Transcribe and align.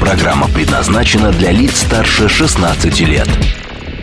Программа 0.00 0.48
предназначена 0.48 1.32
для 1.32 1.50
лиц 1.50 1.78
старше 1.78 2.28
16 2.28 3.00
лет. 3.00 3.28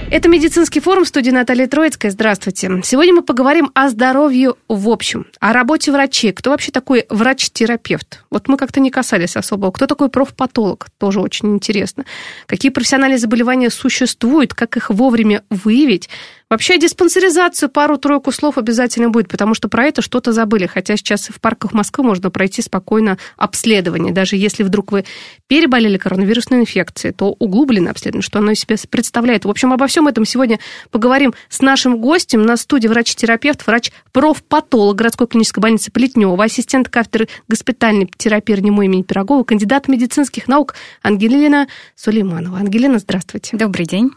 Это 0.10 0.28
медицинский 0.28 0.82
форум 0.82 1.06
студии 1.06 1.30
Наталья 1.32 1.68
Троицкая. 1.68 2.12
Здравствуйте. 2.12 2.70
Сегодня 2.84 3.14
мы 3.14 3.22
поговорим 3.22 3.72
о 3.74 3.88
здоровье 3.88 4.56
в 4.68 4.90
общем, 4.90 5.26
о 5.40 5.54
работе 5.54 5.92
врачей. 5.92 6.34
Кто 6.34 6.50
вообще 6.50 6.72
такой 6.72 7.06
врач-терапевт? 7.10 8.24
Вот 8.30 8.50
мы 8.50 8.58
как-то 8.58 8.80
не 8.80 8.92
касались 8.92 9.38
особо. 9.38 9.72
Кто 9.72 9.88
такой 9.88 10.10
профпатолог? 10.10 10.88
Тоже 10.98 11.22
очень 11.22 11.54
интересно. 11.56 12.04
Какие 12.46 12.72
профессиональные 12.72 13.20
заболевания 13.20 13.70
существуют? 13.70 14.54
Как 14.54 14.76
их 14.76 14.90
вовремя 14.90 15.44
выявить? 15.50 16.10
Вообще 16.52 16.78
диспансеризацию 16.78 17.70
пару-тройку 17.70 18.34
слов 18.34 18.58
обязательно 18.58 19.10
будет, 19.10 19.30
потому 19.30 19.54
что 19.54 19.70
про 19.70 19.86
это 19.86 20.02
что-то 20.02 20.34
забыли. 20.34 20.66
Хотя 20.66 20.98
сейчас 20.98 21.30
в 21.30 21.40
парках 21.40 21.72
Москвы 21.72 22.04
можно 22.04 22.30
пройти 22.30 22.62
спокойно 22.62 23.18
обследование. 23.38 24.12
Даже 24.12 24.36
если 24.36 24.64
вдруг 24.64 24.92
вы 24.92 25.06
переболели 25.48 25.98
коронавирусной 25.98 26.60
инфекцией, 26.60 27.14
то 27.14 27.38
углубленное 27.40 27.92
обследование, 27.92 28.22
что 28.22 28.40
оно 28.40 28.52
из 28.52 28.60
себя 28.60 28.76
представляет. 28.90 29.46
В 29.46 29.50
общем, 29.50 29.72
обо 29.72 29.88
всем 29.88 30.10
этом 30.10 30.26
сегодня 30.26 30.60
поговорим 30.90 31.34
с 31.48 31.62
нашим 31.62 32.02
гостем. 32.02 32.42
На 32.42 32.58
студии 32.58 32.90
врач-терапевт, 32.90 33.66
врач-профпатолог 33.66 34.98
городской 34.98 35.28
клинической 35.28 35.62
больницы 35.62 35.90
Плетнева, 35.90 36.44
ассистент 36.44 36.90
кафедры 36.90 37.30
госпитальной 37.48 38.12
терапии 38.18 38.56
РНИМО 38.56 38.84
имени 38.88 39.04
Пирогова, 39.04 39.46
кандидат 39.46 39.88
медицинских 39.88 40.50
наук 40.50 40.76
Ангелина 41.02 41.70
Сулейманова. 41.96 42.58
Ангелина, 42.58 43.00
здравствуйте. 43.00 43.56
Добрый 43.56 43.86
день. 43.86 44.12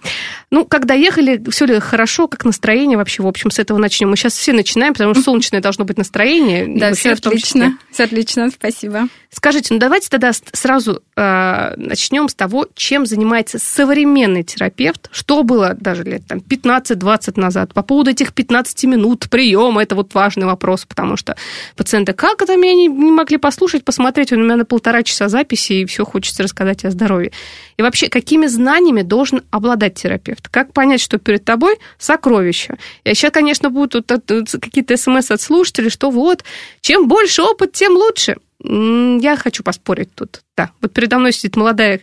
Ну, 0.50 0.64
когда 0.64 0.94
ехали, 0.94 1.40
все 1.48 1.66
ли 1.66 1.78
хорошо? 1.78 2.23
Хорошо, 2.24 2.28
как 2.28 2.44
настроение 2.44 2.96
вообще, 2.96 3.22
в 3.22 3.26
общем, 3.26 3.50
с 3.50 3.58
этого 3.58 3.78
начнем. 3.78 4.10
Мы 4.10 4.16
сейчас 4.16 4.34
все 4.34 4.52
начинаем, 4.52 4.92
потому 4.92 5.14
что 5.14 5.22
солнечное 5.22 5.60
должно 5.60 5.84
быть 5.84 5.98
настроение. 5.98 6.66
Да, 6.66 6.92
все 6.94 7.12
отлично, 7.12 7.78
все 7.90 8.04
отлично, 8.04 8.50
спасибо. 8.50 9.08
Скажите, 9.30 9.74
ну 9.74 9.80
давайте 9.80 10.08
тогда 10.08 10.32
сразу 10.52 11.02
начнем 11.16 12.28
с 12.28 12.34
того, 12.34 12.66
чем 12.74 13.06
занимается 13.06 13.58
современный 13.58 14.42
терапевт, 14.42 15.08
что 15.12 15.42
было 15.44 15.74
даже 15.74 16.02
лет 16.02 16.26
там, 16.26 16.38
15-20 16.38 17.40
назад. 17.40 17.72
По 17.72 17.82
поводу 17.82 18.10
этих 18.10 18.32
15 18.32 18.84
минут 18.84 19.28
приема, 19.30 19.82
это 19.82 19.94
вот 19.94 20.14
важный 20.14 20.46
вопрос, 20.46 20.84
потому 20.84 21.16
что 21.16 21.36
пациенты, 21.76 22.14
как 22.14 22.42
это 22.42 22.56
меня 22.56 22.74
не, 22.74 22.88
не 22.88 23.12
могли 23.12 23.38
послушать, 23.38 23.84
посмотреть, 23.84 24.32
у 24.32 24.36
меня 24.36 24.56
на 24.56 24.64
полтора 24.64 25.02
часа 25.04 25.28
записи, 25.28 25.72
и 25.74 25.86
все 25.86 26.04
хочется 26.04 26.42
рассказать 26.42 26.84
о 26.84 26.90
здоровье. 26.90 27.30
И 27.76 27.82
вообще, 27.82 28.08
какими 28.08 28.46
знаниями 28.46 29.02
должен 29.02 29.42
обладать 29.50 29.94
терапевт? 29.94 30.48
Как 30.48 30.72
понять, 30.72 31.00
что 31.00 31.18
перед 31.18 31.44
тобой 31.44 31.78
сокровище? 31.98 32.76
И 33.04 33.14
сейчас, 33.14 33.32
конечно, 33.32 33.70
будут 33.70 34.08
какие-то 34.08 34.96
смс 34.96 35.30
от 35.30 35.40
слушателей, 35.40 35.90
что 35.90 36.10
вот, 36.10 36.44
чем 36.80 37.08
больше 37.08 37.42
опыт, 37.42 37.72
тем 37.72 37.92
лучше. 37.92 38.36
Я 38.62 39.36
хочу 39.36 39.62
поспорить 39.62 40.14
тут. 40.14 40.42
Да, 40.56 40.70
вот 40.80 40.92
передо 40.92 41.18
мной 41.18 41.32
сидит 41.32 41.56
молодая, 41.56 42.00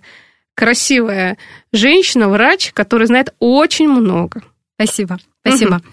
красивая 0.54 1.38
женщина, 1.72 2.30
врач, 2.30 2.72
которая 2.74 3.08
знает 3.08 3.34
очень 3.40 3.90
много. 3.90 4.44
Спасибо, 4.76 5.20
спасибо. 5.42 5.76
Угу. 5.76 5.84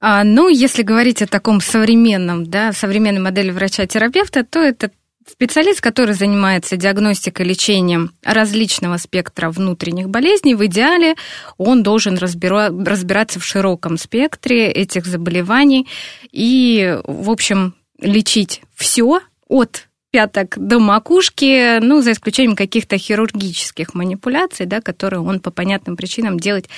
А, 0.00 0.24
ну, 0.24 0.48
если 0.48 0.82
говорить 0.82 1.22
о 1.22 1.26
таком 1.26 1.60
современном, 1.60 2.46
да, 2.46 2.72
современной 2.72 3.20
модели 3.20 3.50
врача-терапевта, 3.50 4.44
то 4.44 4.60
это 4.60 4.90
специалист, 5.28 5.80
который 5.80 6.14
занимается 6.14 6.76
диагностикой, 6.76 7.46
лечением 7.46 8.12
различного 8.22 8.96
спектра 8.98 9.50
внутренних 9.50 10.08
болезней. 10.08 10.54
В 10.54 10.64
идеале 10.66 11.14
он 11.56 11.82
должен 11.82 12.16
разбира- 12.16 12.70
разбираться 12.70 13.40
в 13.40 13.44
широком 13.44 13.98
спектре 13.98 14.70
этих 14.70 15.06
заболеваний 15.06 15.88
и, 16.30 16.98
в 17.04 17.30
общем, 17.30 17.74
лечить 18.00 18.62
все 18.74 19.20
от 19.48 19.88
пяток 20.16 20.54
до 20.56 20.78
макушки, 20.78 21.78
ну, 21.80 22.00
за 22.00 22.12
исключением 22.12 22.56
каких-то 22.56 22.96
хирургических 22.96 23.92
манипуляций, 23.92 24.64
да, 24.64 24.80
которые 24.80 25.20
он 25.20 25.40
по 25.40 25.50
понятным 25.50 25.94
причинам 25.94 26.40
делать 26.40 26.70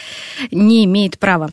не 0.51 0.85
имеет 0.87 1.21
права. 1.21 1.51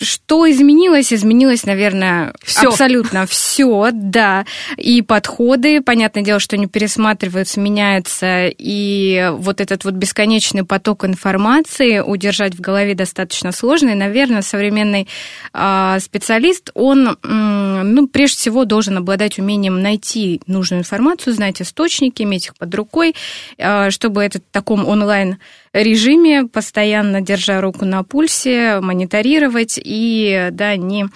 Что 0.00 0.48
изменилось? 0.50 1.12
Изменилось, 1.12 1.64
наверное, 1.64 2.32
всё. 2.42 2.68
абсолютно 2.68 3.26
все, 3.26 3.90
да. 3.92 4.46
И 4.76 5.02
подходы, 5.02 5.80
понятное 5.80 6.22
дело, 6.22 6.40
что 6.40 6.56
они 6.56 6.66
пересматриваются, 6.66 7.60
меняются, 7.60 8.46
и 8.46 9.30
вот 9.32 9.60
этот 9.60 9.84
вот 9.84 9.94
бесконечный 9.94 10.64
поток 10.64 11.04
информации 11.04 12.00
удержать 12.00 12.54
в 12.54 12.60
голове 12.60 12.94
достаточно 12.94 13.52
сложно. 13.52 13.90
И, 13.90 13.94
наверное, 13.94 14.42
современный 14.42 15.08
э, 15.52 15.98
специалист, 16.00 16.70
он, 16.74 17.08
э, 17.08 17.82
ну, 17.82 18.06
прежде 18.06 18.36
всего, 18.38 18.64
должен 18.64 18.98
обладать 18.98 19.38
умением 19.38 19.82
найти 19.82 20.40
нужную 20.46 20.80
информацию, 20.80 21.34
знать 21.34 21.60
источники, 21.60 22.22
иметь 22.22 22.46
их 22.46 22.56
под 22.56 22.74
рукой, 22.74 23.14
э, 23.56 23.90
чтобы 23.90 24.22
этот 24.22 24.44
в 24.48 24.52
таком 24.52 24.86
онлайн 24.86 25.38
режиме, 25.72 26.44
постоянно 26.46 27.20
держа 27.20 27.60
руку 27.60 27.84
на 27.84 28.02
пульсе, 28.02 28.80
мониторировать 28.80 29.78
и, 29.88 30.48
да, 30.52 30.76
не, 30.76 31.06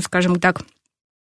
скажем 0.00 0.38
так, 0.38 0.62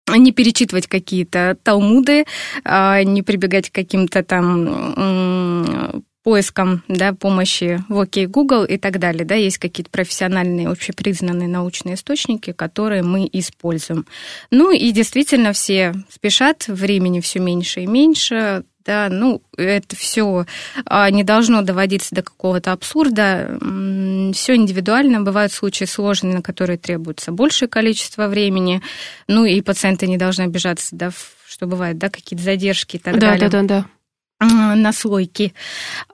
не 0.09 0.33
перечитывать 0.33 0.87
какие-то 0.87 1.57
талмуды, 1.63 2.25
а, 2.65 3.03
не 3.03 3.23
прибегать 3.23 3.71
к 3.71 3.75
каким-то 3.75 4.23
там 4.23 6.05
поискам 6.23 6.83
да, 6.87 7.15
помощи 7.15 7.83
в 7.89 8.03
OK 8.03 8.27
Google 8.27 8.65
и 8.65 8.77
так 8.77 8.99
далее. 8.99 9.25
Да, 9.25 9.35
есть 9.35 9.59
какие-то 9.59 9.91
профессиональные, 9.91 10.69
общепризнанные 10.69 11.49
научные 11.49 11.95
источники, 11.95 12.53
которые 12.53 13.03
мы 13.03 13.29
используем. 13.33 14.07
Ну 14.51 14.71
и 14.71 14.93
действительно 14.93 15.53
все 15.53 15.95
спешат, 16.11 16.69
времени 16.69 17.21
все 17.21 17.39
меньше 17.39 17.81
и 17.81 17.87
меньше, 17.87 18.65
да, 18.85 19.09
ну, 19.11 19.43
это 19.57 19.97
все 19.97 20.47
а, 20.85 21.11
не 21.11 21.25
должно 21.25 21.63
доводиться 21.63 22.15
до 22.15 22.23
какого-то 22.23 22.73
абсурда. 22.73 23.59
Все 24.33 24.57
индивидуально. 24.57 25.21
Бывают 25.21 25.53
случаи 25.53 25.85
сложные, 25.85 26.35
на 26.35 26.43
которые 26.43 26.79
требуется 26.79 27.33
большее 27.33 27.69
количество 27.69 28.27
времени. 28.27 28.83
Ну, 29.29 29.45
и 29.45 29.61
пациенты 29.61 30.07
не 30.07 30.17
должны 30.17 30.43
обижаться, 30.43 30.97
да, 30.97 31.11
что 31.47 31.67
бывает, 31.67 31.99
да, 31.99 32.09
какие-то 32.09 32.45
задержки 32.45 32.97
и 32.97 33.01
так 33.01 33.15
да, 33.15 33.33
далее. 33.33 33.49
Да, 33.49 33.63
да, 33.63 33.69
да 33.69 33.87
наслойки. 34.41 35.53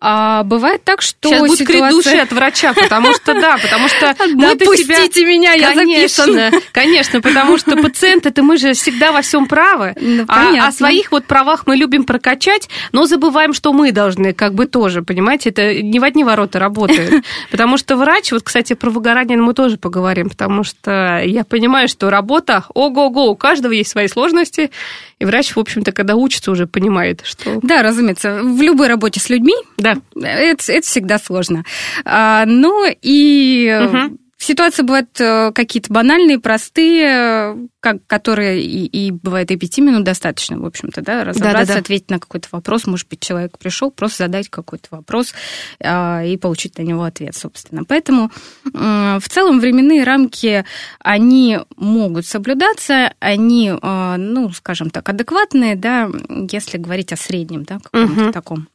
А 0.01 0.43
бывает 0.43 0.83
так, 0.85 1.01
что 1.01 1.29
Сейчас 1.29 1.41
будет 1.41 1.59
ситуация... 1.59 1.81
крик 1.81 1.91
души 1.91 2.17
от 2.17 2.33
врача, 2.33 2.73
потому 2.75 3.15
что, 3.15 3.35
да, 3.35 3.57
потому 3.57 3.89
что 3.89 4.15
мы 4.35 4.57
Допустите 4.57 5.21
себя... 5.21 5.27
меня, 5.27 5.53
я 5.53 5.73
конечно, 5.73 6.25
записана. 6.25 6.61
Конечно, 6.73 7.21
потому 7.21 7.57
что 7.57 7.77
пациенты, 7.77 8.31
это 8.31 8.43
мы 8.43 8.57
же 8.57 8.73
всегда 8.73 9.13
во 9.13 9.23
всем 9.23 9.47
правы, 9.47 9.95
ну, 10.01 10.25
а 10.29 10.67
о 10.67 10.73
своих 10.73 11.13
вот 11.13 11.27
правах 11.27 11.67
мы 11.67 11.77
любим 11.77 12.05
прокачать, 12.05 12.69
но 12.93 13.07
забываем, 13.07 13.53
что 13.53 13.73
мы 13.73 13.93
должны 13.93 14.33
как 14.33 14.55
бы 14.55 14.67
тоже, 14.67 15.03
понимаете, 15.03 15.51
это 15.51 15.81
не 15.81 16.01
в 16.01 16.05
одни 16.05 16.25
ворота 16.25 16.59
работает. 16.59 17.25
Потому 17.51 17.79
что 17.79 17.97
врач, 17.97 18.33
вот, 18.33 18.43
кстати, 18.43 18.73
про 18.73 18.91
выгорание 18.91 19.39
мы 19.39 19.55
тоже 19.55 19.77
поговорим, 19.77 20.31
потому 20.31 20.65
что 20.65 21.21
я 21.25 21.45
понимаю, 21.45 21.89
что 21.89 22.11
работа, 22.11 22.65
ого-го, 22.75 23.31
у 23.31 23.37
каждого 23.37 23.73
есть 23.73 23.91
свои 23.91 24.09
сложности, 24.09 24.71
и 25.19 25.25
врач, 25.25 25.57
в 25.57 25.59
общем-то, 25.59 25.93
когда 25.93 26.15
учится, 26.15 26.51
уже 26.51 26.67
понимает, 26.67 27.23
что... 27.25 27.59
Да, 27.63 27.83
разумеется, 27.83 28.16
в 28.25 28.63
любой 28.63 28.89
работе 28.89 29.21
с 29.21 29.29
людьми 29.31 29.55
да. 29.77 29.97
это, 30.15 30.73
это 30.73 30.87
всегда 30.87 31.19
сложно. 31.19 31.65
А, 32.05 32.45
ну 32.47 32.87
и... 33.03 33.81
Угу 33.85 34.19
Ситуации 34.39 34.83
бывают 34.83 35.19
э, 35.19 35.51
какие-то 35.53 35.91
банальные, 35.93 36.39
простые, 36.39 37.69
как, 37.81 38.07
которые 38.07 38.63
и, 38.63 38.85
и 38.85 39.11
бывает 39.11 39.51
и 39.51 39.57
пяти 39.57 39.81
минут 39.81 40.05
достаточно, 40.05 40.59
в 40.59 40.67
общем-то, 40.67 41.01
да, 41.01 41.25
разобраться, 41.25 41.59
да, 41.59 41.67
да, 41.67 41.75
да. 41.75 41.81
ответить 41.81 42.11
на 42.11 42.19
какой-то 42.19 42.49
вопрос. 42.53 42.87
Может 42.87 43.09
быть, 43.09 43.21
человек 43.21 43.59
пришел, 43.59 43.91
просто 43.91 44.25
задать 44.25 44.51
какой-то 44.51 44.89
вопрос 44.91 45.33
э, 45.81 46.29
и 46.29 46.37
получить 46.37 46.77
на 46.77 46.83
него 46.83 47.05
ответ, 47.05 47.35
собственно. 47.35 47.85
Поэтому 47.85 48.31
э, 48.67 49.19
в 49.21 49.29
целом 49.29 49.59
временные 49.59 50.05
рамки, 50.05 50.67
они 50.99 51.59
могут 51.77 52.27
соблюдаться, 52.27 53.15
они, 53.21 53.71
э, 53.71 54.17
ну, 54.19 54.51
скажем 54.53 54.91
так, 54.91 55.09
адекватные, 55.09 55.77
да, 55.77 56.11
если 56.51 56.77
говорить 56.77 57.13
о 57.13 57.17
среднем, 57.17 57.65
да, 57.65 57.79
каком-то 57.79 58.25
угу. 58.25 58.33
таком 58.33 58.69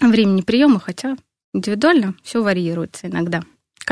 времени 0.00 0.42
приема, 0.42 0.78
хотя 0.78 1.16
индивидуально 1.52 2.14
все 2.22 2.40
варьируется 2.42 3.08
иногда. 3.08 3.42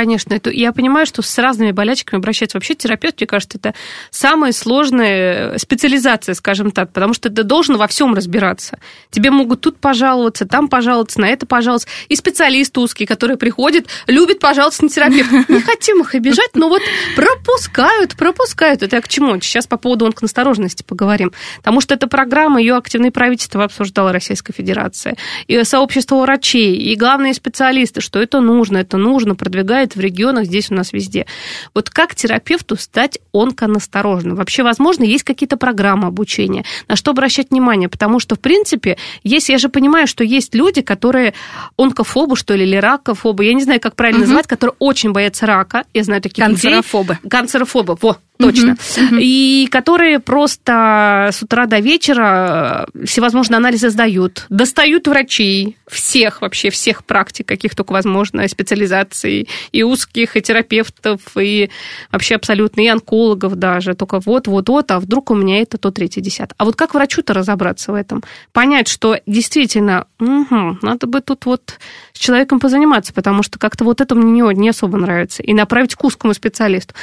Конечно, 0.00 0.32
это, 0.32 0.49
я 0.49 0.73
понимаю, 0.73 1.05
что 1.05 1.20
с 1.20 1.37
разными 1.37 1.73
болячками 1.73 2.20
обращаться 2.20 2.56
вообще 2.56 2.75
терапевт, 2.75 3.20
мне 3.20 3.26
кажется, 3.26 3.58
это 3.58 3.75
самая 4.11 4.52
сложная 4.52 5.58
специализация, 5.58 6.35
скажем 6.35 6.70
так, 6.70 6.91
потому 6.91 7.12
что 7.12 7.29
ты 7.29 7.43
должен 7.43 7.76
во 7.76 7.87
всем 7.87 8.14
разбираться. 8.14 8.79
Тебе 9.11 9.31
могут 9.31 9.61
тут 9.61 9.76
пожаловаться, 9.76 10.47
там 10.47 10.69
пожаловаться, 10.69 11.20
на 11.20 11.26
это 11.26 11.44
пожаловаться. 11.44 11.87
И 12.08 12.17
специалист 12.17 12.79
узкий, 12.79 13.05
который 13.05 13.37
приходит, 13.37 13.88
любит 14.06 14.38
пожаловаться 14.38 14.85
на 14.85 14.88
терапевта. 14.88 15.44
Не 15.52 15.61
хотим 15.61 16.00
их 16.00 16.14
обижать, 16.14 16.52
но 16.55 16.70
вот 16.70 16.81
пропускают, 17.14 18.17
пропускают. 18.17 18.82
Это 18.82 18.97
я 18.97 19.02
к 19.02 19.08
чему? 19.08 19.38
Сейчас 19.38 19.67
по 19.67 19.76
поводу 19.76 20.06
онконастороженности 20.06 20.82
поговорим. 20.82 21.35
Потому 21.58 21.82
что 21.82 21.93
эта 21.93 22.06
программа, 22.06 22.58
ее 22.58 22.76
активное 22.76 23.11
правительство 23.11 23.64
обсуждало 23.64 24.12
Российская 24.12 24.55
Федерация, 24.55 25.19
и 25.47 25.62
сообщество 25.62 26.17
врачей, 26.23 26.75
и 26.75 26.97
главные 26.97 27.35
специалисты, 27.35 28.00
что 28.00 28.19
это 28.19 28.41
нужно, 28.41 28.79
это 28.79 28.97
нужно, 28.97 29.35
продвигает 29.35 29.89
в 29.96 30.00
регионах, 30.00 30.44
здесь 30.44 30.70
у 30.70 30.75
нас 30.75 30.92
везде. 30.92 31.26
Вот 31.75 31.90
как 31.90 32.14
терапевту 32.14 32.76
стать 32.76 33.19
онконасторожным? 33.32 34.37
Вообще, 34.37 34.62
возможно, 34.62 35.04
есть 35.04 35.25
какие-то 35.25 35.56
программы 35.56 36.08
обучения, 36.08 36.64
на 36.88 36.96
что 36.96 37.10
обращать 37.10 37.50
внимание? 37.50 37.88
Потому 37.88 38.20
что, 38.20 38.37
в 38.37 38.40
принципе, 38.40 38.96
есть, 39.22 39.48
я 39.48 39.58
же 39.58 39.69
понимаю, 39.69 40.06
что 40.06 40.25
есть 40.25 40.54
люди, 40.54 40.82
которые 40.82 41.34
онкофобы, 41.76 42.37
что 42.37 42.54
ли, 42.54 42.64
или 42.64 42.76
ракофобы, 42.76 43.44
я 43.44 43.54
не 43.54 43.62
знаю, 43.62 43.81
как 43.81 43.96
правильно 43.96 44.20
угу. 44.20 44.26
называть, 44.26 44.46
которые 44.46 44.75
очень 44.78 45.12
боятся 45.12 45.46
рака. 45.46 45.84
Я 45.94 46.04
знаю 46.04 46.22
таких 46.22 46.44
Канцерофобы. 46.44 47.14
людей. 47.14 47.31
Канцерофобы. 47.31 47.96
Во, 48.00 48.19
точно. 48.38 48.70
Uh-huh. 48.70 49.19
И 49.20 49.69
которые 49.70 50.19
просто 50.19 51.31
с 51.32 51.42
утра 51.42 51.66
до 51.66 51.78
вечера 51.78 52.88
всевозможные 53.04 53.58
анализы 53.58 53.90
сдают, 53.90 54.46
достают 54.48 55.06
врачей, 55.06 55.76
всех 55.87 56.42
вообще, 56.42 56.70
всех 56.70 57.04
практик, 57.04 57.46
каких 57.46 57.75
только 57.75 57.92
возможно, 57.92 58.46
специализаций, 58.48 59.48
и 59.72 59.79
узких, 59.82 60.36
и 60.36 60.42
терапевтов, 60.42 61.20
и 61.36 61.70
вообще 62.12 62.36
абсолютно, 62.36 62.80
и 62.80 62.86
онкологов 62.86 63.56
даже. 63.56 63.94
Только 63.94 64.20
вот-вот-вот, 64.20 64.90
а 64.90 65.00
вдруг 65.00 65.30
у 65.30 65.34
меня 65.34 65.60
это 65.62 65.78
то 65.78 65.90
третье, 65.90 66.20
десятое. 66.20 66.54
А 66.58 66.64
вот 66.64 66.76
как 66.76 66.94
врачу-то 66.94 67.34
разобраться 67.34 67.92
в 67.92 67.94
этом? 67.94 68.22
Понять, 68.52 68.88
что 68.88 69.16
действительно, 69.26 70.06
угу, 70.18 70.78
надо 70.82 71.06
бы 71.06 71.20
тут 71.20 71.46
вот 71.46 71.78
с 72.12 72.18
человеком 72.18 72.60
позаниматься, 72.60 73.12
потому 73.12 73.42
что 73.42 73.58
как-то 73.58 73.84
вот 73.84 74.00
это 74.00 74.14
мне 74.14 74.42
не, 74.42 74.54
не 74.54 74.68
особо 74.68 74.98
нравится, 74.98 75.42
и 75.42 75.54
направить 75.54 75.94
к 75.94 76.04
узкому 76.04 76.34
специалисту 76.34 76.94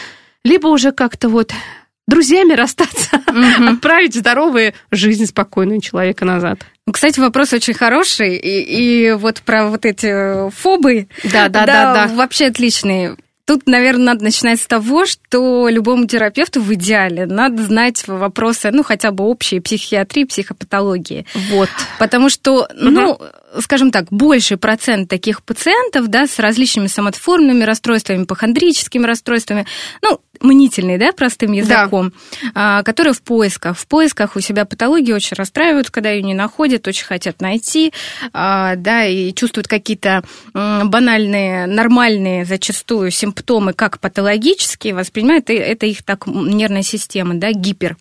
либо 0.47 0.67
уже 0.67 0.91
как-то 0.91 1.29
вот 1.29 1.51
друзьями 2.07 2.53
расстаться, 2.53 3.17
угу. 3.27 3.69
отправить 3.69 4.15
здоровую 4.15 4.73
жизнь 4.91 5.25
спокойную 5.25 5.81
человека 5.81 6.25
назад. 6.25 6.59
Ну, 6.85 6.93
кстати, 6.93 7.19
вопрос 7.19 7.53
очень 7.53 7.73
хороший, 7.73 8.37
и, 8.37 9.07
и 9.07 9.11
вот 9.11 9.41
про 9.41 9.67
вот 9.67 9.85
эти 9.85 10.49
фобы, 10.51 11.07
да, 11.23 11.49
да, 11.49 11.65
да, 11.65 11.93
да, 11.93 12.13
вообще 12.13 12.45
отличные. 12.47 13.17
Тут, 13.45 13.65
наверное, 13.65 14.07
надо 14.07 14.25
начинать 14.25 14.59
с 14.59 14.67
того, 14.67 15.05
что 15.05 15.69
любому 15.69 16.05
терапевту 16.05 16.61
в 16.61 16.73
идеале 16.73 17.25
надо 17.25 17.63
знать 17.63 18.05
вопросы, 18.05 18.71
ну, 18.71 18.83
хотя 18.83 19.11
бы 19.11 19.23
общей 19.23 19.61
психиатрии, 19.61 20.25
психопатологии. 20.25 21.25
Вот. 21.51 21.69
Потому 21.97 22.29
что, 22.29 22.67
ну, 22.75 23.17
скажем 23.59 23.91
так, 23.91 24.07
больший 24.11 24.57
процент 24.57 25.09
таких 25.09 25.43
пациентов, 25.43 26.07
да, 26.07 26.27
с 26.27 26.39
различными 26.39 26.87
соматоформными 26.87 27.63
расстройствами, 27.63 28.25
похондрическими 28.25 29.05
расстройствами, 29.05 29.65
ну, 30.01 30.19
мнительные, 30.41 30.97
да, 30.97 31.11
простым 31.11 31.53
языком, 31.53 32.13
да. 32.53 32.83
которые 32.83 33.13
в 33.13 33.21
поисках. 33.21 33.77
В 33.77 33.87
поисках 33.87 34.35
у 34.35 34.39
себя 34.39 34.65
патологии 34.65 35.11
очень 35.11 35.35
расстраиваются, 35.35 35.91
когда 35.91 36.11
ее 36.11 36.23
не 36.23 36.33
находят, 36.33 36.87
очень 36.87 37.05
хотят 37.05 37.41
найти, 37.41 37.93
а, 38.33 38.75
да, 38.75 39.05
и 39.05 39.33
чувствуют 39.33 39.67
какие-то 39.67 40.23
банальные, 40.53 41.65
нормальные 41.65 42.45
зачастую 42.45 43.11
симптомы, 43.11 43.73
как 43.73 43.99
патологические, 43.99 44.93
воспринимают, 44.93 45.49
это 45.49 45.85
их 45.85 46.03
так 46.03 46.27
нервная 46.27 46.83
система, 46.83 47.35
да, 47.35 47.51
гипер 47.51 47.97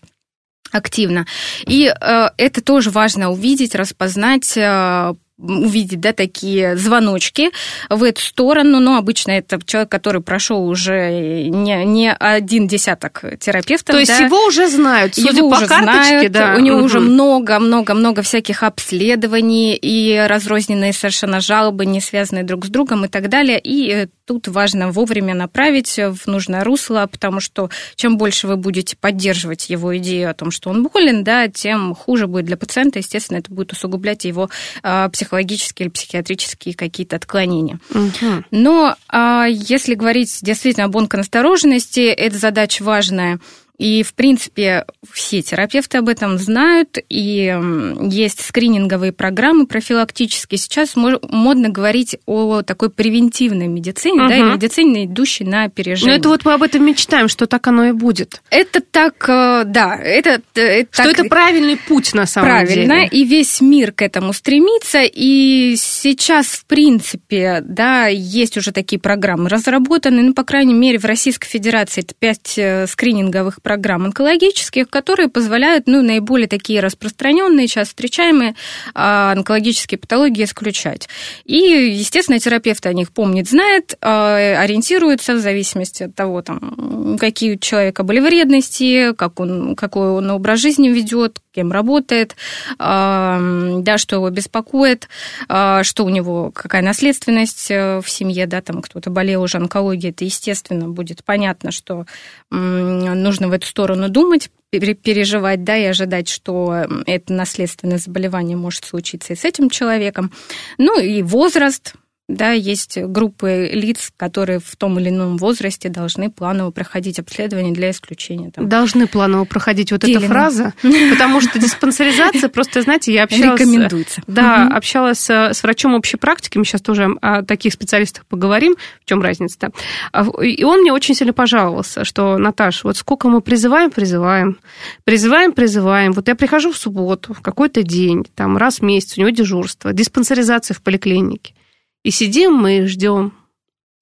активно. 0.73 1.27
И 1.67 1.87
э, 1.89 2.29
это 2.37 2.61
тоже 2.61 2.91
важно 2.91 3.31
увидеть, 3.31 3.75
распознать, 3.75 4.57
э, 4.57 5.15
увидеть, 5.39 6.01
да, 6.01 6.13
такие 6.13 6.77
звоночки 6.77 7.51
в 7.91 8.03
эту 8.03 8.23
сторону, 8.23 8.81
но 8.81 8.97
обычно 8.97 9.33
это 9.33 9.61
человек, 9.65 9.91
который 9.91 10.23
прошел 10.23 10.67
уже 10.67 11.11
не, 11.51 11.85
не 11.85 12.13
один 12.13 12.67
десяток 12.67 13.23
терапевтов. 13.39 13.95
То 13.95 13.99
есть 13.99 14.19
да, 14.19 14.25
его 14.25 14.47
уже 14.47 14.69
знают, 14.69 15.15
судя 15.15 15.37
его 15.37 15.51
по 15.51 15.57
уже 15.57 15.67
карточке, 15.67 16.09
знают, 16.09 16.33
да. 16.33 16.55
у 16.57 16.61
него 16.61 16.79
угу. 16.79 16.87
уже 16.87 17.01
много-много-много 17.01 18.23
всяких 18.23 18.63
обследований 18.63 19.75
и 19.75 20.19
разрозненные 20.27 20.95
совершенно 20.95 21.41
жалобы, 21.41 21.85
не 21.85 22.01
связанные 22.01 22.45
друг 22.45 22.65
с 22.65 22.69
другом 22.69 23.05
и 23.05 23.09
так 23.09 23.29
далее. 23.29 23.61
И 23.61 23.91
э, 23.91 24.09
тут 24.25 24.49
важно 24.49 24.91
вовремя 24.91 25.35
направить 25.35 25.99
в 25.99 26.27
нужное 26.27 26.65
русло, 26.65 27.07
потому 27.11 27.41
что 27.41 27.69
чем 27.95 28.17
больше 28.17 28.47
вы 28.47 28.57
будете 28.57 28.97
поддерживать 28.97 29.69
его 29.69 29.97
идею 29.99 30.31
о 30.31 30.35
том, 30.35 30.51
что 30.51 30.71
он 30.71 30.85
болен, 30.85 31.25
да, 31.25 31.49
тем 31.49 31.95
хуже 31.95 32.27
будет 32.27 32.47
для 32.47 32.57
пациента. 32.57 32.99
Естественно, 32.99 33.39
это 33.39 33.53
будет 33.53 33.73
усугублять 33.73 34.25
его 34.25 34.49
э, 34.83 35.09
психологические 35.27 35.87
или 35.87 35.93
психиатрические 35.93 36.75
какие-то 36.75 37.17
отклонения. 37.17 37.81
Угу. 37.91 38.45
Но 38.53 38.95
э, 39.13 39.47
если 39.51 39.95
говорить 39.95 40.39
действительно 40.43 40.87
об 40.87 40.97
онконастороженности, 40.97 42.01
эта 42.01 42.39
задача 42.39 42.83
важная– 42.83 43.41
и, 43.79 44.03
в 44.03 44.15
принципе, 44.15 44.87
все 45.11 45.43
терапевты 45.43 45.99
об 45.99 46.09
этом 46.09 46.39
знают, 46.39 46.99
и 47.09 47.55
есть 48.03 48.45
скрининговые 48.45 49.13
программы 49.13 49.67
профилактические. 49.67 50.59
Сейчас 50.59 50.95
модно 50.97 51.69
говорить 51.69 52.17
о 52.27 52.63
такой 52.63 52.91
превентивной 52.91 53.67
медицине, 53.67 54.23
угу. 54.23 54.29
да, 54.29 54.37
и 54.37 54.43
медицине, 54.43 55.05
идущей 55.05 55.45
на 55.45 55.65
опережение. 55.65 56.15
Ну, 56.15 56.21
это 56.21 56.29
вот 56.29 56.45
мы 56.45 56.55
об 56.55 56.63
этом 56.63 56.85
мечтаем, 56.87 57.29
что 57.29 57.47
так 57.47 57.67
оно 57.67 57.87
и 57.87 57.93
будет. 57.93 58.43
Это 58.51 58.81
так, 58.81 59.29
э, 59.29 59.65
да, 59.67 59.97
это... 59.97 60.41
Э, 60.55 60.61
это 60.61 60.89
что 60.93 61.03
так, 61.05 61.13
это 61.13 61.25
правильный 61.25 61.77
путь, 61.77 62.15
на 62.15 62.27
самом 62.27 62.49
правильно, 62.49 62.75
деле. 62.75 62.87
Правильно, 62.87 63.09
и 63.11 63.25
весь 63.25 63.61
мир 63.61 63.93
к 63.93 64.03
этому 64.03 64.33
стремится, 64.33 65.03
и 65.03 65.75
сейчас, 65.77 66.47
в 66.47 66.65
принципе, 66.65 67.61
да, 67.63 68.07
есть 68.07 68.57
уже 68.57 68.73
такие 68.73 68.99
программы 68.99 69.49
разработаны, 69.49 70.23
ну, 70.23 70.35
по 70.35 70.45
крайней 70.45 70.75
мере, 70.75 70.99
в 70.99 71.05
Российской 71.05 71.49
Федерации 71.49 72.03
это 72.03 72.15
пять 72.19 72.55
э, 72.57 72.87
скрининговых 72.87 73.61
программ 73.67 74.05
онкологических, 74.05 74.89
которые 74.89 75.29
позволяют 75.29 75.89
ну, 75.89 76.01
наиболее 76.01 76.47
такие 76.47 76.79
распространенные, 76.79 77.67
сейчас 77.67 77.89
встречаемые 77.89 78.55
а, 78.95 79.33
онкологические 79.33 79.99
патологии 79.99 80.45
исключать. 80.45 81.09
И, 81.45 81.57
естественно, 81.57 82.39
терапевт 82.39 82.87
о 82.87 82.93
них 82.93 83.11
помнит, 83.11 83.49
знает, 83.49 83.99
а, 84.01 84.37
ориентируется 84.63 85.35
в 85.35 85.41
зависимости 85.41 86.05
от 86.05 86.15
того, 86.15 86.43
там, 86.43 87.17
какие 87.19 87.57
у 87.57 87.59
человека 87.59 88.05
были 88.05 88.21
вредности, 88.21 89.13
как 89.15 89.41
он, 89.41 89.75
какой 89.75 90.11
он 90.11 90.31
образ 90.31 90.61
жизни 90.61 90.89
ведет, 90.89 91.41
кем 91.57 91.73
работает, 91.73 92.37
а, 92.79 93.41
да, 93.81 93.99
что 93.99 94.17
его 94.17 94.31
беспокоит, 94.31 95.09
что 95.49 96.05
у 96.05 96.09
него, 96.09 96.51
какая 96.55 96.83
наследственность 96.83 97.71
э, 97.71 98.01
в 98.01 98.11
семье, 98.11 98.47
да, 98.47 98.61
там 98.61 98.83
кто-то 98.83 99.09
болел 99.11 99.43
уже 99.43 99.57
онкологией, 99.57 100.11
это, 100.11 100.25
естественно, 100.25 100.89
будет 100.89 101.25
понятно, 101.25 101.71
что 101.71 102.05
нужно 102.51 103.49
в 103.49 103.53
эту 103.53 103.67
сторону 103.67 104.09
думать, 104.09 104.51
переживать, 104.71 105.65
да, 105.65 105.77
и 105.77 105.85
ожидать, 105.85 106.29
что 106.29 106.87
это 107.07 107.33
наследственное 107.33 107.99
заболевание 107.99 108.57
может 108.57 108.85
случиться 108.85 109.33
и 109.33 109.37
с 109.37 109.45
этим 109.45 109.71
человеком. 109.71 110.33
Ну 110.77 111.01
и 111.01 111.23
возраст, 111.23 111.95
да, 112.29 112.51
есть 112.51 112.99
группы 113.01 113.71
лиц, 113.73 114.13
которые 114.17 114.59
в 114.59 114.75
том 114.75 114.99
или 114.99 115.11
ином 115.11 115.37
возрасте 115.37 115.89
должны 115.89 116.29
планово 116.29 116.73
проходить 116.73 117.21
обследование 117.21 117.73
для 117.73 117.93
исключения. 117.93 118.51
Там. 118.51 118.69
Должны 118.69 119.07
планово 119.07 119.45
проходить 119.45 119.93
вот 119.93 120.01
Делено. 120.01 120.19
эта 120.19 120.27
фраза, 120.27 120.75
потому 120.83 121.41
что 121.41 121.61
диспансеризация, 121.61 122.49
просто, 122.49 122.83
знаете, 122.83 123.15
я 123.15 123.25
общалась... 123.25 123.61
Рекомендуется. 123.61 124.23
Да, 124.27 124.67
общалась 124.67 125.31
с 125.31 125.63
врачом 125.63 125.95
общей 125.95 126.17
практики, 126.17 126.59
мы 126.59 126.65
сейчас 126.65 126.81
тоже 126.81 127.17
о 127.23 127.43
таких 127.43 127.73
специалистах 127.73 128.27
поговорим, 128.27 128.75
в 129.01 129.05
чем 129.05 129.23
разница-то. 129.23 129.71
А, 130.11 130.27
и 130.43 130.65
он 130.65 130.81
мне 130.81 130.93
очень 130.93 131.15
сильно 131.15 131.33
пожаловался, 131.33 132.05
что, 132.05 132.39
Наташ, 132.39 132.83
вот 132.83 132.97
сколько 132.97 133.29
мы 133.29 133.41
призываем, 133.41 133.93
призываем, 133.93 134.59
призываем, 135.05 135.53
призываем. 135.53 136.11
Вот 136.11 136.27
я 136.27 136.35
прихожу 136.35 136.73
в 136.73 136.77
субботу, 136.77 137.35
в 137.35 137.41
какой-то 137.41 137.85
день, 137.85 138.27
там 138.35 138.57
раз 138.57 138.81
в 138.81 138.83
месяц, 138.83 139.17
у 139.17 139.21
него 139.21 139.31
дежурство, 139.31 139.93
диспансеризация 139.93 140.75
в 140.75 140.83
поликлинике. 140.83 141.55
И 142.03 142.11
сидим 142.11 142.55
мы 142.55 142.79
и 142.79 142.87
ждем, 142.87 143.33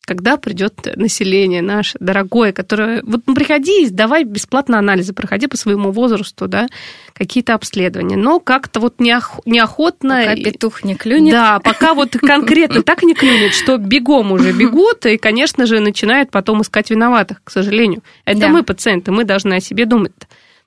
когда 0.05 0.37
придет 0.37 0.75
население 0.97 1.63
наше 1.63 1.97
дорогое, 1.99 2.53
которое... 2.53 3.03
Вот 3.03 3.23
ну, 3.27 3.35
приходи, 3.35 3.89
давай 3.89 4.25
бесплатно 4.25 4.79
анализы, 4.79 5.15
проходи 5.15 5.47
по 5.47 5.57
своему 5.57 5.93
возрасту, 5.93 6.47
да, 6.47 6.67
какие-то 7.15 7.55
обследования. 7.55 8.17
Но 8.17 8.41
как-то 8.41 8.81
вот 8.81 9.01
неох... 9.01 9.41
неохотно... 9.47 10.21
Пока 10.21 10.37
петух 10.37 10.85
не 10.85 10.95
клюнет. 10.95 11.33
Да, 11.33 11.59
пока 11.61 11.95
вот 11.95 12.11
конкретно 12.21 12.83
так 12.83 13.03
не 13.03 13.15
клюнет, 13.15 13.55
что 13.55 13.79
бегом 13.79 14.33
уже 14.33 14.53
бегут, 14.53 15.07
и, 15.07 15.17
конечно 15.17 15.67
же, 15.67 15.81
начинают 15.81 16.31
потом 16.31 16.63
искать 16.63 16.91
виноватых, 16.91 17.43
к 17.43 17.51
сожалению. 17.51 18.03
Это 18.25 18.41
да. 18.41 18.49
мы, 18.49 18.63
пациенты, 18.63 19.11
мы 19.11 19.25
должны 19.25 19.55
о 19.55 19.61
себе 19.61 19.87
думать. 19.87 20.13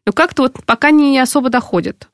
Но 0.06 0.14
как-то 0.14 0.44
вот 0.44 0.56
пока 0.66 0.90
не 0.90 1.20
особо 1.20 1.50
доходит. 1.50 2.08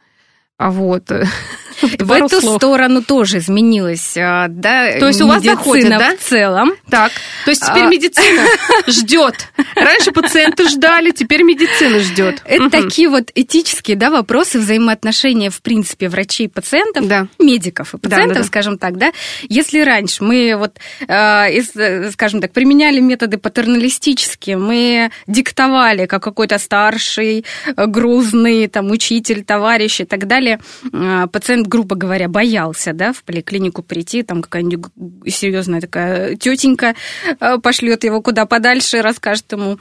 А 0.63 0.70
вот. 0.70 1.12
В 1.82 2.12
эту 2.12 2.39
слов. 2.39 2.58
сторону 2.58 3.01
тоже 3.01 3.39
изменилась, 3.39 4.15
а, 4.17 4.48
да, 4.48 5.00
То 5.00 5.08
есть 5.08 5.22
у 5.22 5.27
вас 5.27 5.41
доходит, 5.43 5.89
да? 5.89 6.15
в 6.15 6.20
целом. 6.20 6.74
Так, 6.89 7.12
то 7.46 7.51
есть 7.51 7.62
теперь 7.62 7.84
а... 7.84 7.89
медицина 7.89 8.46
ждет. 8.88 9.48
Раньше 9.75 10.12
пациенты 10.12 10.70
ждали, 10.70 11.12
теперь 11.12 11.43
медицина 11.43 12.00
ждет. 12.00 12.41
Это 12.46 12.70
такие 12.70 13.10
вот 13.10 13.32
этические, 13.34 13.98
да, 13.98 14.10
вопросы 14.10 14.60
взаимоотношения, 14.60 15.50
в 15.50 15.62
принципе, 15.62 16.10
врачей 16.10 16.46
и 16.46 16.50
пациентов, 16.50 17.08
да. 17.08 17.27
медиков 17.39 17.93
и 17.96 17.98
пациентов, 17.98 18.38
да, 18.38 18.41
да, 18.43 18.48
скажем 18.48 18.77
так, 18.77 18.98
да. 18.98 19.12
Если 19.50 19.82
раньше 19.82 20.24
мы 20.24 20.55
вот, 20.55 20.77
э, 21.08 22.12
скажем 22.12 22.39
так, 22.39 22.53
применяли 22.53 23.00
методы 23.00 23.38
патерналистические, 23.38 24.58
мы 24.58 25.12
диктовали, 25.27 26.05
как 26.05 26.24
какой-то 26.24 26.60
старший, 26.60 27.46
э, 27.65 27.86
грузный, 27.88 28.67
там, 28.67 28.91
учитель, 28.91 29.43
товарищ 29.43 30.01
и 30.01 30.05
так 30.05 30.27
далее, 30.27 30.52
э, 30.91 31.27
пациент 31.31 31.67
грубо 31.67 31.95
говоря, 31.95 32.27
боялся, 32.27 32.93
да, 32.93 33.13
в 33.13 33.24
поликлинику 33.24 33.83
прийти, 33.83 34.24
там 34.24 34.41
какая-нибудь 34.41 34.91
серьезная 35.27 35.81
такая 35.81 36.36
тетенька 36.36 36.95
э, 37.39 37.57
пошлет 37.60 38.03
его 38.03 38.22
куда 38.22 38.45
подальше, 38.45 39.01
расскажет 39.01 39.51
ему 39.51 39.79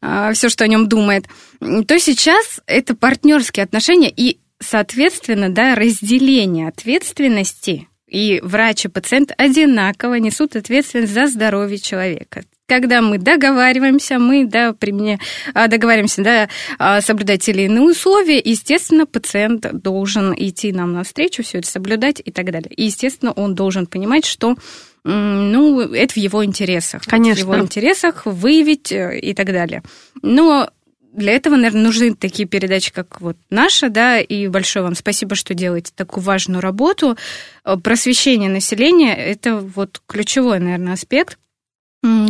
э, 0.00 0.32
все, 0.34 0.48
что 0.48 0.64
о 0.64 0.68
нем 0.68 0.88
думает, 0.88 1.26
то 1.60 1.98
сейчас 1.98 2.60
это 2.66 2.94
партнерские 2.94 3.64
отношения 3.64 4.12
и, 4.14 4.38
соответственно, 4.60 5.48
да, 5.50 5.74
разделение 5.74 6.68
ответственности 6.68 7.88
и 8.06 8.40
врач 8.42 8.86
и 8.86 8.88
пациент 8.88 9.32
одинаково 9.36 10.14
несут 10.14 10.56
ответственность 10.56 11.12
за 11.12 11.26
здоровье 11.26 11.78
человека 11.78 12.42
когда 12.68 13.00
мы 13.00 13.18
договариваемся, 13.18 14.18
мы 14.18 14.44
да, 14.44 14.72
применя... 14.74 15.18
А, 15.54 15.66
договариваемся 15.68 16.22
да, 16.22 16.48
а, 16.78 17.00
соблюдать 17.00 17.48
или 17.48 17.62
иные 17.62 17.90
условия, 17.90 18.38
естественно, 18.38 19.06
пациент 19.06 19.66
должен 19.72 20.34
идти 20.36 20.70
нам 20.72 20.92
навстречу, 20.92 21.42
все 21.42 21.58
это 21.58 21.66
соблюдать 21.66 22.20
и 22.24 22.30
так 22.30 22.50
далее. 22.52 22.70
И, 22.70 22.84
естественно, 22.84 23.32
он 23.32 23.54
должен 23.54 23.86
понимать, 23.86 24.26
что 24.26 24.56
ну, 25.04 25.80
это 25.80 26.12
в 26.12 26.16
его 26.18 26.44
интересах. 26.44 27.02
Конечно. 27.06 27.46
В 27.46 27.54
его 27.54 27.64
интересах 27.64 28.26
выявить 28.26 28.92
э, 28.92 29.18
и 29.18 29.32
так 29.32 29.46
далее. 29.46 29.82
Но 30.20 30.68
для 31.12 31.32
этого, 31.32 31.56
наверное, 31.56 31.84
нужны 31.84 32.14
такие 32.14 32.46
передачи, 32.46 32.92
как 32.92 33.20
вот 33.22 33.36
наша, 33.48 33.88
да, 33.88 34.20
и 34.20 34.48
большое 34.48 34.84
вам 34.84 34.94
спасибо, 34.94 35.34
что 35.34 35.54
делаете 35.54 35.92
такую 35.94 36.22
важную 36.24 36.60
работу. 36.60 37.16
Э, 37.64 37.76
просвещение 37.76 38.50
населения– 38.50 39.14
это 39.16 39.56
вот 39.56 40.02
ключевой, 40.06 40.58
наверное, 40.58 40.92
аспект, 40.92 41.38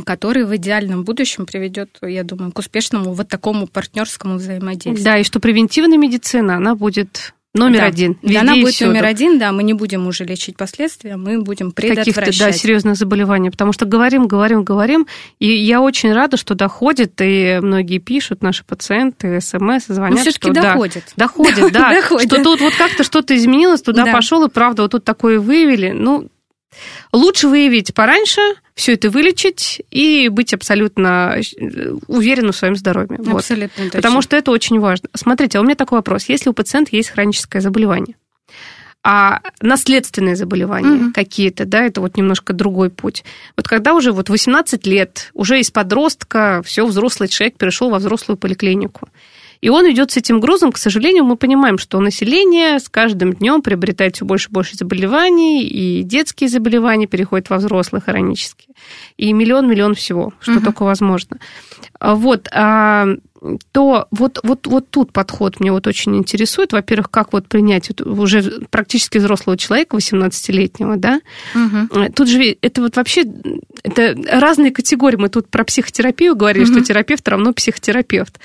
который 0.04 0.44
в 0.44 0.54
идеальном 0.56 1.04
будущем 1.04 1.46
приведет, 1.46 1.98
я 2.02 2.24
думаю, 2.24 2.52
к 2.52 2.58
успешному 2.58 3.12
вот 3.12 3.28
такому 3.28 3.66
партнерскому 3.66 4.36
взаимодействию. 4.36 5.04
Да, 5.04 5.18
и 5.18 5.24
что 5.24 5.40
превентивная 5.40 5.98
медицина, 5.98 6.56
она 6.56 6.74
будет 6.74 7.34
номер 7.54 7.80
да. 7.80 7.86
один. 7.86 8.18
Везде 8.22 8.38
она 8.38 8.54
будет 8.54 8.80
номер 8.80 9.04
один, 9.04 9.38
да, 9.38 9.52
мы 9.52 9.62
не 9.62 9.74
будем 9.74 10.06
уже 10.06 10.24
лечить 10.24 10.56
последствия, 10.56 11.16
мы 11.16 11.40
будем 11.40 11.72
предотвращать. 11.72 12.14
Каких-то, 12.14 12.44
да, 12.44 12.52
серьезных 12.52 12.96
заболеваний, 12.96 13.50
потому 13.50 13.72
что 13.72 13.86
говорим, 13.86 14.26
говорим, 14.26 14.64
говорим, 14.64 15.06
и 15.38 15.48
я 15.48 15.80
очень 15.80 16.12
рада, 16.12 16.36
что 16.36 16.54
доходит, 16.54 17.14
и 17.20 17.58
многие 17.60 17.98
пишут, 17.98 18.42
наши 18.42 18.64
пациенты, 18.64 19.40
смс, 19.40 19.86
звонят, 19.86 20.10
Но 20.10 20.16
все-таки 20.18 20.52
что 20.52 20.52
доходит. 20.52 21.04
Да, 21.16 21.26
доходит, 21.26 21.72
да, 21.72 21.94
доходит. 21.94 22.30
что 22.30 22.42
тут 22.42 22.60
вот 22.60 22.74
как-то 22.74 23.04
что-то 23.04 23.36
изменилось, 23.36 23.82
туда 23.82 24.04
да. 24.04 24.12
пошел, 24.12 24.44
и 24.44 24.50
правда, 24.50 24.82
вот 24.82 24.92
тут 24.92 25.04
такое 25.04 25.40
выявили, 25.40 25.90
ну, 25.90 26.28
Лучше 27.12 27.48
выявить 27.48 27.94
пораньше, 27.94 28.40
все 28.74 28.94
это 28.94 29.10
вылечить 29.10 29.82
и 29.90 30.28
быть 30.28 30.54
абсолютно 30.54 31.36
э, 31.38 31.92
уверенным 32.06 32.52
в 32.52 32.56
своем 32.56 32.76
здоровье. 32.76 33.18
Абсолютно 33.30 33.84
вот. 33.84 33.92
Потому 33.92 34.22
что 34.22 34.36
это 34.36 34.50
очень 34.50 34.78
важно. 34.78 35.08
Смотрите, 35.14 35.58
а 35.58 35.60
у 35.60 35.64
меня 35.64 35.74
такой 35.74 35.98
вопрос. 35.98 36.28
Если 36.28 36.48
у 36.48 36.52
пациента 36.52 36.94
есть 36.94 37.10
хроническое 37.10 37.62
заболевание, 37.62 38.16
а 39.04 39.40
наследственные 39.62 40.36
заболевания 40.36 41.06
угу. 41.06 41.12
какие-то, 41.14 41.64
да, 41.64 41.82
это 41.82 42.00
вот 42.00 42.16
немножко 42.16 42.52
другой 42.52 42.90
путь. 42.90 43.24
Вот 43.56 43.66
когда 43.66 43.94
уже 43.94 44.12
вот 44.12 44.28
18 44.28 44.86
лет, 44.86 45.30
уже 45.34 45.60
из 45.60 45.70
подростка, 45.70 46.62
все, 46.64 46.86
взрослый 46.86 47.28
человек 47.28 47.56
перешел 47.56 47.90
во 47.90 47.98
взрослую 47.98 48.36
поликлинику, 48.36 49.08
и 49.60 49.68
он 49.68 49.90
идет 49.90 50.10
с 50.10 50.16
этим 50.16 50.40
грузом. 50.40 50.72
К 50.72 50.78
сожалению, 50.78 51.24
мы 51.24 51.36
понимаем, 51.36 51.78
что 51.78 52.00
население 52.00 52.78
с 52.78 52.88
каждым 52.88 53.32
днем 53.32 53.62
приобретает 53.62 54.16
все 54.16 54.24
больше 54.24 54.48
и 54.48 54.52
больше 54.52 54.76
заболеваний, 54.76 55.64
и 55.64 56.02
детские 56.02 56.48
заболевания 56.48 57.06
переходят 57.06 57.50
во 57.50 57.56
взрослые 57.56 58.02
хронические, 58.02 58.74
и 59.16 59.32
миллион-миллион 59.32 59.94
всего, 59.94 60.32
что 60.40 60.52
угу. 60.52 60.64
только 60.64 60.84
возможно. 60.84 61.38
Вот. 62.00 62.48
А, 62.52 63.06
то 63.72 64.08
вот, 64.10 64.38
вот, 64.42 64.66
вот 64.66 64.90
тут 64.90 65.12
подход 65.12 65.60
мне 65.60 65.72
вот 65.72 65.86
очень 65.86 66.16
интересует. 66.16 66.72
Во-первых, 66.72 67.10
как 67.10 67.32
вот 67.32 67.48
принять 67.48 67.90
уже 68.00 68.60
практически 68.70 69.18
взрослого 69.18 69.56
человека, 69.56 69.96
18-летнего, 69.96 70.96
да? 70.96 71.20
Угу. 71.54 72.12
Тут 72.14 72.28
же 72.28 72.56
это 72.60 72.82
вот 72.82 72.96
вообще 72.96 73.24
это 73.82 74.16
разные 74.28 74.70
категории. 74.70 75.16
Мы 75.16 75.28
тут 75.28 75.48
про 75.48 75.64
психотерапию 75.64 76.36
говорили, 76.36 76.64
угу. 76.64 76.72
что 76.72 76.84
терапевт 76.84 77.26
равно 77.28 77.52
психотерапевт. 77.52 78.38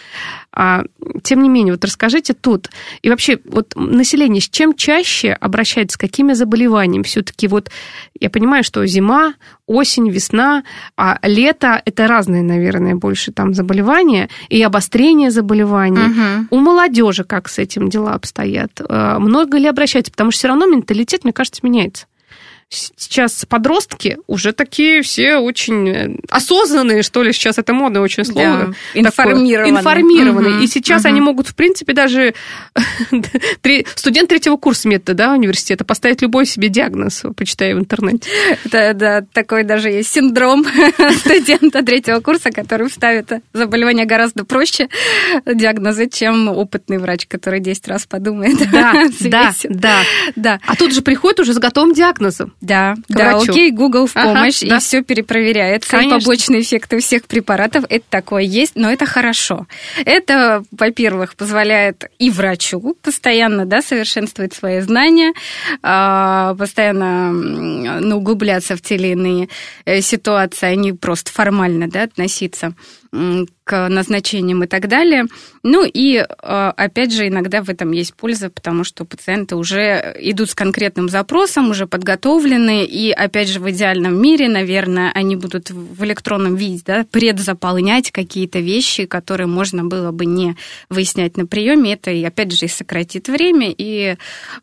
А, 0.52 0.84
тем 1.24 1.42
не 1.42 1.50
менее, 1.50 1.74
вот 1.74 1.84
расскажите 1.84 2.34
тут. 2.34 2.70
И 3.02 3.10
вообще, 3.10 3.40
вот 3.46 3.74
население 3.76 4.42
с 4.42 4.50
чем 4.50 4.76
чаще 4.76 5.34
обращается, 5.34 5.96
с 5.96 5.98
какими 5.98 6.34
заболеваниями? 6.34 7.04
Все-таки 7.04 7.48
вот 7.48 7.72
я 8.20 8.30
понимаю, 8.30 8.64
что 8.64 8.86
зима, 8.86 9.34
осень, 9.66 10.10
весна, 10.10 10.64
а 10.96 11.20
лето– 11.24 11.82
это 11.86 12.08
разные, 12.08 12.44
наверное, 12.44 12.96
больше 12.96 13.32
там 13.32 13.54
заболевания 13.54 14.30
и 14.50 14.58
обострение 14.84 15.32
заболеваний. 15.32 16.48
Угу. 16.50 16.58
У 16.58 16.60
молодежи 16.60 17.24
как 17.24 17.48
с 17.48 17.58
этим 17.58 17.90
дела 17.90 18.14
обстоят? 18.14 18.82
А, 18.88 19.18
много 19.20 19.58
ли 19.58 19.68
обращаются? 19.68 20.12
Потому 20.12 20.32
что 20.32 20.40
все 20.40 20.48
равно 20.50 20.66
менталитет, 20.66 21.24
мне 21.24 21.34
кажется, 21.34 21.62
меняется 21.64 22.06
сейчас 22.74 23.46
подростки 23.48 24.18
уже 24.28 24.54
такие 24.54 25.02
все 25.02 25.38
очень 25.38 25.90
э, 25.90 26.16
осознанные, 26.30 27.04
что 27.04 27.24
ли, 27.24 27.34
сейчас 27.34 27.58
это 27.58 27.74
модное 27.74 28.02
очень 28.02 28.26
слово. 28.26 28.74
Да, 28.94 29.00
информированные. 29.00 29.80
Информированные. 29.80 30.56
Угу, 30.56 30.64
и 30.64 30.68
сейчас 30.68 31.02
угу. 31.02 31.10
они 31.10 31.22
могут, 31.22 31.48
в 31.48 31.56
принципе, 31.56 31.94
даже 31.94 32.34
студент 33.96 34.30
третьего 34.30 34.58
курса 34.58 34.88
метода 34.88 35.14
да, 35.14 35.34
университета 35.34 35.86
поставить 35.86 36.22
любой 36.22 36.46
себе 36.46 36.70
диагноз, 36.70 37.24
почитая 37.36 37.76
в 37.76 37.80
интернете. 37.80 38.30
Да, 38.66 38.94
да, 38.94 39.24
такой 39.34 39.64
даже 39.64 39.90
есть 39.90 40.12
синдром 40.12 40.66
студента 41.20 41.84
третьего 41.84 42.20
курса, 42.20 42.52
который 42.52 42.90
ставит 42.90 43.32
заболевание 43.54 44.06
гораздо 44.06 44.46
проще 44.46 44.90
диагнозы, 45.46 46.10
чем 46.10 46.50
опытный 46.50 46.98
врач, 46.98 47.28
который 47.28 47.60
10 47.60 47.88
раз 47.88 48.06
подумает. 48.06 48.58
Да, 48.72 49.06
да, 49.70 50.02
да. 50.36 50.60
А 50.66 50.76
тут 50.76 50.94
же 50.94 51.02
приходит 51.02 51.40
уже 51.40 51.54
с 51.54 51.58
готовым 51.58 51.94
диагнозом. 51.94 52.54
Да, 52.64 52.96
да, 53.10 53.32
врачу. 53.32 53.52
окей, 53.52 53.72
Google 53.72 54.08
в 54.08 54.14
помощь, 54.14 54.60
ага, 54.64 54.68
и 54.68 54.70
да. 54.70 54.80
все 54.80 55.04
перепроверяется. 55.04 55.90
Конечно. 55.98 56.20
побочные 56.20 56.62
эффекты 56.62 56.96
у 56.96 57.00
всех 57.02 57.26
препаратов, 57.26 57.84
это 57.90 58.06
такое 58.10 58.44
есть, 58.44 58.76
но 58.76 58.90
это 58.90 59.06
хорошо. 59.06 59.68
Это, 60.06 60.64
во-первых, 60.72 61.36
позволяет 61.36 62.10
и 62.20 62.30
врачу 62.30 62.96
постоянно 63.02 63.66
да, 63.66 63.82
совершенствовать 63.82 64.54
свои 64.54 64.80
знания, 64.80 65.34
а, 65.82 66.56
постоянно 66.56 67.34
ну, 67.34 68.18
углубляться 68.18 68.78
в 68.78 68.82
те 68.82 68.96
или 68.96 69.08
иные 69.10 69.50
э, 69.84 70.00
ситуации, 70.00 70.68
а 70.68 70.76
не 70.76 70.94
просто 70.94 71.34
формально 71.34 71.90
да, 71.90 72.04
относиться 72.04 72.76
к 73.64 73.88
назначениям 73.90 74.64
и 74.64 74.68
так 74.68 74.88
далее. 74.88 75.26
Ну 75.64 75.86
и, 75.86 76.18
э, 76.18 76.26
опять 76.76 77.14
же, 77.14 77.28
иногда 77.28 77.62
в 77.64 77.70
этом 77.70 77.92
есть 77.92 78.14
польза, 78.14 78.50
потому 78.50 78.84
что 78.84 79.06
пациенты 79.06 79.56
уже 79.56 80.16
идут 80.20 80.50
с 80.50 80.56
конкретным 80.56 81.10
запросом, 81.10 81.70
уже 81.70 81.88
подготовлены, 81.88 82.86
и, 82.86 83.12
опять 83.12 83.50
же, 83.50 83.60
в 83.60 83.70
идеальном 83.70 84.22
мире, 84.22 84.50
наверное, 84.50 85.12
они 85.14 85.36
будут 85.36 85.72
в 85.72 86.04
электронном 86.04 86.56
виде 86.56 86.82
да, 86.86 87.06
предзаполнять 87.10 88.12
какие-то 88.12 88.60
вещи, 88.60 89.06
которые 89.06 89.48
можно 89.48 89.84
было 89.84 90.12
бы 90.12 90.26
не 90.26 90.56
выяснять 90.90 91.38
на 91.38 91.46
приеме. 91.46 91.94
Это, 91.94 92.12
и, 92.12 92.24
опять 92.24 92.52
же, 92.52 92.66
и 92.66 92.70
сократит 92.70 93.28
время, 93.30 93.74
и 93.76 94.18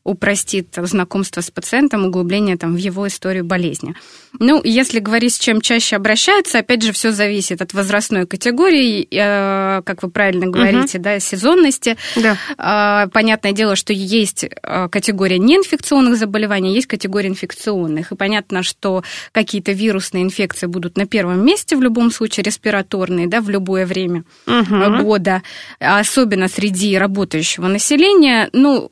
упростит 0.05 0.69
знакомство 0.77 1.41
с 1.41 1.51
пациентом, 1.51 2.07
углубление 2.07 2.57
там, 2.57 2.75
в 2.75 2.79
его 2.79 3.07
историю 3.07 3.45
болезни. 3.45 3.95
Ну, 4.39 4.61
если 4.63 5.01
говорить, 5.01 5.35
с 5.35 5.39
чем 5.39 5.61
чаще 5.61 5.97
обращаются, 5.97 6.59
опять 6.59 6.83
же, 6.83 6.93
все 6.93 7.11
зависит 7.13 7.61
от 7.61 7.75
возрастной 7.75 8.27
категории 8.27 9.07
э, 9.11 9.83
как 9.83 10.03
вы 10.03 10.11
правильно 10.11 10.47
говорите, 10.47 10.99
угу. 10.99 11.05
да, 11.05 11.21
сезонности. 11.21 11.97
Да. 12.17 12.37
А, 12.57 13.09
понятное 13.09 13.53
дело, 13.53 13.77
что 13.77 13.93
есть 13.93 14.45
э, 14.45 14.89
категория 14.89 15.39
неинфекционных 15.39 16.17
заболеваний, 16.17 16.75
есть 16.75 16.87
категория 16.87 17.29
инфекционных. 17.29 18.13
И 18.13 18.17
понятно, 18.17 18.63
что 18.63 19.03
какие-то 19.33 19.73
вирусные 19.73 20.25
инфекции 20.25 20.67
будут 20.67 20.97
на 20.97 21.07
первом 21.07 21.45
месте 21.45 21.77
в 21.77 21.83
любом 21.83 22.11
случае, 22.11 22.45
респираторные, 22.45 23.27
да, 23.27 23.41
в 23.41 23.51
любое 23.51 23.87
время 23.87 24.25
угу. 24.47 25.03
года, 25.03 25.43
особенно 25.79 26.49
среди 26.49 26.97
работающего 26.97 27.67
населения. 27.67 28.49
Ну, 28.53 28.91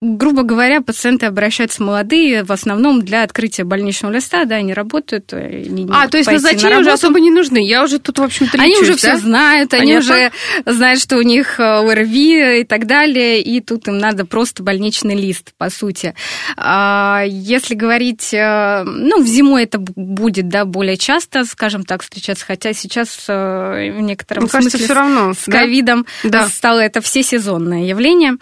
грубо 0.00 0.44
говоря, 0.44 0.80
пациенты 0.80 1.26
обращаются 1.26 1.82
молодые 1.82 2.44
в 2.44 2.52
основном 2.52 3.02
для 3.02 3.24
открытия 3.24 3.64
больничного 3.64 4.12
листа, 4.12 4.44
да, 4.44 4.56
они 4.56 4.72
работают. 4.72 5.32
Они 5.32 5.88
а, 5.90 6.08
то 6.08 6.18
есть 6.18 6.30
назначения 6.30 6.78
уже 6.78 6.92
особо 6.92 7.18
не 7.18 7.30
нужны. 7.30 7.66
Я 7.66 7.82
уже 7.82 7.98
тут, 7.98 8.20
в 8.20 8.22
общем-то, 8.22 8.58
Они 8.60 8.76
уже 8.78 8.92
да? 8.92 8.96
все 8.96 9.16
знают, 9.16 9.74
они 9.74 9.94
Понятно? 9.94 10.14
уже 10.14 10.32
знают, 10.66 11.00
что 11.00 11.16
у 11.16 11.22
них 11.22 11.58
э, 11.58 11.62
ОРВИ 11.62 12.60
и 12.60 12.64
так 12.64 12.86
далее, 12.86 13.42
и 13.42 13.60
тут 13.60 13.88
им 13.88 13.98
надо 13.98 14.24
просто 14.24 14.62
больничный 14.62 15.16
лист, 15.16 15.52
по 15.58 15.68
сути. 15.68 16.14
А, 16.56 17.24
если 17.26 17.74
говорить, 17.74 18.32
э, 18.32 18.84
ну, 18.84 19.20
в 19.20 19.26
зимой 19.26 19.64
это 19.64 19.78
будет, 19.80 20.48
да, 20.48 20.64
более 20.64 20.96
часто, 20.96 21.44
скажем 21.44 21.84
так, 21.84 22.02
встречаться, 22.02 22.44
хотя 22.46 22.72
сейчас 22.72 23.24
э, 23.28 23.90
в 23.96 24.00
некотором 24.00 24.44
Мне 24.44 24.50
смысле 24.50 24.70
кажется, 24.70 24.84
все 24.84 24.94
равно, 24.94 25.34
с 25.34 25.50
ковидом 25.50 26.06
да? 26.22 26.46
стало 26.46 26.78
это 26.78 27.00
всесезонное 27.00 27.82
явление 27.82 28.36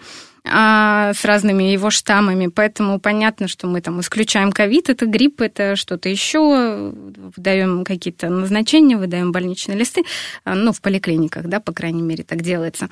а, 0.51 1.13
с 1.13 1.25
разными 1.25 1.63
его 1.63 1.89
штаммами, 1.89 2.47
поэтому 2.47 2.99
понятно, 2.99 3.47
что 3.47 3.67
мы 3.67 3.81
там 3.81 3.99
исключаем 4.01 4.51
ковид, 4.51 4.89
это 4.89 5.05
грипп, 5.05 5.41
это 5.41 5.75
что-то 5.75 6.09
еще, 6.09 6.93
выдаем 7.35 7.83
какие-то 7.83 8.29
назначения, 8.29 8.97
выдаем 8.97 9.31
больничные 9.31 9.77
листы, 9.77 10.03
а, 10.43 10.55
ну, 10.55 10.71
в 10.71 10.81
поликлиниках, 10.81 11.45
да, 11.47 11.59
по 11.59 11.73
крайней 11.73 12.01
мере, 12.01 12.23
так 12.23 12.41
делается. 12.41 12.89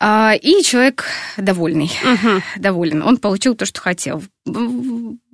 А, 0.00 0.34
и 0.40 0.62
человек 0.62 1.04
довольный, 1.36 1.90
угу. 2.02 2.42
доволен, 2.56 3.02
он 3.02 3.16
получил 3.16 3.54
то, 3.54 3.66
что 3.66 3.80
хотел. 3.80 4.22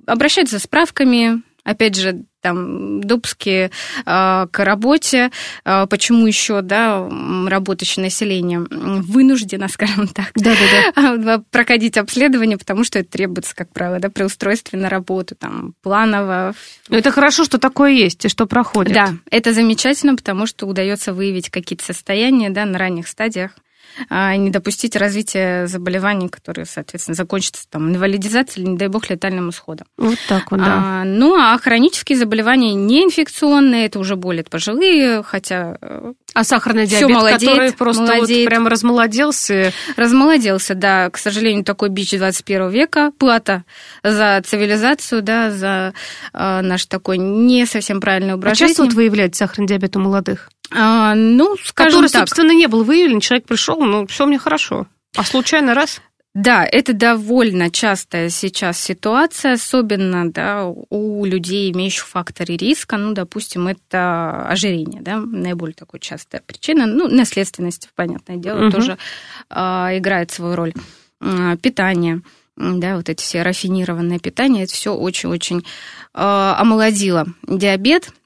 Обращается 0.07 0.57
за 0.57 0.63
справками, 0.63 1.41
опять 1.63 1.95
же, 1.95 2.25
там, 2.45 3.01
допуски 3.01 3.71
э, 4.05 4.47
к 4.51 4.63
работе, 4.63 5.31
э, 5.65 5.87
почему 5.89 6.27
еще, 6.27 6.61
да, 6.61 7.09
работающее 7.47 8.03
население 8.03 8.59
вынуждено, 8.59 9.67
скажем 9.69 10.07
так, 10.07 10.31
да, 10.35 10.53
да, 10.95 11.17
да. 11.17 11.43
проходить 11.49 11.97
обследование, 11.97 12.59
потому 12.59 12.83
что 12.83 12.99
это 12.99 13.09
требуется, 13.09 13.55
как 13.55 13.73
правило, 13.73 13.97
да, 13.97 14.11
при 14.11 14.21
устройстве 14.21 14.77
на 14.77 14.89
работу, 14.89 15.33
там, 15.33 15.73
планово. 15.81 16.53
Но 16.87 16.97
это 16.97 17.09
хорошо, 17.09 17.45
что 17.45 17.57
такое 17.57 17.93
есть 17.93 18.23
и 18.25 18.29
что 18.29 18.45
проходит. 18.45 18.93
Да, 18.93 19.13
это 19.31 19.51
замечательно, 19.51 20.15
потому 20.15 20.45
что 20.45 20.67
удается 20.67 21.11
выявить 21.11 21.49
какие-то 21.49 21.83
состояния, 21.83 22.51
да, 22.51 22.65
на 22.65 22.77
ранних 22.77 23.07
стадиях 23.07 23.53
а 23.55 23.64
не 24.09 24.49
допустить 24.49 24.95
развития 24.95 25.67
заболеваний, 25.67 26.29
которые, 26.29 26.65
соответственно, 26.65 27.15
закончатся 27.15 27.65
там 27.69 27.89
инвалидизацией 27.89 28.63
или, 28.63 28.71
не 28.71 28.77
дай 28.77 28.87
бог, 28.87 29.09
летальным 29.09 29.49
исходом. 29.49 29.87
Вот 29.97 30.17
так 30.27 30.51
вот, 30.51 30.59
да. 30.59 30.65
А, 30.67 31.03
ну, 31.03 31.35
а 31.35 31.57
хронические 31.57 32.17
заболевания 32.17 32.73
неинфекционные, 32.73 33.85
это 33.85 33.99
уже 33.99 34.15
более 34.15 34.43
пожилые, 34.43 35.23
хотя 35.23 35.77
э, 35.81 36.13
а 36.35 36.43
сахарный 36.43 36.85
диабет, 36.85 37.09
молодеет, 37.09 37.41
который 37.41 37.71
просто 37.71 38.01
молодеет. 38.03 38.41
вот 38.41 38.49
прям 38.49 38.67
размолоделся. 38.67 39.71
Размолоделся, 39.95 40.75
да. 40.75 41.09
К 41.09 41.17
сожалению, 41.17 41.63
такой 41.63 41.89
бич 41.89 42.11
21 42.11 42.69
века. 42.69 43.11
Плата 43.17 43.63
за 44.03 44.41
цивилизацию, 44.45 45.21
да, 45.21 45.49
за 45.51 45.93
э, 46.33 46.61
наш 46.61 46.85
такой 46.87 47.17
не 47.17 47.65
совсем 47.65 48.01
правильный 48.01 48.33
образ 48.33 48.51
а 48.51 48.55
жизни. 48.55 48.67
часто 48.67 48.83
вот 48.83 48.93
выявляете 48.93 49.37
сахарный 49.37 49.67
диабет 49.67 49.95
у 49.95 49.99
молодых? 49.99 50.49
А, 50.71 51.15
ну, 51.15 51.55
скажем 51.63 52.01
Который, 52.01 52.09
так. 52.09 52.21
собственно, 52.21 52.51
не 52.51 52.67
был 52.67 52.83
выявлен, 52.83 53.19
человек 53.19 53.45
пришел, 53.47 53.79
ну, 53.83 54.07
все 54.07 54.25
мне 54.25 54.39
хорошо. 54.39 54.87
А 55.15 55.23
случайно 55.23 55.73
раз? 55.73 56.01
Да, 56.33 56.65
это 56.69 56.91
довольно 56.91 57.71
частая 57.71 58.29
сейчас 58.29 58.77
ситуация, 58.77 59.53
особенно 59.53 60.29
да, 60.29 60.65
у 60.65 61.23
людей, 61.23 61.71
имеющих 61.71 62.05
факторы 62.05 62.57
риска. 62.57 62.97
Ну, 62.97 63.13
допустим, 63.13 63.69
это 63.69 64.45
ожирение, 64.45 65.01
да, 65.01 65.17
наиболее 65.17 65.75
такой 65.75 66.01
частая 66.01 66.41
причина. 66.45 66.87
Ну, 66.87 67.07
наследственность, 67.07 67.89
понятное 67.95 68.35
дело, 68.35 68.65
угу. 68.65 68.71
тоже 68.71 68.97
э, 69.49 69.55
играет 69.97 70.31
свою 70.31 70.57
роль. 70.57 70.73
Э, 71.21 71.55
питание, 71.61 72.21
да, 72.57 72.97
вот 72.97 73.07
эти 73.07 73.23
все 73.23 73.41
рафинированное 73.41 74.19
питание, 74.19 74.65
это 74.65 74.73
все 74.73 74.93
очень-очень 74.93 75.59
э, 75.59 75.63
омолодило 76.13 77.27
диабет– 77.47 78.09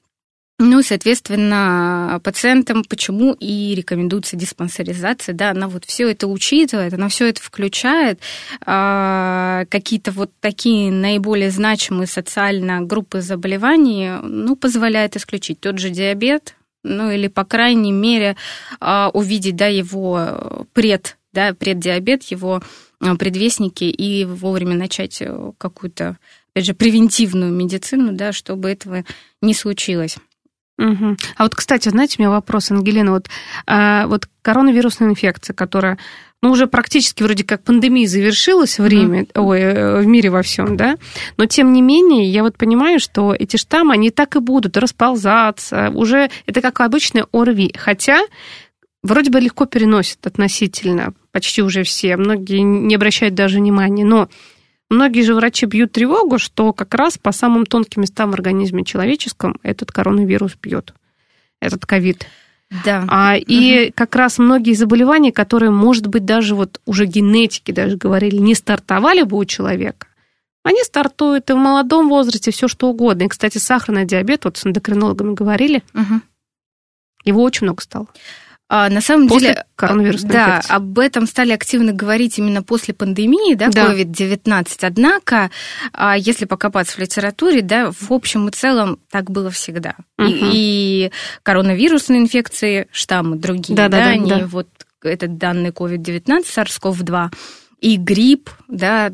ну, 0.62 0.82
соответственно, 0.82 2.20
пациентам 2.22 2.84
почему 2.84 3.32
и 3.32 3.74
рекомендуется 3.74 4.36
диспансеризация, 4.36 5.34
да, 5.34 5.52
она 5.52 5.68
вот 5.68 5.86
все 5.86 6.10
это 6.10 6.26
учитывает, 6.26 6.92
она 6.92 7.08
все 7.08 7.30
это 7.30 7.40
включает, 7.40 8.20
э, 8.66 9.64
какие-то 9.70 10.12
вот 10.12 10.30
такие 10.40 10.92
наиболее 10.92 11.50
значимые 11.50 12.06
социально 12.06 12.82
группы 12.82 13.22
заболеваний, 13.22 14.10
ну, 14.22 14.54
позволяет 14.54 15.16
исключить 15.16 15.60
тот 15.60 15.78
же 15.78 15.88
диабет, 15.88 16.56
ну, 16.82 17.10
или, 17.10 17.28
по 17.28 17.46
крайней 17.46 17.92
мере, 17.92 18.36
э, 18.82 19.10
увидеть, 19.14 19.56
да, 19.56 19.66
его 19.66 20.66
пред, 20.74 21.16
да, 21.32 21.54
преддиабет, 21.54 22.24
его 22.24 22.62
предвестники 23.18 23.84
и 23.84 24.26
вовремя 24.26 24.76
начать 24.76 25.22
какую-то, 25.56 26.18
опять 26.52 26.66
же, 26.66 26.74
превентивную 26.74 27.50
медицину, 27.50 28.12
да, 28.12 28.32
чтобы 28.32 28.68
этого 28.68 29.06
не 29.40 29.54
случилось. 29.54 30.18
Угу. 30.80 31.16
А 31.36 31.42
вот, 31.42 31.54
кстати, 31.54 31.90
знаете, 31.90 32.16
у 32.18 32.22
меня 32.22 32.30
вопрос, 32.30 32.70
Ангелина, 32.70 33.12
вот, 33.12 33.28
а, 33.66 34.06
вот 34.06 34.26
коронавирусная 34.40 35.10
инфекция, 35.10 35.52
которая, 35.52 35.98
ну, 36.42 36.50
уже 36.50 36.66
практически 36.66 37.22
вроде 37.22 37.44
как 37.44 37.62
пандемия 37.62 38.08
завершилась 38.08 38.78
в 38.78 38.86
Риме, 38.86 39.24
mm 39.24 39.40
ой, 39.40 39.60
э, 39.60 40.00
в 40.00 40.06
мире 40.06 40.30
во 40.30 40.42
всем, 40.42 40.78
да, 40.78 40.96
но 41.36 41.44
тем 41.44 41.74
не 41.74 41.82
менее, 41.82 42.24
я 42.24 42.42
вот 42.42 42.56
понимаю, 42.56 42.98
что 42.98 43.34
эти 43.38 43.58
штаммы, 43.58 43.92
они 43.92 44.10
так 44.10 44.36
и 44.36 44.40
будут 44.40 44.78
расползаться, 44.78 45.90
уже 45.94 46.30
это 46.46 46.62
как 46.62 46.80
обычный 46.80 47.24
ОРВИ, 47.30 47.74
хотя 47.76 48.22
вроде 49.02 49.30
бы 49.30 49.38
легко 49.38 49.66
переносят 49.66 50.26
относительно, 50.26 51.12
почти 51.30 51.60
уже 51.60 51.82
все, 51.82 52.16
многие 52.16 52.60
не 52.60 52.94
обращают 52.94 53.34
даже 53.34 53.58
внимания, 53.58 54.06
но 54.06 54.30
Многие 54.90 55.22
же 55.22 55.34
врачи 55.34 55.66
бьют 55.66 55.92
тревогу, 55.92 56.38
что 56.38 56.72
как 56.72 56.92
раз 56.94 57.16
по 57.16 57.30
самым 57.30 57.64
тонким 57.64 58.02
местам 58.02 58.32
в 58.32 58.34
организме 58.34 58.84
человеческом 58.84 59.56
этот 59.62 59.92
коронавирус 59.92 60.56
бьет, 60.60 60.92
этот 61.60 61.86
ковид. 61.86 62.26
Да. 62.84 63.04
А, 63.08 63.36
и 63.36 63.86
угу. 63.86 63.92
как 63.96 64.14
раз 64.16 64.38
многие 64.38 64.74
заболевания, 64.74 65.32
которые, 65.32 65.70
может 65.70 66.08
быть, 66.08 66.24
даже 66.24 66.54
вот 66.54 66.80
уже 66.86 67.06
генетики 67.06 67.70
даже 67.72 67.96
говорили, 67.96 68.36
не 68.36 68.54
стартовали 68.54 69.22
бы 69.22 69.38
у 69.38 69.44
человека, 69.44 70.08
они 70.62 70.82
стартуют 70.82 71.50
и 71.50 71.52
в 71.52 71.56
молодом 71.56 72.08
возрасте, 72.08 72.50
все 72.50 72.68
что 72.68 72.88
угодно. 72.88 73.24
И, 73.24 73.28
кстати, 73.28 73.58
сахарный 73.58 74.04
диабет, 74.04 74.44
вот 74.44 74.56
с 74.56 74.66
эндокринологами 74.66 75.34
говорили, 75.34 75.82
угу. 75.94 76.20
его 77.24 77.42
очень 77.42 77.64
много 77.64 77.82
стало. 77.82 78.08
А, 78.72 78.88
на 78.88 79.00
самом 79.00 79.26
после 79.26 79.48
деле, 79.48 79.64
коронавирусной 79.74 80.30
да, 80.30 80.46
инфекции. 80.50 80.72
об 80.72 80.98
этом 81.00 81.26
стали 81.26 81.50
активно 81.50 81.92
говорить 81.92 82.38
именно 82.38 82.62
после 82.62 82.94
пандемии, 82.94 83.54
да, 83.54 83.68
да. 83.68 83.92
COVID-19. 83.92 84.78
Однако, 84.82 85.50
а, 85.92 86.16
если 86.16 86.44
покопаться 86.44 86.94
в 86.94 87.00
литературе, 87.00 87.62
да, 87.62 87.90
в 87.90 88.12
общем 88.12 88.48
и 88.48 88.52
целом 88.52 89.00
так 89.10 89.28
было 89.28 89.50
всегда. 89.50 89.96
Угу. 90.18 90.28
И, 90.28 90.38
и 90.52 91.12
коронавирусные 91.42 92.20
инфекции, 92.20 92.86
штаммы 92.92 93.38
другие, 93.38 93.74
да, 93.74 93.88
да, 93.88 93.98
да, 93.98 94.04
да 94.04 94.10
они 94.10 94.30
да. 94.30 94.46
вот 94.46 94.68
этот 95.02 95.36
данный 95.36 95.70
COVID-19, 95.70 96.44
SARS-CoV-2, 96.44 97.34
и 97.80 97.96
грипп, 97.96 98.50
да, 98.68 99.10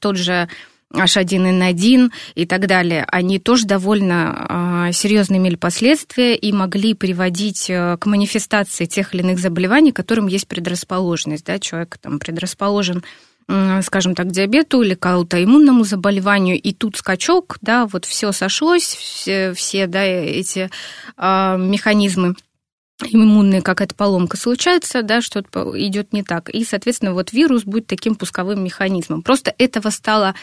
тот 0.00 0.16
же 0.16 0.48
H1N1 0.92 2.10
и 2.34 2.46
так 2.46 2.66
далее, 2.66 3.04
они 3.10 3.38
тоже 3.38 3.66
довольно 3.66 4.86
э, 4.88 4.92
серьезно 4.92 5.36
имели 5.36 5.56
последствия 5.56 6.36
и 6.36 6.52
могли 6.52 6.94
приводить 6.94 7.68
э, 7.68 7.96
к 7.98 8.06
манифестации 8.06 8.86
тех 8.86 9.14
или 9.14 9.22
иных 9.22 9.38
заболеваний, 9.40 9.92
которым 9.92 10.26
есть 10.26 10.46
предрасположенность. 10.46 11.44
Да? 11.44 11.58
Человек 11.58 11.98
там 11.98 12.18
предрасположен 12.18 13.04
скажем 13.82 14.16
так, 14.16 14.32
диабету 14.32 14.82
или 14.82 14.94
к 14.94 15.06
аутоиммунному 15.06 15.84
заболеванию, 15.84 16.60
и 16.60 16.72
тут 16.72 16.96
скачок, 16.96 17.58
да, 17.60 17.86
вот 17.86 18.04
все 18.04 18.32
сошлось, 18.32 18.82
все, 18.82 19.52
все 19.52 19.86
да, 19.86 20.02
эти 20.02 20.68
э, 21.16 21.56
механизмы 21.56 22.34
иммунные, 23.00 23.62
какая-то 23.62 23.94
поломка 23.94 24.36
случается, 24.36 25.02
да, 25.02 25.20
что-то 25.20 25.72
идет 25.76 26.12
не 26.12 26.22
так. 26.22 26.48
И, 26.50 26.64
соответственно, 26.64 27.12
вот 27.12 27.32
вирус 27.32 27.64
будет 27.64 27.86
таким 27.86 28.14
пусковым 28.14 28.64
механизмом. 28.64 29.22
Просто 29.22 29.54
этого 29.58 29.90
стало 29.90 30.28
а, 30.28 30.34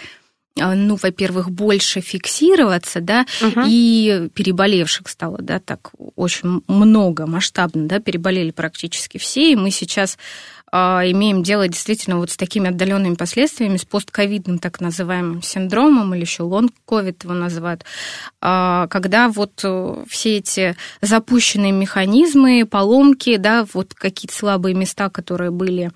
ну, 0.55 0.97
во-первых, 1.01 1.49
больше 1.49 2.01
фиксироваться, 2.01 3.01
да, 3.01 3.25
угу. 3.41 3.61
и 3.65 4.29
переболевших 4.33 5.07
стало, 5.09 5.39
да, 5.39 5.59
так 5.59 5.91
очень 6.15 6.61
много, 6.67 7.25
масштабно, 7.25 7.87
да, 7.87 7.99
переболели 7.99 8.51
практически 8.51 9.17
все, 9.17 9.51
и 9.51 9.55
мы 9.55 9.71
сейчас 9.71 10.17
а, 10.75 11.03
имеем 11.05 11.43
дело 11.43 11.67
действительно 11.67 12.17
вот 12.17 12.31
с 12.31 12.35
такими 12.35 12.69
отдаленными 12.69 13.13
последствиями, 13.13 13.77
с 13.77 13.85
постковидным 13.85 14.57
так 14.57 14.81
называемым 14.81 15.43
синдромом, 15.43 16.15
или 16.15 16.21
еще 16.21 16.41
лонг-ковид 16.41 17.23
его 17.23 17.35
называют, 17.35 17.85
а, 18.41 18.87
когда 18.87 19.29
вот 19.29 19.61
э, 19.63 20.03
все 20.07 20.37
эти 20.37 20.75
запущенные 20.99 21.71
механизмы, 21.71 22.65
поломки, 22.65 23.37
да, 23.37 23.67
вот 23.71 23.93
какие-то 23.93 24.35
слабые 24.35 24.73
места, 24.73 25.11
которые 25.11 25.51
были 25.51 25.91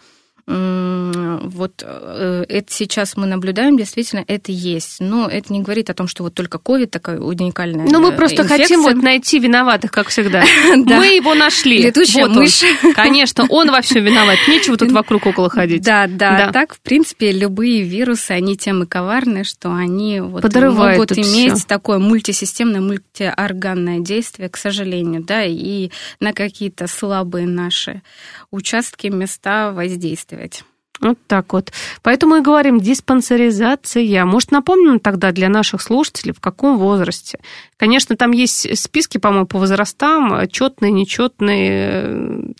вот 0.47 1.83
э, 1.86 2.45
это 2.47 2.71
сейчас 2.71 3.17
мы 3.17 3.27
наблюдаем, 3.27 3.77
действительно, 3.77 4.23
это 4.27 4.53
есть. 4.53 5.01
Но 5.01 5.27
это 5.27 5.51
не 5.51 5.62
говорит 5.62 5.89
о 5.89 5.93
том, 5.93 6.07
что 6.07 6.23
вот 6.23 6.36
только 6.36 6.57
COVID 6.57 6.88
такая 6.88 7.19
уникальная 7.19 7.86
Ну, 7.89 7.99
мы 7.99 8.13
просто 8.13 8.43
инфекция. 8.43 8.63
хотим 8.63 8.81
вот 8.83 8.95
найти 8.95 9.39
виноватых, 9.39 9.91
как 9.91 10.07
всегда. 10.07 10.45
Мы 10.75 11.07
его 11.15 11.33
нашли. 11.36 11.79
Летучая 11.79 12.27
мышь. 12.27 12.63
Конечно, 12.95 13.45
он 13.49 13.71
во 13.71 13.81
всем 13.81 14.05
виноват. 14.05 14.38
Нечего 14.47 14.77
тут 14.77 14.91
вокруг 14.91 15.25
около 15.25 15.49
ходить. 15.49 15.83
Да, 15.83 16.07
да. 16.07 16.51
Так, 16.53 16.75
в 16.75 16.79
принципе, 16.79 17.33
любые 17.33 17.83
вирусы, 17.83 18.31
они 18.31 18.55
тем 18.55 18.83
и 18.83 18.86
коварны, 18.86 19.43
что 19.43 19.73
они 19.73 20.21
вот 20.21 20.43
могут 20.43 21.12
иметь 21.12 21.67
такое 21.67 21.99
мультисистемное, 21.99 22.79
мультиорганное 22.79 23.99
действие, 23.99 24.47
к 24.47 24.55
сожалению, 24.55 25.23
да, 25.23 25.43
и 25.43 25.91
на 26.21 26.31
какие-то 26.31 26.88
слабые 26.88 27.47
наши 27.47 28.01
участки, 28.51 29.07
места 29.07 29.71
воздействовать. 30.38 30.63
Вот 31.00 31.19
так 31.28 31.54
вот. 31.54 31.71
Поэтому 32.02 32.38
и 32.38 32.41
говорим 32.41 32.80
диспансеризация. 32.80 34.26
Может, 34.26 34.50
напомним 34.50 35.00
тогда 35.00 35.32
для 35.32 35.47
наших 35.47 35.84
слушателей, 35.84 36.34
в 36.34 36.39
каком 36.39 36.80
возрасте? 36.80 37.39
Конечно, 37.78 38.15
там 38.15 38.32
есть 38.32 38.80
списки, 38.80 39.19
по-моему, 39.19 39.45
по 39.45 39.60
возрастам, 39.60 40.47
четные, 40.47 40.91
нечетные 40.91 42.56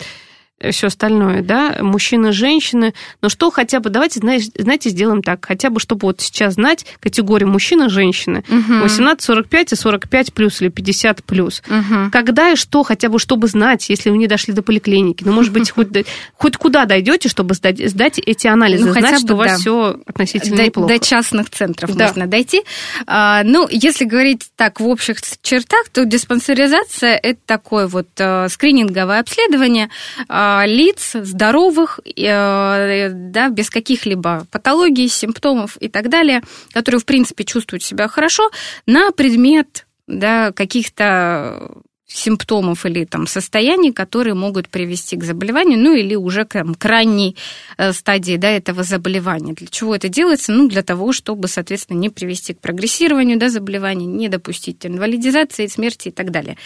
все 0.72 0.88
остальное, 0.88 1.44
да, 1.44 1.78
мужчины, 1.82 2.32
женщины. 2.32 2.94
Но 3.22 3.30
что 3.30 3.52
хотя 3.52 3.80
бы, 3.80 3.90
давайте, 3.90 4.20
знаете, 4.20 4.90
сделаем 4.90 5.22
так, 5.22 5.46
хотя 5.46 5.70
бы, 5.70 5.80
чтобы 5.80 6.08
вот 6.08 6.22
сейчас 6.22 6.56
знать 6.56 6.86
категорию 7.00 7.50
мужчины, 7.50 7.90
женщины, 7.90 8.44
угу. 8.50 8.86
18-45 8.86 9.74
и 9.74 9.76
45 9.76 10.34
плюс 10.34 10.62
или 10.62 10.70
50 10.70 11.24
плюс. 11.24 11.62
Угу. 11.68 12.12
Когда 12.12 12.52
и 12.52 12.56
что, 12.56 12.84
хотя 12.84 13.10
бы, 13.10 13.20
чтобы 13.20 13.48
знать, 13.48 13.90
если 13.90 14.10
вы 14.10 14.18
не 14.18 14.28
дошли 14.28 14.54
до 14.54 14.64
поликлиники. 14.64 15.24
Ну, 15.24 15.32
может 15.32 15.54
быть, 15.54 15.70
хоть, 15.70 15.90
хоть 16.38 16.58
куда 16.58 16.86
дойдете, 16.86 17.30
чтобы 17.30 17.54
сдать, 17.54 17.78
сдать 17.90 18.20
эти 18.20 18.48
анализы, 18.48 18.86
ну, 18.86 18.94
знать, 18.94 19.20
что 19.20 19.36
у 19.36 19.38
вас 19.38 19.52
да. 19.52 19.58
все 19.58 20.00
относительно 20.06 20.58
до, 20.58 20.64
неплохо. 20.64 20.94
До 20.94 21.00
частных 21.00 21.50
центров 21.52 21.96
да. 21.96 22.08
можно 22.08 22.26
дойти. 22.26 22.64
А, 23.06 23.44
ну, 23.44 23.68
если 23.70 24.06
говорить 24.06 24.50
так 24.56 24.80
в 24.80 24.88
общих 24.88 25.18
чертах, 25.42 25.90
то 25.90 26.04
диспансеризация– 26.06 27.20
это 27.24 27.40
такое 27.46 27.88
вот 27.88 28.08
а, 28.20 28.50
скрининговое 28.50 29.20
обследование, 29.20 29.90
а, 30.28 30.47
лиц 30.66 31.14
здоровых, 31.14 32.00
э, 32.06 33.10
да, 33.12 33.50
без 33.50 33.70
каких-либо 33.70 34.46
патологий, 34.52 35.08
симптомов 35.08 35.78
и 35.78 35.88
так 35.90 36.10
далее, 36.10 36.42
которые, 36.72 37.00
в 37.00 37.06
принципе, 37.06 37.44
чувствуют 37.44 37.84
себя 37.84 38.08
хорошо, 38.08 38.52
на 38.86 39.12
предмет 39.12 39.86
да, 40.08 40.52
каких-то 40.52 41.82
симптомов 42.08 42.86
или 42.86 43.04
там 43.04 43.28
состояний, 43.28 43.92
которые 43.92 44.34
могут 44.34 44.70
привести 44.70 45.18
к 45.18 45.24
заболеванию, 45.24 45.78
ну 45.78 45.94
или 45.94 46.16
уже 46.16 46.46
к 46.46 46.54
там, 46.54 46.74
крайней 46.74 47.36
э, 47.78 47.92
стадии 47.92 48.38
да, 48.38 48.50
этого 48.50 48.84
заболевания. 48.84 49.54
Для 49.54 49.68
чего 49.68 49.94
это 49.94 50.08
делается? 50.08 50.54
Ну, 50.54 50.70
для 50.70 50.84
того, 50.84 51.12
чтобы, 51.12 51.48
соответственно, 51.50 51.98
не 51.98 52.10
привести 52.10 52.54
к 52.54 52.62
прогрессированию 52.62 53.38
да, 53.38 53.50
заболевания, 53.50 54.06
не 54.06 54.30
допустить 54.30 54.86
инвалидизации, 54.86 55.68
смерти 55.68 56.08
и 56.08 56.12
так 56.12 56.32
далее. 56.32 56.58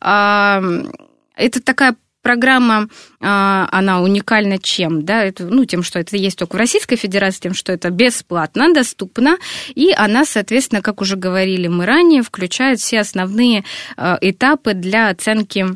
Это 0.00 1.62
такая 1.64 1.96
программа, 2.22 2.88
а, 3.20 3.68
она 3.70 4.00
уникальна 4.00 4.58
чем? 4.58 5.04
Да? 5.04 5.22
Это, 5.22 5.44
ну, 5.44 5.64
тем, 5.64 5.82
что 5.82 5.98
это 5.98 6.16
есть 6.16 6.38
только 6.38 6.56
в 6.56 6.58
Российской 6.58 6.96
Федерации, 6.96 7.40
тем, 7.42 7.54
что 7.54 7.72
это 7.72 7.90
бесплатно, 7.90 8.72
доступно, 8.72 9.36
и 9.74 9.92
она, 9.96 10.24
соответственно, 10.24 10.82
как 10.82 11.00
уже 11.00 11.16
говорили 11.16 11.68
мы 11.68 11.84
ранее, 11.84 12.22
включает 12.22 12.80
все 12.80 13.00
основные 13.00 13.64
а, 13.96 14.16
этапы 14.20 14.74
для 14.74 15.10
оценки 15.10 15.66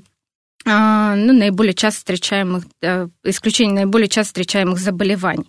а, 0.68 1.14
ну, 1.14 1.32
наиболее 1.32 1.74
часто 1.74 1.98
встречаемых, 1.98 2.64
исключение 3.22 3.84
наиболее 3.84 4.08
часто 4.08 4.30
встречаемых 4.30 4.80
заболеваний. 4.80 5.46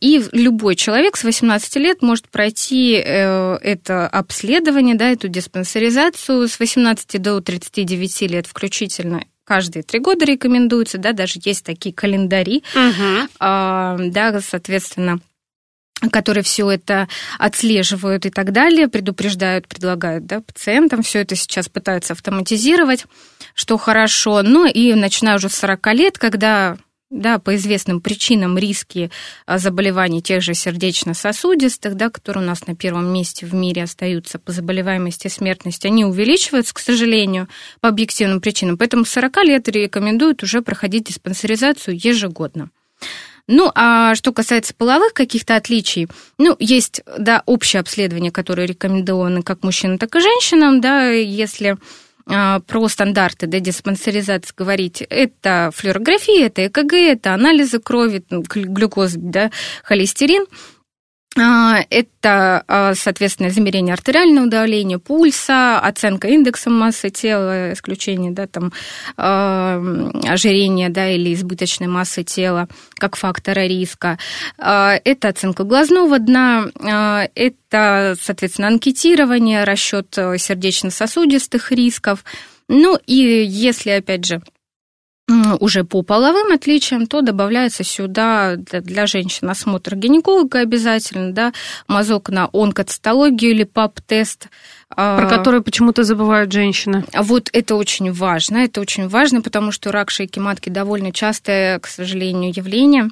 И 0.00 0.24
любой 0.32 0.74
человек 0.74 1.16
с 1.16 1.22
18 1.22 1.76
лет 1.76 2.02
может 2.02 2.28
пройти 2.28 2.96
э, 2.96 3.58
это 3.62 4.08
обследование, 4.08 4.96
да, 4.96 5.08
эту 5.10 5.28
диспансеризацию 5.28 6.48
с 6.48 6.58
18 6.58 7.22
до 7.22 7.40
39 7.40 8.22
лет 8.22 8.48
включительно 8.48 9.24
каждые 9.44 9.82
три 9.82 10.00
года 10.00 10.24
рекомендуется, 10.24 10.98
да, 10.98 11.12
даже 11.12 11.40
есть 11.44 11.64
такие 11.64 11.94
календари, 11.94 12.64
угу. 12.74 13.28
а, 13.38 13.96
да, 13.98 14.40
соответственно, 14.40 15.20
которые 16.10 16.42
все 16.44 16.70
это 16.70 17.08
отслеживают 17.38 18.26
и 18.26 18.30
так 18.30 18.52
далее, 18.52 18.88
предупреждают, 18.88 19.68
предлагают 19.68 20.26
да, 20.26 20.40
пациентам. 20.40 21.02
Все 21.02 21.20
это 21.20 21.36
сейчас 21.36 21.68
пытаются 21.68 22.12
автоматизировать, 22.12 23.06
что 23.54 23.78
хорошо. 23.78 24.42
Ну 24.42 24.66
и 24.66 24.94
начиная 24.94 25.36
уже 25.36 25.48
с 25.48 25.54
40 25.54 25.86
лет, 25.94 26.18
когда 26.18 26.76
да, 27.14 27.38
по 27.38 27.54
известным 27.54 28.00
причинам 28.00 28.58
риски 28.58 29.10
а, 29.46 29.58
заболеваний 29.58 30.20
тех 30.20 30.42
же 30.42 30.54
сердечно-сосудистых, 30.54 31.94
да, 31.94 32.10
которые 32.10 32.44
у 32.44 32.46
нас 32.46 32.66
на 32.66 32.74
первом 32.74 33.12
месте 33.12 33.46
в 33.46 33.54
мире 33.54 33.84
остаются 33.84 34.38
по 34.38 34.52
заболеваемости 34.52 35.28
и 35.28 35.30
смертности, 35.30 35.86
они 35.86 36.04
увеличиваются, 36.04 36.74
к 36.74 36.80
сожалению, 36.80 37.48
по 37.80 37.88
объективным 37.88 38.40
причинам. 38.40 38.76
Поэтому 38.76 39.04
40 39.04 39.36
лет 39.44 39.68
рекомендуют 39.68 40.42
уже 40.42 40.60
проходить 40.60 41.04
диспансеризацию 41.04 41.96
ежегодно. 41.96 42.70
Ну, 43.46 43.70
а 43.74 44.14
что 44.14 44.32
касается 44.32 44.72
половых 44.74 45.12
каких-то 45.12 45.56
отличий, 45.56 46.08
ну, 46.38 46.56
есть, 46.58 47.02
да, 47.18 47.42
общее 47.44 47.80
обследование, 47.80 48.32
которое 48.32 48.66
рекомендовано 48.66 49.42
как 49.42 49.62
мужчинам, 49.62 49.98
так 49.98 50.16
и 50.16 50.20
женщинам, 50.20 50.80
да, 50.80 51.10
если 51.10 51.76
про 52.26 52.88
стандарты 52.88 53.46
да, 53.46 53.60
диспансеризации 53.60 54.54
говорить, 54.56 55.02
это 55.02 55.70
флюорография, 55.74 56.46
это 56.46 56.66
ЭКГ, 56.66 56.94
это 56.94 57.34
анализы 57.34 57.80
крови, 57.80 58.24
ну, 58.30 58.42
глюкоза, 58.42 59.18
да, 59.18 59.50
холестерин. 59.82 60.46
А, 61.36 61.80
это, 61.90 62.62
а, 62.68 62.94
соответственно, 62.94 63.48
измерение 63.48 63.92
артериального 63.92 64.46
давления, 64.46 64.98
пульса, 64.98 65.80
оценка 65.80 66.28
индекса 66.28 66.70
массы 66.70 67.10
тела, 67.10 67.72
исключение 67.72 68.30
да, 68.30 68.46
там, 68.46 68.72
а, 69.16 69.82
ожирения 70.28 70.90
да, 70.90 71.10
или 71.10 71.34
избыточной 71.34 71.88
массы 71.88 72.22
тела 72.22 72.68
как 72.94 73.16
фактора 73.16 73.66
риска. 73.66 74.18
Это 74.56 75.28
оценка 75.28 75.64
глазного 75.64 76.18
дна, 76.20 76.66
это, 77.34 78.14
соответственно, 78.20 78.68
анкетирование, 78.68 79.64
расчет 79.64 80.14
сердечно-сосудистых 80.14 81.72
рисков. 81.72 82.24
Ну 82.68 82.98
и 83.06 83.14
если, 83.14 83.90
опять 83.90 84.24
же, 84.24 84.40
уже 85.60 85.84
по 85.84 86.02
половым 86.02 86.52
отличиям, 86.52 87.06
то 87.06 87.22
добавляется 87.22 87.82
сюда 87.82 88.56
для, 88.56 88.80
для 88.80 89.06
женщин 89.06 89.48
осмотр 89.48 89.96
гинеколога 89.96 90.60
обязательно, 90.60 91.32
да, 91.32 91.52
мазок 91.88 92.28
на 92.28 92.50
онкоцитологию 92.52 93.52
или 93.52 93.64
ПАП-тест. 93.64 94.48
А, 94.90 95.18
Про 95.18 95.28
который 95.28 95.62
почему-то 95.62 96.04
забывают 96.04 96.52
женщины. 96.52 97.04
Вот 97.14 97.48
это 97.52 97.74
очень 97.76 98.12
важно, 98.12 98.58
это 98.58 98.80
очень 98.80 99.08
важно, 99.08 99.40
потому 99.40 99.72
что 99.72 99.90
рак 99.92 100.10
шейки 100.10 100.38
матки 100.38 100.68
довольно 100.68 101.10
частое, 101.10 101.78
к 101.78 101.86
сожалению, 101.86 102.52
явление. 102.54 103.08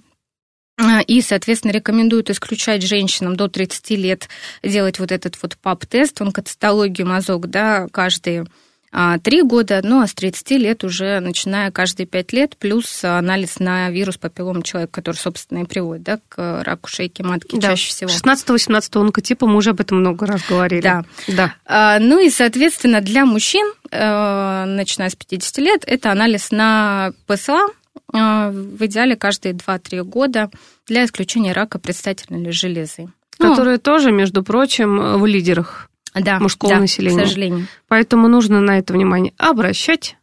А, 0.78 1.00
и, 1.00 1.22
соответственно, 1.22 1.72
рекомендуют 1.72 2.30
исключать 2.30 2.82
женщинам 2.82 3.36
до 3.36 3.48
30 3.48 3.90
лет 3.90 4.28
делать 4.62 4.98
вот 4.98 5.12
этот 5.12 5.38
вот 5.42 5.56
ПАП-тест, 5.56 6.20
онкоцитологию 6.20 7.06
мазок, 7.06 7.48
да, 7.48 7.88
каждые 7.90 8.46
а, 8.94 9.18
три 9.18 9.42
года, 9.42 9.80
ну 9.82 10.02
а 10.02 10.06
с 10.06 10.12
30 10.12 10.50
лет 10.52 10.84
уже 10.84 11.18
начиная 11.20 11.70
каждые 11.70 12.06
пять 12.06 12.34
лет, 12.34 12.58
плюс 12.58 13.02
анализ 13.02 13.58
на 13.58 13.88
вирус 13.88 14.18
папиллома 14.18 14.62
человека, 14.62 14.92
который, 14.92 15.16
собственно, 15.16 15.62
и 15.62 15.64
приводит 15.64 16.02
да, 16.02 16.20
к 16.28 16.62
раку 16.62 16.90
шейки 16.90 17.22
матки 17.22 17.56
да. 17.58 17.68
чаще 17.68 17.88
всего. 17.88 18.10
16-18 18.10 19.00
онкотипа 19.00 19.46
мы 19.46 19.56
уже 19.56 19.70
об 19.70 19.80
этом 19.80 20.00
много 20.00 20.26
раз 20.26 20.42
говорили. 20.46 20.82
Да. 20.82 21.04
да. 21.26 21.54
А, 21.64 21.98
ну 22.00 22.20
и, 22.20 22.28
соответственно, 22.28 23.00
для 23.00 23.24
мужчин, 23.24 23.66
э, 23.90 24.64
начиная 24.66 25.08
с 25.08 25.16
50 25.16 25.58
лет, 25.58 25.84
это 25.86 26.12
анализ 26.12 26.50
на 26.50 27.12
ПСА, 27.26 27.68
э, 28.12 28.50
в 28.50 28.84
идеале 28.84 29.16
каждые 29.16 29.54
2-3 29.54 30.02
года 30.02 30.50
для 30.86 31.06
исключения 31.06 31.52
рака 31.52 31.78
предстательной 31.78 32.52
железы. 32.52 33.08
Которые 33.38 33.76
ну, 33.76 33.80
тоже, 33.80 34.12
между 34.12 34.42
прочим, 34.42 35.18
в 35.18 35.24
лидерах 35.24 35.88
да, 36.14 36.38
мужского 36.38 36.74
да, 36.74 36.80
населения. 36.80 37.22
к 37.22 37.26
сожалению. 37.26 37.66
Поэтому 37.88 38.28
нужно 38.28 38.60
на 38.60 38.78
это 38.78 38.92
внимание 38.92 39.32
обращать. 39.38 40.16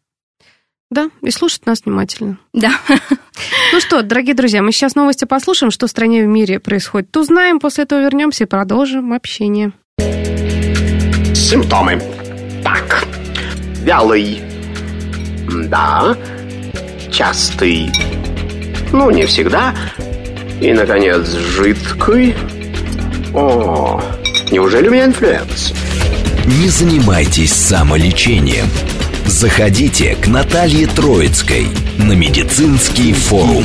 Да, 0.91 1.09
и 1.21 1.29
слушать 1.29 1.65
нас 1.65 1.83
внимательно. 1.85 2.37
Да. 2.53 2.71
Ну 3.71 3.79
что, 3.79 4.01
дорогие 4.01 4.33
друзья, 4.33 4.61
мы 4.63 4.71
сейчас 4.71 4.95
новости 4.95 5.25
послушаем, 5.25 5.71
что 5.71 5.85
в 5.85 5.89
стране 5.89 6.21
и 6.21 6.23
в 6.23 6.27
мире 6.27 6.59
происходит. 6.59 7.15
Узнаем, 7.15 7.59
после 7.59 7.83
этого 7.83 8.01
вернемся 8.01 8.43
и 8.45 8.47
продолжим 8.47 9.13
общение. 9.13 9.71
Симптомы. 11.35 12.01
Так, 12.63 13.05
вялый. 13.83 14.41
Да. 15.67 16.17
Частый. 17.11 17.91
Ну, 18.91 19.11
не 19.11 19.25
всегда. 19.25 19.73
И, 20.59 20.73
наконец, 20.73 21.29
жидкий. 21.29 22.35
О, 23.33 24.01
Неужели 24.51 24.87
у 24.87 24.91
меня 24.91 25.05
инфлюенс? 25.05 25.73
Не 26.45 26.69
занимайтесь 26.69 27.53
самолечением. 27.53 28.65
Заходите 29.27 30.15
к 30.15 30.27
Наталье 30.27 30.87
Троицкой 30.87 31.67
на 31.97 32.13
медицинский 32.13 33.13
форум. 33.13 33.63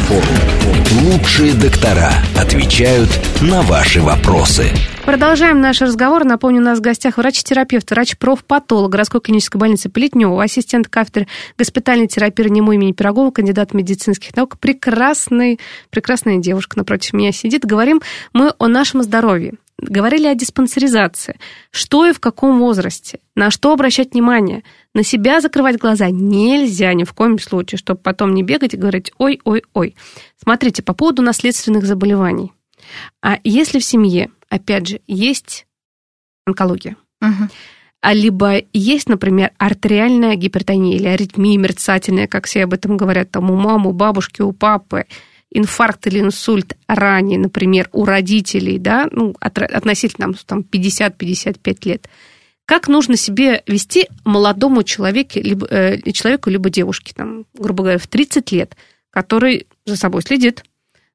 Лучшие 1.03 1.55
доктора 1.55 2.12
отвечают 2.37 3.09
на 3.40 3.62
ваши 3.62 4.03
вопросы. 4.03 4.70
Продолжаем 5.07 5.61
наш 5.61 5.83
разговор. 5.83 6.25
Напомню, 6.25 6.61
у 6.61 6.64
нас 6.64 6.79
в 6.79 6.81
гостях 6.81 7.19
врач-терапевт, 7.19 7.90
врач-профпатолог 7.90 8.90
городской 8.90 9.21
клинической 9.21 9.61
больницы 9.61 9.90
Плетнева, 9.90 10.43
ассистент 10.43 10.88
кафедры 10.88 11.29
госпитальной 11.59 12.09
терапии 12.09 12.49
НИМУ 12.49 12.73
имени 12.73 12.93
Пирогова, 12.93 13.31
кандидат 13.31 13.75
медицинских 13.75 14.35
наук. 14.35 14.59
Прекрасный, 14.59 15.61
прекрасная 15.90 16.38
девушка 16.38 16.79
напротив 16.79 17.12
меня 17.12 17.33
сидит. 17.33 17.67
Говорим 17.67 18.01
мы 18.33 18.55
о 18.59 18.67
нашем 18.67 19.03
здоровье. 19.03 19.55
Говорили 19.77 20.27
о 20.27 20.35
диспансеризации. 20.35 21.38
Что 21.71 22.07
и 22.07 22.12
в 22.12 22.21
каком 22.21 22.59
возрасте? 22.59 23.19
На 23.37 23.51
что 23.51 23.75
обращать 23.75 24.14
внимание? 24.14 24.64
На 24.95 25.03
себя 25.03 25.43
закрывать 25.43 25.77
глаза 25.77 26.09
нельзя 26.09 26.95
ни 26.95 27.05
в 27.05 27.12
коем 27.12 27.38
случае, 27.38 27.79
чтобы 27.79 28.01
потом 28.01 28.33
не 28.33 28.43
бегать 28.43 28.73
и 28.73 28.79
говорить 28.79 29.12
«ой-ой-ой». 29.19 29.97
Смотрите, 30.43 30.83
по 30.83 30.95
поводу 30.95 31.21
наследственных 31.21 31.85
заболеваний. 31.85 32.53
А 33.23 33.38
если 33.45 33.79
в 33.79 33.85
семье, 33.85 34.31
опять 34.55 34.87
же, 34.87 35.01
есть 35.09 35.67
онкология, 36.47 36.97
угу. 37.21 37.49
а 38.01 38.14
либо 38.14 38.62
есть, 38.73 39.09
например, 39.09 39.51
артериальная 39.59 40.37
гипертония 40.37 40.97
или 40.97 41.07
аритмия 41.07 41.59
мерцательная, 41.59 42.29
как 42.29 42.47
все 42.47 42.64
об 42.64 42.73
этом 42.73 42.97
говорят, 42.97 43.33
там 43.33 43.51
у 43.51 43.57
мамы, 43.57 43.90
у 43.90 43.93
бабушки, 43.93 44.43
у 44.43 44.53
папы, 44.53 45.07
инфаркт 45.51 46.07
или 46.07 46.21
инсульт 46.21 46.77
ранее, 46.87 47.38
например, 47.38 47.88
у 47.93 48.05
родителей, 48.05 48.79
да, 48.79 49.09
ну, 49.11 49.35
относительно 49.40 50.33
там, 50.47 50.61
50-55 50.61 51.88
лет, 51.88 52.09
как 52.64 52.87
нужно 52.87 53.17
себе 53.17 53.62
вести 53.67 54.09
молодому 54.25 54.85
человеку, 54.85 55.40
либо, 55.40 55.67
э, 55.67 56.12
человеку, 56.12 56.49
либо 56.49 56.71
девушке, 56.71 57.12
там, 57.14 57.47
грубо 57.55 57.83
говоря, 57.83 57.99
в 57.99 58.07
30 58.07 58.53
лет, 58.53 58.77
который 59.11 59.67
за 59.85 59.97
собой 59.97 60.23
следит, 60.23 60.64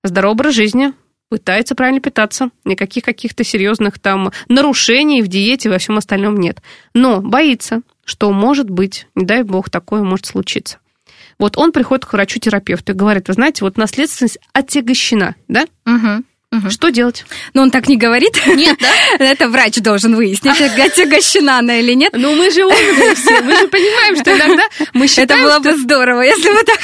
здоровый 0.04 0.34
образ 0.34 0.56
жизни, 0.56 0.94
пытается 1.30 1.76
правильно 1.76 2.02
питаться, 2.02 2.50
никаких 2.66 3.04
каких-то 3.04 3.44
серьезных 3.44 4.00
там 4.00 4.32
нарушений 4.48 5.22
в 5.22 5.28
диете 5.28 5.70
и 5.70 5.72
во 5.72 5.78
всем 5.78 5.98
остальном 5.98 6.38
нет. 6.38 6.62
Но 6.94 7.22
боится, 7.22 7.82
что 8.04 8.32
может 8.32 8.70
быть, 8.70 9.08
не 9.16 9.26
дай 9.26 9.44
бог, 9.44 9.70
такое 9.70 10.04
может 10.04 10.26
случиться. 10.26 10.80
Вот 11.38 11.58
он 11.58 11.72
приходит 11.72 12.06
к 12.06 12.14
врачу-терапевту 12.14 12.92
и 12.92 12.96
говорит, 12.96 13.30
вы 13.30 13.34
знаете, 13.36 13.64
вот 13.64 13.78
наследственность 13.78 14.40
отягощена, 14.52 15.36
да? 15.48 15.66
Угу. 15.86 16.24
Угу. 16.52 16.72
Что 16.72 16.90
делать? 16.90 17.26
Ну, 17.54 17.62
он 17.62 17.70
так 17.70 17.88
не 17.88 17.96
говорит. 17.96 18.34
Нет, 18.48 18.76
да? 18.80 18.90
Это 19.24 19.50
врач 19.50 19.76
должен 19.76 20.16
выяснить, 20.16 20.60
отягощена 20.80 21.60
она 21.60 21.80
или 21.80 21.94
нет. 21.94 22.14
Ну, 22.18 22.34
мы 22.34 22.50
же 22.50 22.66
умные 22.66 23.14
все, 23.14 23.40
мы 23.42 23.56
же 23.56 23.68
понимаем, 23.68 24.16
что 24.16 24.36
иногда 24.36 24.64
мы 24.94 25.08
считаем, 25.08 25.30
Это 25.30 25.44
было 25.44 25.60
бы 25.60 25.78
здорово, 25.78 26.22
если 26.22 26.50
бы 26.50 26.64
так... 26.64 26.80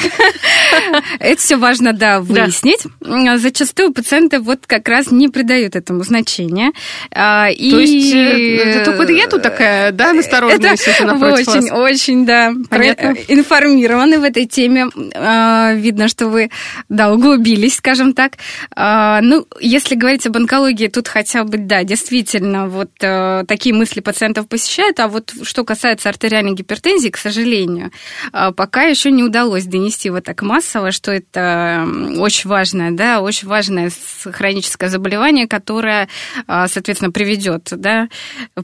Это 1.19 1.41
все 1.41 1.55
важно, 1.55 1.93
да, 1.93 2.19
выяснить. 2.21 2.83
Зачастую 3.01 3.91
пациенты 3.91 4.39
вот 4.39 4.67
как 4.67 4.87
раз 4.87 5.09
не 5.09 5.29
придают 5.29 5.75
этому 5.75 6.03
значения. 6.03 6.71
А. 7.11 7.47
То 7.47 7.79
есть, 7.79 8.13
э, 8.13 8.83
только 8.85 9.11
я 9.11 9.27
тут 9.27 9.41
такая, 9.41 9.91
да, 9.91 10.13
настороженная 10.13 10.73
Это 10.73 11.13
очень, 11.33 11.71
очень, 11.71 12.25
да, 12.27 12.49
информированы 12.49 14.19
в 14.19 14.23
этой 14.23 14.45
теме. 14.45 14.89
А, 15.15 15.73
видно, 15.73 16.07
что 16.07 16.27
вы, 16.27 16.51
да, 16.87 17.11
углубились, 17.11 17.77
скажем 17.77 18.13
так. 18.13 18.33
А, 18.75 19.21
ну, 19.21 19.47
если 19.59 19.95
говорить 19.95 20.25
об 20.27 20.37
онкологии, 20.37 20.87
тут 20.87 21.07
хотя 21.07 21.43
бы, 21.43 21.57
да, 21.57 21.83
действительно, 21.83 22.67
вот 22.67 22.91
э, 23.01 23.43
такие 23.47 23.73
мысли 23.73 23.99
пациентов 23.99 24.47
посещают, 24.47 24.99
а 24.99 25.07
вот 25.07 25.33
что 25.43 25.63
касается 25.63 26.09
артериальной 26.09 26.53
гипертензии, 26.53 27.09
к 27.09 27.17
сожалению, 27.17 27.91
э, 28.33 28.51
пока 28.51 28.83
еще 28.83 29.11
не 29.11 29.23
удалось 29.23 29.65
донести 29.65 30.09
вот 30.09 30.25
так 30.25 30.41
массово, 30.41 30.91
что 30.91 31.11
это 31.11 31.87
очень 32.17 32.49
важное, 32.49 32.91
да, 32.91 33.21
очень 33.21 33.47
важное 33.47 33.91
хроническое 34.23 34.89
заболевание, 34.89 35.47
которое, 35.47 36.09
э, 36.47 36.65
соответственно, 36.67 37.11
приведет, 37.11 37.69
да, 37.71 38.09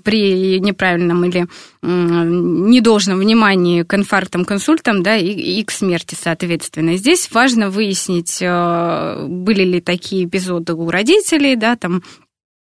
при 0.03 0.59
неправильном 0.59 1.25
или 1.25 1.47
недолжном 1.83 3.19
внимании 3.19 3.81
к 3.81 3.93
инфарктам, 3.95 4.45
к 4.45 4.51
инсультам, 4.51 5.01
да, 5.01 5.17
и, 5.17 5.29
и 5.29 5.63
к 5.63 5.71
смерти, 5.71 6.15
соответственно. 6.19 6.95
Здесь 6.95 7.29
важно 7.31 7.69
выяснить, 7.71 8.37
э, 8.39 9.25
были 9.27 9.63
ли 9.63 9.81
такие 9.81 10.25
эпизоды 10.25 10.75
у 10.81 10.91
родителей, 10.91 11.55
да, 11.55 11.75
там 11.75 12.03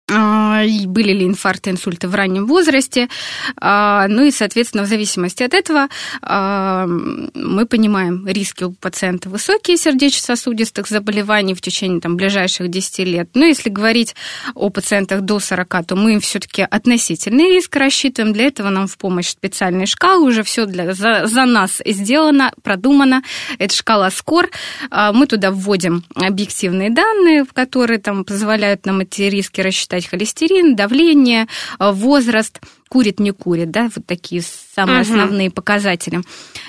были 0.09 1.13
ли 1.13 1.27
инфаркты, 1.27 1.71
инсульты 1.71 2.07
в 2.07 2.15
раннем 2.15 2.47
возрасте. 2.47 3.09
А, 3.57 4.07
ну 4.09 4.25
и, 4.25 4.31
соответственно, 4.31 4.85
в 4.85 4.87
зависимости 4.87 5.43
от 5.43 5.53
этого 5.53 5.89
а, 6.23 6.87
мы 6.87 7.67
понимаем, 7.67 8.27
риски 8.27 8.65
у 8.65 8.73
пациента 8.73 9.29
высокие 9.29 9.77
сердечно-сосудистых 9.77 10.87
заболеваний 10.87 11.55
в 11.55 11.61
течение 11.61 12.01
там, 12.01 12.17
ближайших 12.17 12.69
10 12.69 12.99
лет. 13.01 13.31
Но 13.35 13.45
если 13.45 13.69
говорить 13.69 14.15
о 14.55 14.71
пациентах 14.71 15.23
до 15.23 15.41
40, 15.41 15.87
то 15.87 15.97
мы 15.97 16.15
им 16.15 16.21
все-таки 16.21 16.63
относительный 16.63 17.51
риск 17.51 17.75
рассчитываем. 17.75 18.33
Для 18.33 18.47
этого 18.47 18.71
нам 18.71 18.87
в 18.87 18.97
помощь 18.99 19.29
специальные 19.29 19.87
шкалы. 19.87 20.29
Уже 20.29 20.45
все 20.45 20.67
для, 20.67 20.95
за, 20.95 21.27
за 21.27 21.45
нас 21.47 21.83
сделано, 21.85 22.53
продумано. 22.63 23.23
Это 23.59 23.75
шкала 23.75 24.11
СКОР. 24.11 24.51
Мы 24.91 25.27
туда 25.27 25.51
вводим 25.51 26.05
объективные 26.15 26.91
данные, 26.91 27.45
которые 27.45 27.99
там, 27.99 28.25
позволяют 28.25 28.87
нам 28.87 29.01
эти 29.01 29.23
риски 29.23 29.61
рассчитать 29.61 29.96
считать 29.97 30.07
холестерин, 30.07 30.77
давление, 30.77 31.47
э, 31.79 31.91
возраст, 31.91 32.61
курит, 32.89 33.21
не 33.21 33.33
курит, 33.33 33.71
да, 33.71 33.91
вот 33.95 34.07
такие 34.07 34.43
самые 34.75 35.03
угу. 35.03 35.11
основные 35.13 35.51
показатели. 35.51 36.21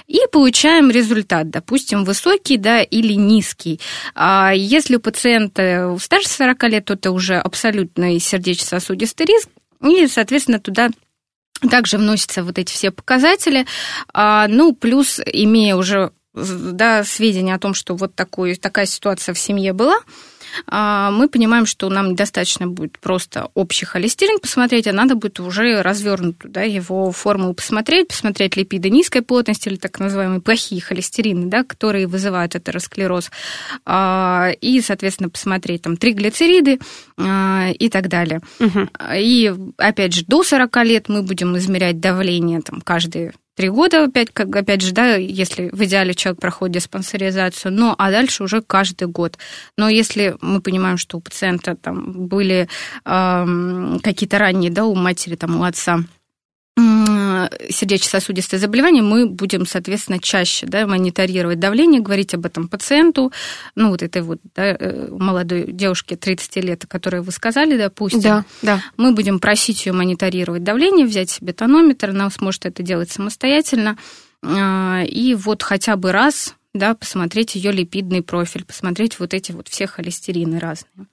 И 0.08 0.20
получаем 0.32 0.90
результат, 0.90 1.50
допустим, 1.50 2.04
высокий, 2.04 2.58
да, 2.58 2.82
или 2.82 3.14
низкий. 3.14 3.80
А 4.16 4.52
если 4.54 4.96
у 4.96 5.00
пациента 5.00 5.96
старше 6.00 6.30
40 6.30 6.64
лет, 6.64 6.86
то 6.86 6.94
это 6.94 7.12
уже 7.12 7.36
абсолютный 7.36 8.20
сердечно-сосудистый 8.20 9.26
риск, 9.26 9.50
и, 9.84 10.08
соответственно, 10.08 10.60
туда 10.60 10.90
также 11.70 11.98
вносятся 11.98 12.44
вот 12.44 12.58
эти 12.58 12.72
все 12.72 12.92
показатели. 12.92 13.66
А, 14.14 14.48
ну, 14.48 14.74
плюс, 14.74 15.20
имея 15.26 15.76
уже 15.76 16.12
да, 16.34 17.04
сведения 17.04 17.56
о 17.56 17.60
том, 17.60 17.74
что 17.74 17.96
вот 17.96 18.16
такой, 18.16 18.56
такая 18.56 18.86
ситуация 18.86 19.34
в 19.34 19.40
семье 19.40 19.74
была, 19.74 20.00
мы 20.70 21.28
понимаем, 21.30 21.66
что 21.66 21.90
нам 21.90 22.12
недостаточно 22.12 22.68
будет 22.68 23.00
просто 23.00 23.50
общий 23.54 23.86
холестерин 23.86 24.40
посмотреть, 24.40 24.88
а 24.88 24.94
надо 24.94 25.16
будет 25.16 25.40
уже 25.40 25.82
развернутую 25.82 26.52
да, 26.52 26.62
его 26.64 27.12
формулу 27.12 27.54
посмотреть, 27.54 28.10
посмотреть 28.10 28.56
липиды 28.56 28.90
низкой 28.90 29.22
плотности 29.22 29.70
или 29.70 29.76
так 29.76 30.00
называемые 30.00 30.42
плохие 30.42 30.82
холестерины, 30.82 31.48
да, 31.48 31.64
которые 31.64 32.08
вызывают 32.08 32.56
атеросклероз, 32.56 33.32
а, 33.86 34.52
и, 34.62 34.82
соответственно, 34.82 35.30
посмотреть 35.30 35.84
там 35.84 35.98
триглицериды 35.98 36.80
а, 37.18 37.70
и 37.78 37.90
так 37.90 38.08
далее. 38.08 38.42
Угу. 38.60 38.90
И, 39.16 39.54
опять 39.78 40.14
же, 40.14 40.24
до 40.28 40.44
40 40.44 40.76
лет 40.84 41.10
мы 41.10 41.24
будем 41.24 41.58
измерять 41.58 42.00
давление 42.00 42.62
там, 42.62 42.82
каждые 42.82 43.34
три 43.58 43.70
года, 43.70 44.04
опять, 44.04 44.30
как, 44.32 44.56
опять 44.56 44.82
же, 44.82 44.94
да, 44.94 45.16
если 45.16 45.70
в 45.74 45.84
идеале 45.84 46.14
человек 46.14 46.40
проходит 46.40 46.76
диспансеризацию, 46.76 47.74
но 47.74 47.96
а 47.98 48.12
дальше 48.12 48.44
уже 48.44 48.62
каждый 48.62 49.08
год. 49.08 49.38
Но 49.78 49.90
если 49.90 50.36
мы 50.42 50.62
понимаем, 50.62 50.98
что 50.98 51.18
у 51.18 51.22
пациента 51.22 51.76
там 51.76 52.28
были 52.28 52.70
э, 53.04 53.98
какие-то 54.04 54.38
ранние, 54.38 54.70
да, 54.70 54.86
у 54.86 54.94
матери, 54.94 55.36
там, 55.36 55.60
у 55.60 55.64
отца 55.64 56.04
сердечно-сосудистые 57.70 58.60
заболевания, 58.60 59.02
мы 59.02 59.28
будем, 59.28 59.66
соответственно, 59.66 60.20
чаще 60.20 60.66
да, 60.68 60.86
мониторировать 60.86 61.60
давление, 61.60 62.02
говорить 62.02 62.34
об 62.34 62.46
этом 62.46 62.68
пациенту, 62.68 63.32
ну, 63.76 63.90
вот 63.90 64.04
этой 64.04 64.22
вот 64.22 64.40
да, 64.56 64.76
э, 64.80 65.08
молодой 65.10 65.72
девушке 65.72 66.16
30 66.16 66.58
лет, 66.58 66.84
о 66.84 66.88
которой 66.88 67.22
вы 67.22 67.32
сказали, 67.32 67.78
допустим. 67.78 68.22
Да, 68.22 68.46
да. 68.62 68.84
Мы 68.96 69.14
будем 69.14 69.40
просить 69.40 69.86
ее 69.86 69.94
мониторировать 69.94 70.64
давление, 70.64 71.06
взять 71.06 71.30
себе 71.30 71.54
тонометр, 71.54 72.12
она 72.12 72.30
сможет 72.30 72.66
это 72.66 72.84
делать 72.84 73.12
самостоятельно, 73.12 73.98
а, 74.44 75.04
и 75.04 75.34
вот 75.36 75.64
хотя 75.64 75.96
бы 75.96 76.12
раз 76.12 76.56
да, 76.74 76.94
посмотреть 76.94 77.56
ее 77.56 77.72
липидный 77.72 78.22
профиль, 78.22 78.64
посмотреть 78.64 79.20
вот 79.20 79.34
эти 79.34 79.52
вот 79.52 79.68
все 79.68 79.88
холестерины 79.88 80.60
разные. 80.60 81.08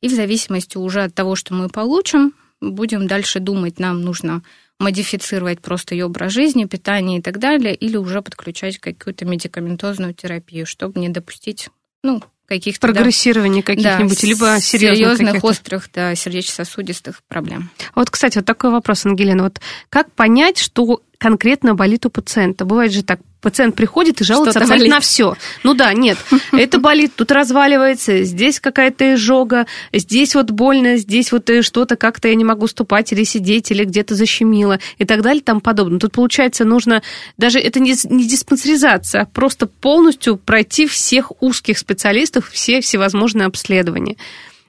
И 0.00 0.08
в 0.08 0.12
зависимости 0.12 0.76
уже 0.76 1.04
от 1.04 1.14
того, 1.14 1.36
что 1.36 1.54
мы 1.54 1.68
получим, 1.68 2.34
будем 2.60 3.06
дальше 3.06 3.40
думать, 3.40 3.78
нам 3.78 4.02
нужно 4.02 4.42
модифицировать 4.78 5.60
просто 5.60 5.94
ее 5.94 6.06
образ 6.06 6.32
жизни, 6.32 6.64
питание 6.64 7.18
и 7.18 7.22
так 7.22 7.38
далее, 7.38 7.74
или 7.74 7.96
уже 7.96 8.22
подключать 8.22 8.78
какую-то 8.78 9.24
медикаментозную 9.24 10.14
терапию, 10.14 10.66
чтобы 10.66 11.00
не 11.00 11.08
допустить, 11.08 11.68
ну, 12.02 12.22
каких-то... 12.46 12.80
Прогрессирования 12.80 13.62
да, 13.62 13.66
каких-нибудь, 13.66 14.20
да, 14.20 14.26
либо 14.26 14.60
серьезных, 14.60 15.18
серьезных 15.18 15.44
острых, 15.44 15.88
да, 15.92 16.14
сердечно-сосудистых 16.14 17.22
проблем. 17.28 17.70
Вот, 17.94 18.10
кстати, 18.10 18.38
вот 18.38 18.46
такой 18.46 18.70
вопрос, 18.70 19.06
Ангелина. 19.06 19.44
Вот 19.44 19.60
как 19.88 20.12
понять, 20.12 20.58
что 20.58 21.00
конкретно 21.24 21.74
болит 21.74 22.04
у 22.04 22.10
пациента? 22.10 22.66
Бывает 22.66 22.92
же 22.92 23.02
так, 23.02 23.18
пациент 23.40 23.74
приходит 23.74 24.20
и 24.20 24.24
жалуется 24.24 24.58
абсолютно 24.58 24.76
болит. 24.76 24.92
на 24.92 25.00
все. 25.00 25.36
Ну 25.62 25.72
да, 25.72 25.94
нет, 25.94 26.18
это 26.52 26.78
болит, 26.78 27.12
тут 27.16 27.32
разваливается, 27.32 28.24
здесь 28.24 28.60
какая-то 28.60 29.14
изжога, 29.14 29.66
здесь 29.90 30.34
вот 30.34 30.50
больно, 30.50 30.98
здесь 30.98 31.32
вот 31.32 31.48
э, 31.48 31.62
что-то 31.62 31.96
как-то 31.96 32.28
я 32.28 32.34
не 32.34 32.44
могу 32.44 32.66
ступать 32.66 33.10
или 33.14 33.24
сидеть, 33.24 33.70
или 33.70 33.84
где-то 33.84 34.14
защемило 34.14 34.80
и 34.98 35.06
так 35.06 35.22
далее 35.22 35.42
тому 35.42 35.62
подобное. 35.62 35.98
Тут, 35.98 36.12
получается, 36.12 36.66
нужно 36.66 37.02
даже, 37.38 37.58
это 37.58 37.80
не, 37.80 37.94
не 38.10 38.28
диспансеризация, 38.28 39.22
а 39.22 39.24
просто 39.24 39.66
полностью 39.66 40.36
пройти 40.36 40.86
всех 40.86 41.32
узких 41.42 41.78
специалистов, 41.78 42.50
все 42.50 42.82
всевозможные 42.82 43.46
обследования. 43.46 44.16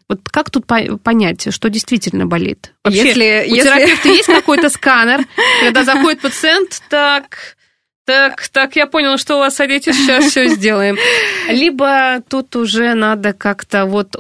Вот 0.07 0.19
как 0.29 0.51
тут 0.51 0.67
по- 0.67 0.97
понять, 0.97 1.51
что 1.51 1.69
действительно 1.69 2.25
болит? 2.27 2.73
Вообще, 2.83 3.07
Если- 3.07 3.45
у 3.49 3.55
если- 3.55 3.67
терапевта 3.69 4.09
есть 4.09 4.25
какой-то 4.27 4.69
сканер, 4.69 5.25
когда 5.63 5.83
заходит 5.83 6.21
пациент, 6.21 6.81
так, 6.89 7.55
так, 8.05 8.47
так, 8.49 8.75
я 8.75 8.85
понял, 8.85 9.17
что 9.17 9.35
у 9.35 9.39
вас 9.39 9.55
садитесь, 9.55 9.95
сейчас 9.95 10.25
все 10.25 10.47
сделаем. 10.55 10.95
Либо 11.49 12.21
тут 12.29 12.55
уже 12.55 12.93
надо 12.93 13.33
как-то 13.33 13.85
вот, 13.85 14.15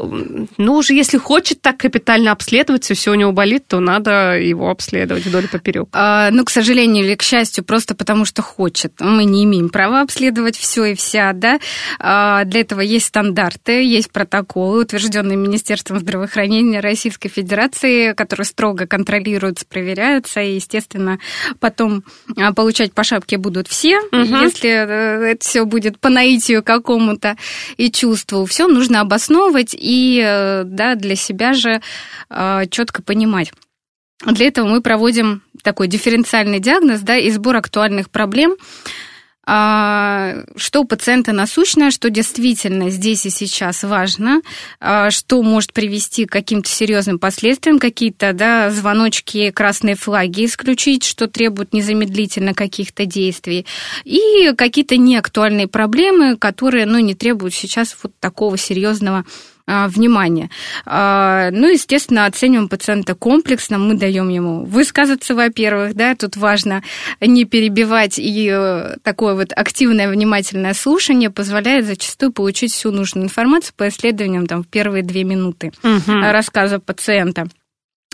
ну 0.57 0.73
уже 0.73 0.93
если 0.93 1.19
хочет 1.19 1.61
так 1.61 1.77
капитально 1.77 2.31
обследоваться, 2.31 2.95
все 2.95 3.11
у 3.11 3.15
него 3.15 3.31
болит, 3.31 3.67
то 3.67 3.79
надо 3.79 4.39
его 4.39 4.71
обследовать 4.71 5.25
вдоль 5.25 5.45
и 5.45 5.47
поперек. 5.47 5.87
А, 5.91 6.31
Ну, 6.31 6.45
к 6.45 6.49
сожалению 6.49 7.05
или 7.05 7.13
к 7.13 7.21
счастью, 7.21 7.63
просто 7.63 7.93
потому 7.93 8.25
что 8.25 8.41
хочет. 8.41 8.93
Мы 8.99 9.25
не 9.25 9.43
имеем 9.43 9.69
права 9.69 10.01
обследовать 10.01 10.57
все 10.57 10.85
и 10.85 10.95
вся, 10.95 11.31
да. 11.33 11.59
А, 11.99 12.43
Для 12.45 12.61
этого 12.61 12.81
есть 12.81 13.05
стандарты, 13.05 13.83
есть 13.83 14.11
протоколы, 14.11 14.81
утвержденные 14.81 15.37
Министерством 15.37 15.99
здравоохранения 15.99 16.79
Российской 16.79 17.29
Федерации, 17.29 18.13
которые 18.13 18.45
строго 18.45 18.87
контролируются, 18.87 19.65
проверяются, 19.67 20.41
и, 20.41 20.55
естественно, 20.55 21.19
потом 21.59 22.03
а, 22.35 22.51
получать 22.51 22.91
по 22.91 23.03
шапке 23.03 23.37
будут 23.37 23.67
все, 23.67 23.74
Мгм. 24.11 24.43
если 24.43 24.69
э, 24.69 25.31
это 25.31 25.45
все 25.45 25.65
будет 25.65 25.99
по 25.99 26.09
наитию 26.09 26.63
какому-то 26.63 27.37
и 27.77 27.91
чувству. 27.91 28.45
Все 28.45 28.67
нужно 28.67 29.01
обосновывать 29.01 29.75
и 29.77 30.21
э, 30.23 30.63
да, 30.65 30.95
для 30.95 31.15
себя 31.15 31.53
же 31.53 31.81
четко 32.69 33.01
понимать. 33.03 33.51
Для 34.25 34.47
этого 34.47 34.67
мы 34.67 34.81
проводим 34.81 35.43
такой 35.61 35.87
дифференциальный 35.87 36.59
диагноз 36.59 37.01
да, 37.01 37.17
и 37.17 37.29
сбор 37.29 37.57
актуальных 37.57 38.09
проблем, 38.09 38.55
что 39.45 40.81
у 40.81 40.85
пациента 40.85 41.31
насущное, 41.31 41.91
что 41.91 42.09
действительно 42.09 42.89
здесь 42.89 43.25
и 43.25 43.29
сейчас 43.29 43.83
важно, 43.83 44.41
а, 44.79 45.11
что 45.11 45.41
может 45.43 45.71
привести 45.71 46.25
к 46.25 46.31
каким-то 46.31 46.67
серьезным 46.67 47.19
последствиям, 47.19 47.77
какие-то 47.77 48.33
да, 48.33 48.71
звоночки, 48.71 49.51
красные 49.51 49.95
флаги 49.95 50.45
исключить, 50.45 51.03
что 51.03 51.27
требует 51.27 51.73
незамедлительно 51.73 52.55
каких-то 52.55 53.05
действий, 53.05 53.67
и 54.03 54.51
какие-то 54.57 54.97
неактуальные 54.97 55.67
проблемы, 55.67 56.37
которые 56.37 56.87
ну, 56.87 56.97
не 56.99 57.13
требуют 57.13 57.53
сейчас 57.53 57.95
вот 58.01 58.13
такого 58.19 58.57
серьезного 58.57 59.25
а, 59.67 59.87
внимания. 59.87 60.49
А, 60.85 61.49
Ну, 61.51 61.67
естественно, 61.71 62.25
оцениваем 62.25 62.69
пациента 62.69 63.15
комплексно, 63.15 63.77
мы 63.77 63.95
даем 63.95 64.29
ему 64.29 64.63
высказаться, 64.65 65.33
во-первых, 65.35 65.95
да, 65.95 66.15
тут 66.15 66.37
важно 66.37 66.83
не 67.21 67.45
перебивать, 67.45 68.19
и 68.19 68.49
э, 68.51 68.97
такое 69.03 69.33
вот 69.35 69.51
активное, 69.55 70.09
внимательное 70.09 70.73
слушание 70.73 71.29
позволяет 71.29 71.85
зачастую 71.85 72.31
получить 72.31 72.73
всю 72.73 72.91
нужную 72.91 73.25
информацию 73.25 73.73
по 73.75 73.87
исследованиям 73.87 74.47
там, 74.47 74.63
в 74.63 74.67
первые 74.67 75.03
две 75.03 75.23
минуты 75.23 75.71
Мгм. 75.83 76.23
рассказа 76.31 76.79
пациента. 76.79 77.47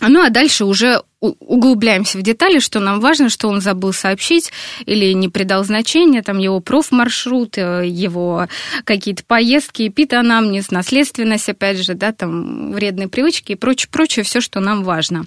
Ну, 0.02 0.24
а 0.26 0.30
дальше 0.30 0.66
уже 0.66 1.02
углубляемся 1.22 2.18
в 2.18 2.24
детали, 2.24 2.60
что 2.60 2.80
нам 2.80 3.00
важно, 3.00 3.30
что 3.30 3.48
он 3.48 3.62
забыл 3.62 3.94
сообщить 3.94 4.52
или 4.86 5.14
не 5.14 5.30
придал 5.30 5.64
значения, 5.64 6.24
там 6.24 6.40
его 6.40 6.60
профмаршрут, 6.60 7.60
э, 7.60 7.88
его 7.88 8.48
какие-то 8.84 9.24
поездки, 9.24 9.88
эпитанамнез, 9.88 10.72
наследственность, 10.72 11.48
опять 11.48 11.78
же, 11.78 11.94
да, 11.94 12.12
там 12.12 12.72
вредные 12.72 13.08
привычки 13.08 13.52
и 13.52 13.56
прочее, 13.56 13.90
прочее, 13.92 14.26
все, 14.26 14.42
что 14.42 14.60
нам 14.60 14.84
важно 14.84 15.26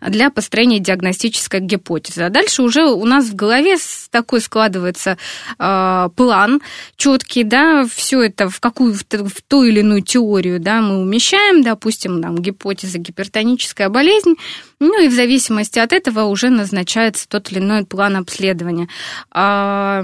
для 0.00 0.30
построения 0.30 0.80
диагностической 0.80 1.60
гипотезы. 1.60 2.24
А 2.24 2.30
дальше 2.30 2.62
уже 2.62 2.84
у 2.84 3.04
нас 3.04 3.26
в 3.26 3.36
голове 3.36 3.76
такой 4.10 4.40
складывается 4.40 5.16
э, 5.58 6.08
план 6.16 6.60
четкий, 6.96 7.44
да, 7.44 7.86
все 7.86 8.22
это 8.22 8.48
в 8.48 8.58
какую 8.58 8.94
в 8.94 9.04
ту 9.04 9.62
или 9.62 9.80
иную 9.80 10.02
теорию, 10.02 10.58
да, 10.58 10.80
мы 10.80 10.98
умещаем, 10.98 11.62
допустим, 11.62 12.20
там 12.20 12.36
гипотеза 12.38 12.98
гипертоническая 12.98 13.88
болезнь, 13.88 14.34
ну 14.80 15.02
и 15.02 15.08
в 15.08 15.12
зависимости 15.12 15.78
от 15.78 15.92
этого 15.92 16.24
уже 16.24 16.50
назначается 16.50 17.28
тот 17.28 17.50
или 17.50 17.58
иной 17.58 17.84
план 17.84 18.16
обследования. 18.16 18.88
А, 19.30 20.02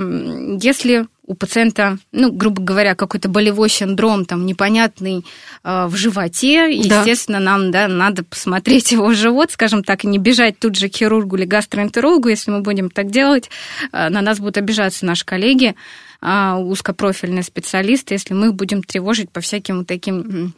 если 0.60 1.06
у 1.24 1.34
пациента, 1.34 1.98
ну, 2.10 2.32
грубо 2.32 2.62
говоря, 2.62 2.94
какой-то 2.94 3.28
болевой 3.28 3.68
синдром, 3.68 4.24
там, 4.24 4.44
непонятный 4.44 5.24
э, 5.62 5.86
в 5.86 5.96
животе, 5.96 6.66
Да. 6.84 6.98
естественно, 6.98 7.38
нам, 7.38 7.70
да, 7.70 7.86
надо 7.86 8.24
посмотреть 8.24 8.92
его 8.92 9.12
живот, 9.14 9.52
скажем 9.52 9.84
так, 9.84 10.04
и 10.04 10.08
не 10.08 10.18
бежать 10.18 10.58
тут 10.58 10.76
же 10.76 10.88
к 10.88 10.96
хирургу 10.96 11.36
или 11.36 11.44
гастроэнтерологу, 11.44 12.28
если 12.28 12.50
мы 12.50 12.60
будем 12.60 12.90
так 12.90 13.10
делать, 13.10 13.50
э, 13.92 14.08
на 14.08 14.20
нас 14.20 14.40
будут 14.40 14.58
обижаться 14.58 15.06
наши 15.06 15.24
коллеги, 15.24 15.74
а, 16.20 16.58
узкопрофильные 16.58 17.42
специалисты, 17.42 18.14
если 18.14 18.34
мы 18.34 18.46
их 18.48 18.54
будем 18.54 18.82
тревожить 18.82 19.30
по 19.30 19.40
всяким 19.40 19.84
таким 19.84 20.54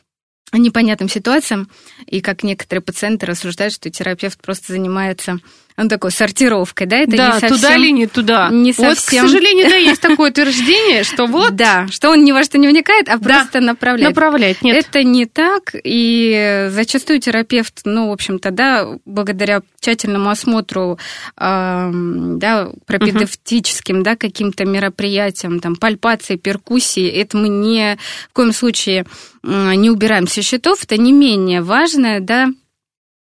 непонятным 0.59 1.09
ситуациям, 1.09 1.69
и 2.07 2.21
как 2.21 2.43
некоторые 2.43 2.83
пациенты 2.83 3.27
рассуждают, 3.27 3.75
что 3.75 3.91
терапевт 3.91 4.41
просто 4.41 4.73
занимается 4.73 5.39
ну, 5.77 5.89
такой 5.89 6.13
сортировкой, 6.13 6.87
да, 6.87 6.99
это 6.99 7.17
да, 7.17 7.27
не 7.27 7.41
совсем... 7.41 7.57
туда 7.57 7.77
ли 7.77 7.93
не 7.93 8.07
туда. 8.07 8.49
не 8.51 8.73
Вот, 8.73 8.97
совсем. 8.97 9.27
к 9.27 9.29
сожалению, 9.29 9.69
да, 9.69 9.77
есть 9.77 10.01
такое 10.01 10.31
утверждение, 10.35 11.03
что 11.03 11.27
вот 11.27 11.57
Да, 11.57 11.89
что 11.91 12.11
он 12.11 12.23
ни 12.25 12.31
во 12.31 12.45
что 12.45 12.59
не 12.59 12.69
вникает, 12.69 13.09
а 13.09 13.19
просто 13.19 13.61
направляет. 13.61 14.11
направлять. 14.15 14.63
Нет, 14.63 14.87
Это 14.87 15.03
не 15.03 15.27
так, 15.27 15.75
и 15.83 16.69
зачастую 16.71 17.19
терапевт, 17.19 17.81
ну, 17.85 18.11
в 18.11 18.13
общем-то, 18.13 18.53
да, 18.53 18.87
благодаря 19.05 19.63
тщательному 19.81 20.31
осмотру, 20.31 20.99
да, 21.37 22.71
пропедевтическим, 22.87 24.05
да, 24.05 24.15
каким-то 24.15 24.65
мероприятиям, 24.65 25.59
там, 25.59 25.75
пальпации, 25.75 26.37
перкуссии, 26.37 27.09
это 27.09 27.37
мы 27.37 27.49
не, 27.49 27.99
в 28.31 28.33
коем 28.33 28.53
случае 28.53 29.07
не 29.43 29.91
убираем 29.91 30.29
со 30.29 30.41
счетов, 30.41 30.85
это 30.85 30.97
не 30.97 31.13
менее 31.13 31.63
важное, 31.63 32.21
да, 32.21 32.49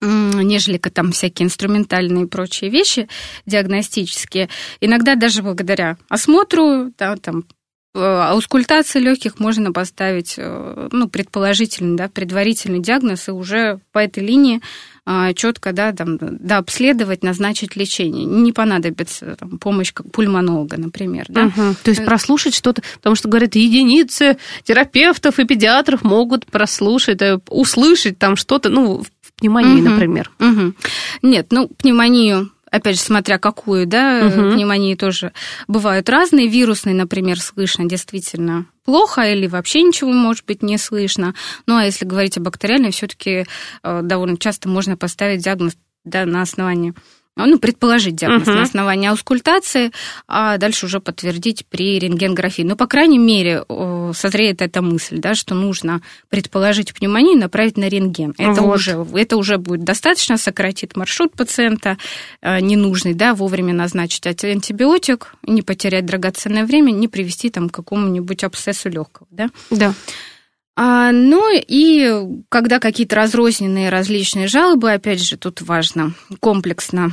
нежели 0.06 0.78
там 0.78 1.12
всякие 1.12 1.46
инструментальные 1.46 2.26
и 2.26 2.28
прочие 2.28 2.70
вещи 2.70 3.08
диагностические. 3.46 4.50
Иногда 4.82 5.16
даже 5.16 5.42
благодаря 5.44 5.98
осмотру, 6.10 6.92
да, 6.98 7.16
там, 7.18 7.46
э, 7.94 8.00
аускультации 8.00 9.00
легких 9.00 9.40
можно 9.40 9.72
поставить, 9.72 10.36
э, 10.38 10.90
ну, 10.92 11.08
предположительный, 11.08 11.98
да, 11.98 12.10
предварительный 12.10 12.80
диагноз 12.80 13.28
и 13.28 13.32
уже 13.32 13.80
по 13.92 14.00
этой 14.00 14.24
линии 14.24 14.62
четко, 15.36 15.72
да, 15.72 15.92
там, 15.92 16.18
да, 16.20 16.58
обследовать, 16.58 17.22
назначить 17.22 17.76
лечение. 17.76 18.26
Не 18.26 18.52
понадобится 18.52 19.36
там, 19.36 19.60
помощь 19.60 19.94
как 19.94 20.12
пульмонолога, 20.12 20.78
например, 20.78 21.26
да. 21.30 21.44
Мгм. 21.44 21.76
То 21.84 21.92
есть 21.92 22.04
прослушать 22.04 22.56
что-то, 22.56 22.82
потому 22.96 23.16
что, 23.16 23.30
говорят, 23.30 23.54
единицы 23.54 24.38
терапевтов 24.64 25.38
и 25.38 25.46
педиатров 25.46 26.04
могут 26.04 26.48
прослушать, 26.48 27.22
э, 27.22 27.40
услышать 27.50 28.18
там 28.18 28.36
что-то, 28.36 28.70
ну, 28.70 29.04
в 29.36 29.40
пневмонии, 29.40 29.82
Мгм. 29.82 29.94
например. 29.94 30.32
Мгм. 30.40 30.76
Нет, 31.22 31.48
ну, 31.52 31.68
пневмонию, 31.68 32.52
опять 32.72 32.96
же, 32.96 33.02
смотря 33.02 33.38
какую, 33.38 33.86
да, 33.86 34.24
Мгм. 34.24 34.54
пневмонии 34.54 34.96
тоже 34.96 35.34
бывают 35.68 36.10
разные. 36.10 36.48
Вирусные, 36.48 36.96
например, 36.96 37.40
слышно 37.40 37.86
действительно 37.86 38.66
плохо 38.86 39.22
или 39.22 39.48
вообще 39.48 39.82
ничего, 39.82 40.12
может 40.12 40.46
быть, 40.46 40.64
не 40.64 40.78
слышно. 40.78 41.34
Ну, 41.66 41.76
а 41.76 41.84
если 41.86 42.06
говорить 42.06 42.38
о 42.38 42.42
бактериальной, 42.42 42.92
все-таки 42.92 43.46
довольно 43.84 44.38
часто 44.38 44.70
можно 44.70 44.96
поставить 44.96 45.44
диагноз 45.44 45.76
да, 46.06 46.26
на 46.26 46.42
основании 46.44 46.94
ну, 47.36 47.60
предположить 47.60 48.16
диагноз 48.16 48.48
Мгм. 48.48 48.56
на 48.56 48.62
основании 48.64 49.10
аускультации, 49.10 49.92
а 50.28 50.58
дальше 50.58 50.86
уже 50.86 51.00
подтвердить 51.00 51.66
при 51.70 52.00
рентгенграфии. 52.00 52.62
Но, 52.62 52.76
по 52.76 52.88
крайней 52.88 53.18
мере, 53.20 53.64
созреет 54.14 54.62
эта 54.62 54.82
мысль, 54.82 55.20
да, 55.20 55.36
что 55.36 55.54
нужно 55.54 56.02
предположить 56.30 56.94
пневмонию 56.94 57.34
и 57.34 57.40
направить 57.40 57.78
на 57.78 57.90
рентген. 57.90 58.34
Это, 58.38 58.62
Вот. 58.62 58.76
уже, 58.76 59.06
это 59.16 59.38
уже 59.38 59.58
будет 59.58 59.84
достаточно, 59.84 60.38
сократит 60.38 60.96
маршрут 60.96 61.34
пациента 61.34 61.98
э, 62.42 62.60
ненужный, 62.62 63.14
да, 63.14 63.34
вовремя 63.34 63.74
назначить 63.74 64.26
анти- 64.26 64.52
антибиотик, 64.52 65.36
не 65.44 65.62
потерять 65.62 66.06
драгоценное 66.06 66.66
время, 66.66 66.92
не 66.92 67.08
привести 67.08 67.50
там, 67.50 67.70
к 67.70 67.74
какому-нибудь 67.76 68.44
абсцессу 68.44 68.90
легкого. 68.90 69.28
Да? 69.32 69.50
Да. 69.72 69.94
А, 70.78 71.12
ну 71.12 71.50
и 71.54 72.44
когда 72.50 72.80
какие-то 72.80 73.16
разрозненные 73.16 73.90
различные 73.90 74.48
жалобы, 74.48 74.92
опять 74.92 75.22
же, 75.22 75.38
тут 75.38 75.62
важно 75.62 76.14
комплексно 76.40 77.12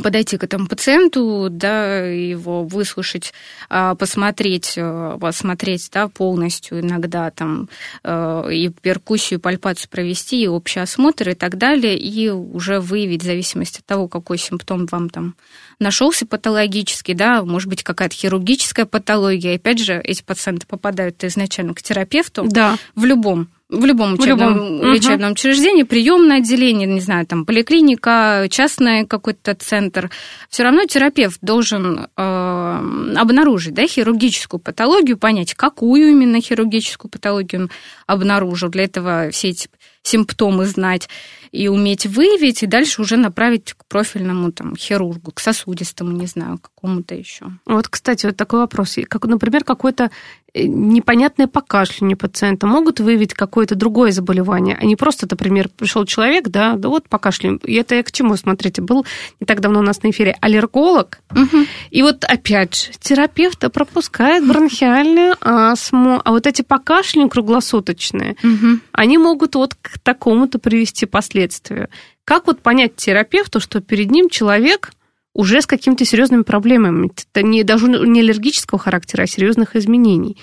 подойти 0.00 0.36
к 0.38 0.44
этому 0.44 0.66
пациенту, 0.66 1.48
да, 1.50 2.04
его 2.04 2.64
выслушать, 2.64 3.32
а, 3.68 3.94
посмотреть, 3.94 4.74
э, 4.76 5.18
посмотреть, 5.20 5.90
да, 5.92 6.08
полностью 6.08 6.80
иногда 6.80 7.30
там 7.30 7.68
э, 8.04 8.48
и 8.52 8.68
перкуссию, 8.68 9.38
и 9.38 9.42
пальпацию 9.42 9.90
провести, 9.90 10.42
и 10.42 10.48
общий 10.48 10.80
осмотр 10.80 11.30
и 11.30 11.34
так 11.34 11.58
далее, 11.58 11.98
и 11.98 12.30
уже 12.30 12.80
выявить 12.80 13.22
в 13.22 13.26
зависимости 13.26 13.80
от 13.80 13.86
того, 13.86 14.08
какой 14.08 14.38
симптом 14.38 14.86
вам 14.86 15.10
там 15.10 15.34
нашелся 15.78 16.26
патологический, 16.26 17.14
да, 17.14 17.42
может 17.42 17.68
быть, 17.68 17.82
какая-то 17.82 18.14
хирургическая 18.14 18.86
патология. 18.86 19.56
Опять 19.56 19.80
же, 19.80 20.00
эти 20.02 20.22
пациенты 20.22 20.66
попадают 20.66 21.22
изначально 21.24 21.74
к 21.74 21.82
терапевту 21.82 22.46
да. 22.48 22.76
в 22.94 23.04
любом 23.04 23.48
в 23.72 23.84
любом 23.86 24.14
учебном, 24.14 24.54
в 24.54 24.82
любом. 24.82 24.92
учебном 24.92 25.30
угу. 25.30 25.32
учреждении, 25.32 25.82
приемное 25.82 26.38
отделение, 26.38 26.86
не 26.86 27.00
знаю, 27.00 27.26
там 27.26 27.46
поликлиника, 27.46 28.46
частный 28.50 29.06
какой-то 29.06 29.54
центр, 29.54 30.10
все 30.50 30.62
равно 30.62 30.84
терапевт 30.84 31.38
должен 31.40 32.06
э, 32.16 33.14
обнаружить 33.16 33.74
да, 33.74 33.86
хирургическую 33.86 34.60
патологию, 34.60 35.16
понять, 35.16 35.54
какую 35.54 36.10
именно 36.10 36.40
хирургическую 36.40 37.10
патологию 37.10 37.62
он 37.62 37.70
обнаружил. 38.06 38.68
Для 38.68 38.84
этого 38.84 39.30
все 39.30 39.48
эти 39.48 39.68
симптомы 40.02 40.66
знать 40.66 41.08
и 41.52 41.68
уметь 41.68 42.06
выявить, 42.06 42.62
и 42.62 42.66
дальше 42.66 43.02
уже 43.02 43.16
направить 43.16 43.74
к 43.74 43.84
профильному 43.86 44.52
там, 44.52 44.74
хирургу, 44.74 45.32
к 45.32 45.40
сосудистому, 45.40 46.12
не 46.12 46.26
знаю, 46.26 46.58
какому-то 46.58 47.14
еще. 47.14 47.46
Вот, 47.66 47.88
кстати, 47.88 48.26
вот 48.26 48.36
такой 48.36 48.60
вопрос. 48.60 48.96
Как, 49.08 49.24
например, 49.26 49.62
какое-то 49.62 50.04
э, 50.04 50.41
непонятное 50.54 51.46
покашляние 51.46 52.16
пациента 52.16 52.66
могут 52.66 53.00
выявить 53.00 53.32
какое-то 53.32 53.74
другое 53.74 54.12
заболевание, 54.12 54.76
а 54.78 54.84
не 54.84 54.96
просто, 54.96 55.26
например, 55.30 55.68
пришел 55.68 56.04
человек, 56.04 56.48
да, 56.48 56.74
да 56.74 56.88
вот 56.88 57.08
покашляем. 57.08 57.56
И 57.64 57.74
это 57.74 57.94
я 57.94 58.02
к 58.02 58.12
чему, 58.12 58.36
смотрите, 58.36 58.82
был 58.82 59.06
не 59.40 59.46
так 59.46 59.60
давно 59.60 59.80
у 59.80 59.82
нас 59.82 60.02
на 60.02 60.10
эфире 60.10 60.36
аллерголог, 60.40 61.20
угу. 61.30 61.66
и 61.90 62.02
вот 62.02 62.24
опять 62.24 62.74
же, 62.74 62.98
терапевт 63.00 63.64
пропускает 63.72 64.46
бронхиальную 64.46 65.36
астму, 65.40 66.20
а 66.22 66.30
вот 66.30 66.46
эти 66.46 66.62
покашляния 66.62 67.28
круглосуточные, 67.28 68.36
угу. 68.42 68.80
они 68.92 69.18
могут 69.18 69.54
вот 69.54 69.74
к 69.74 69.98
такому-то 70.00 70.58
привести 70.58 71.06
последствию. 71.06 71.88
Как 72.24 72.46
вот 72.46 72.60
понять 72.60 72.96
терапевту, 72.96 73.58
что 73.58 73.80
перед 73.80 74.10
ним 74.10 74.28
человек 74.28 74.92
уже 75.34 75.62
с 75.62 75.66
какими-то 75.66 76.04
серьезными 76.04 76.42
проблемами, 76.42 77.10
это 77.32 77.42
не 77.42 77.62
даже 77.64 77.88
не 77.88 78.20
аллергического 78.20 78.78
характера, 78.78 79.22
а 79.22 79.26
серьезных 79.26 79.76
изменений. 79.76 80.36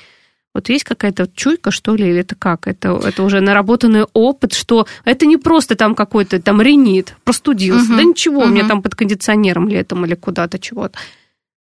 Вот 0.54 0.68
есть 0.70 0.84
какая-то 0.84 1.30
чуйка, 1.36 1.70
что 1.70 1.96
ли, 1.96 2.10
или 2.10 2.22
это 2.22 2.36
как? 2.36 2.68
Это, 2.68 3.00
это 3.04 3.22
уже 3.22 3.40
наработанный 3.40 4.06
опыт, 4.14 4.54
что 4.54 4.88
это 5.06 5.28
не 5.28 5.38
просто 5.38 5.76
там 5.76 5.94
какой-то 5.94 6.42
там 6.42 6.60
ринит, 6.62 7.16
простудился. 7.24 7.92
Угу, 7.92 7.98
да 7.98 8.04
ничего, 8.04 8.40
угу. 8.40 8.48
у 8.48 8.50
меня 8.50 8.68
там 8.68 8.82
под 8.82 8.96
кондиционером 8.96 9.68
летом 9.68 10.06
или 10.06 10.16
куда-то 10.16 10.58
чего-то. 10.58 10.98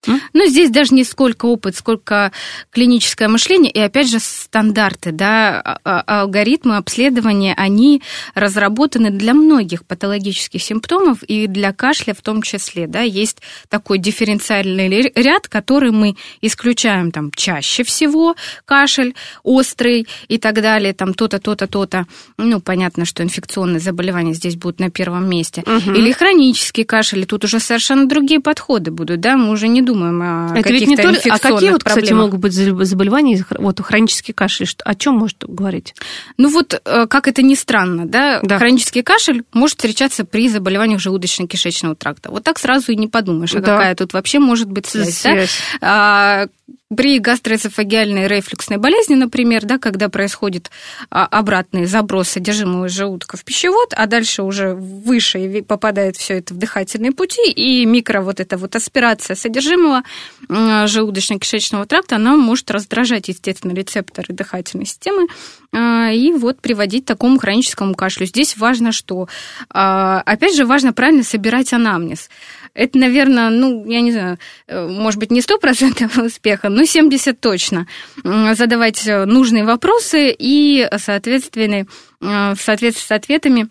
Ну, 0.07 0.45
здесь 0.47 0.69
даже 0.69 0.93
не 0.93 1.03
сколько 1.03 1.45
опыт, 1.45 1.75
сколько 1.75 2.31
клиническое 2.71 3.27
мышление, 3.27 3.71
и 3.71 3.79
опять 3.79 4.09
же 4.09 4.19
стандарты, 4.19 5.11
да, 5.11 5.61
а, 5.61 5.79
а, 5.83 6.21
алгоритмы 6.21 6.77
обследования, 6.77 7.53
они 7.57 8.01
разработаны 8.33 9.09
для 9.11 9.33
многих 9.33 9.85
патологических 9.85 10.61
симптомов 10.63 11.23
и 11.23 11.47
для 11.47 11.73
кашля 11.73 12.13
в 12.13 12.21
том 12.21 12.41
числе, 12.41 12.87
да, 12.87 13.01
есть 13.01 13.41
такой 13.67 13.97
дифференциальный 13.97 15.11
ряд, 15.15 15.47
который 15.47 15.91
мы 15.91 16.15
исключаем 16.41 17.11
там 17.11 17.31
чаще 17.31 17.83
всего, 17.83 18.35
кашель 18.65 19.15
острый 19.43 20.07
и 20.29 20.37
так 20.37 20.61
далее, 20.61 20.93
там 20.93 21.13
то-то, 21.13 21.39
то-то, 21.39 21.67
то-то, 21.67 22.05
ну, 22.37 22.61
понятно, 22.61 23.03
что 23.03 23.21
инфекционные 23.21 23.81
заболевания 23.81 24.33
здесь 24.33 24.55
будут 24.55 24.79
на 24.79 24.89
первом 24.89 25.29
месте, 25.29 25.61
угу. 25.65 25.91
или 25.91 26.13
хронический 26.13 26.85
кашель, 26.85 27.21
и 27.23 27.25
тут 27.25 27.43
уже 27.43 27.59
совершенно 27.59 28.07
другие 28.07 28.39
подходы 28.39 28.91
будут, 28.91 29.19
да, 29.19 29.35
мы 29.35 29.51
уже 29.51 29.67
не 29.67 29.81
думаем 29.89 30.21
о 30.21 30.53
Это 30.55 30.71
ведь 30.71 30.87
не 30.87 30.95
только... 30.95 31.21
А 31.31 31.39
какие 31.39 31.71
вот, 31.71 31.83
кстати, 31.83 32.13
могут 32.13 32.39
быть 32.39 32.53
заболевания, 32.53 33.43
вот 33.57 33.79
хронический 33.81 34.33
кашель, 34.33 34.69
о 34.83 34.95
чем 34.95 35.15
может 35.15 35.43
говорить? 35.47 35.95
Ну 36.37 36.49
вот, 36.49 36.79
э, 36.83 37.07
как 37.07 37.27
это 37.27 37.41
ни 37.41 37.55
странно, 37.55 38.05
да, 38.05 38.39
да. 38.43 38.57
хронический 38.57 39.01
кашель 39.01 39.43
может 39.53 39.77
встречаться 39.77 40.25
при 40.25 40.47
заболеваниях 40.49 41.01
желудочно-кишечного 41.01 41.95
тракта. 41.95 42.29
Вот 42.29 42.43
так 42.43 42.59
сразу 42.59 42.91
и 42.91 42.95
не 42.95 43.07
подумаешь, 43.07 43.53
а 43.55 43.59
да. 43.59 43.77
какая 43.77 43.95
тут 43.95 44.13
вообще 44.13 44.39
может 44.39 44.69
быть 44.69 44.85
связь. 44.85 45.17
связь. 45.17 45.59
Да? 45.81 46.47
При 46.95 47.19
гастроэзофагиальной 47.19 48.27
рефлюксной 48.27 48.77
болезни, 48.77 49.15
например, 49.15 49.65
да, 49.65 49.77
когда 49.77 50.09
происходит 50.09 50.71
а, 51.11 51.25
обратный 51.25 51.85
заброс 51.85 52.29
содержимого 52.29 52.89
желудка 52.89 53.37
в 53.37 53.43
пищевод, 53.43 53.93
а 53.95 54.07
дальше 54.07 54.41
уже 54.41 54.73
выше 54.73 55.61
попадает 55.61 56.17
все 56.17 56.39
это 56.39 56.53
в 56.53 56.57
дыхательные 56.57 57.11
пути, 57.11 57.51
и 57.51 57.85
микро 57.85 58.21
вот 58.21 58.39
эта 58.39 58.57
вот 58.57 58.75
аспирация 58.75 59.35
содержимого 59.35 60.03
желудочно-кишечного 60.49 61.85
тракта, 61.85 62.15
она 62.15 62.35
может 62.35 62.71
раздражать, 62.71 63.27
естественно, 63.27 63.73
рецепторы 63.73 64.33
дыхательной 64.33 64.85
системы 64.85 65.27
а, 65.71 66.09
и 66.11 66.31
вот 66.31 66.61
приводить 66.61 67.05
к 67.05 67.07
такому 67.07 67.37
хроническому 67.37 67.93
кашлю. 67.93 68.25
Здесь 68.25 68.57
важно 68.57 68.91
что? 68.91 69.27
А, 69.69 70.21
опять 70.25 70.55
же, 70.55 70.65
важно 70.65 70.93
правильно 70.93 71.23
собирать 71.23 71.73
анамнез. 71.73 72.29
Это, 72.73 72.97
наверное, 72.97 73.49
ну, 73.49 73.85
я 73.85 74.01
не 74.01 74.11
знаю, 74.11 74.39
э, 74.67 74.87
может 74.87 75.19
быть, 75.19 75.31
не 75.31 75.41
сто 75.41 75.57
процентов 75.57 76.17
успеха, 76.59 76.69
но 76.69 76.85
70 76.85 77.39
точно. 77.39 77.87
Задавать 78.23 79.07
э, 79.07 79.25
нужные 79.25 79.63
вопросы 79.63 80.35
и, 80.37 80.87
соответственно, 80.97 81.85
э, 82.21 82.53
в 82.55 82.61
соответствии 82.61 83.05
с 83.05 83.11
ответами 83.11 83.69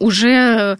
уже 0.00 0.78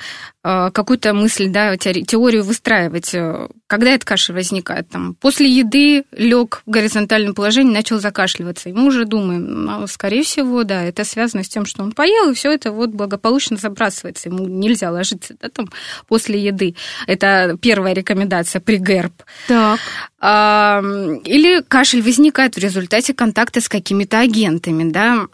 Э, 0.49 0.71
какую-то 0.73 1.13
мысль, 1.13 1.49
да, 1.49 1.77
теорию 1.77 2.45
выстраивать. 2.45 3.13
Э, 3.15 3.49
когда 3.67 3.91
эта 3.91 4.07
кашель 4.07 4.37
возникает? 4.37 4.89
Там, 4.89 5.15
после 5.15 5.51
еды 5.51 6.05
лег 6.13 6.63
в 6.65 6.71
горизонтальном 6.71 7.35
положении, 7.35 7.75
начал 7.75 7.99
закашливаться. 7.99 8.69
И 8.69 8.73
мы 8.73 8.87
уже 8.87 9.07
думаем, 9.07 9.65
ну, 9.65 9.87
скорее 9.89 10.23
всего, 10.23 10.63
да, 10.63 10.85
это 10.85 11.03
связано 11.03 11.43
с 11.43 11.49
тем, 11.49 11.67
что 11.67 11.83
он 11.83 11.91
поел, 11.91 12.31
и 12.31 12.35
все 12.35 12.53
это 12.53 12.71
вот 12.71 12.91
благополучно 12.91 13.57
забрасывается. 13.57 14.29
Ему 14.29 14.47
нельзя 14.47 14.93
ложиться 14.93 15.35
да, 15.41 15.49
там, 15.49 15.69
после 16.07 16.39
еды. 16.39 16.77
Это 17.09 17.59
первая 17.61 17.93
рекомендация 17.93 18.61
при 18.61 18.77
ГЭРБ. 18.77 19.25
Так. 19.49 19.81
А, 20.21 20.81
или 21.25 21.61
кашель 21.63 22.03
возникает 22.03 22.55
в 22.55 22.59
результате 22.59 23.15
контакта 23.15 23.61
с 23.61 23.69
какими-то 23.69 24.21
агентами, 24.21 24.91
да, 24.91 25.27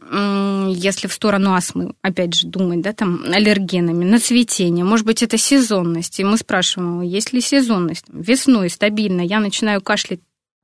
если 0.68 1.07
в 1.07 1.12
сторону 1.12 1.55
астмы, 1.55 1.94
опять 2.03 2.34
же, 2.34 2.46
думать, 2.46 2.80
да, 2.80 2.92
там, 2.92 3.22
аллергенами, 3.43 4.05
на 4.05 4.18
цветение, 4.18 4.84
может 4.84 5.05
быть, 5.05 5.22
это 5.22 5.36
сезонность. 5.36 6.20
И 6.20 6.24
мы 6.24 6.36
спрашиваем 6.36 6.93
его, 6.93 7.03
есть 7.03 7.32
ли 7.32 7.40
сезонность. 7.40 8.05
Весной 8.09 8.70
стабильно 8.70 9.20
я 9.20 9.40
начинаю 9.40 9.80
кашлять 9.80 10.20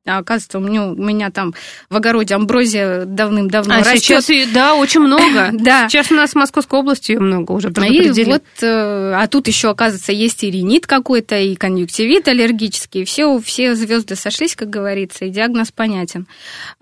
а 0.07 0.19
оказывается, 0.19 0.59
у 0.59 0.61
меня, 0.61 0.87
у 0.87 0.95
меня 0.95 1.31
там 1.31 1.55
в 1.91 1.97
огороде 1.97 2.35
амброзия 2.35 3.05
давным-давно 3.05 3.75
а 3.75 3.79
растет. 3.81 4.25
сейчас, 4.25 4.53
да, 4.53 4.75
очень 4.75 5.01
много. 5.01 5.51
да. 5.53 5.89
Сейчас 5.89 6.11
у 6.11 6.15
нас 6.15 6.31
в 6.31 6.35
Московской 6.37 6.81
области 6.81 7.13
много 7.13 7.53
уже 7.53 7.69
И 7.69 8.25
вот, 8.25 8.45
э, 8.63 9.13
а 9.15 9.27
тут 9.27 9.49
еще, 9.49 9.71
оказывается, 9.71 10.13
есть 10.13 10.43
и 10.45 10.51
ринит 10.51 10.87
какой-то, 10.87 11.39
и 11.39 11.55
конъюнктивит 11.57 12.27
аллергический. 12.29 13.05
Все, 13.05 13.39
все 13.41 13.75
звезды 13.75 14.17
сошлись, 14.17 14.57
как 14.57 14.71
говорится, 14.71 15.27
и 15.27 15.31
диагноз 15.31 15.73
понятен. 15.73 16.27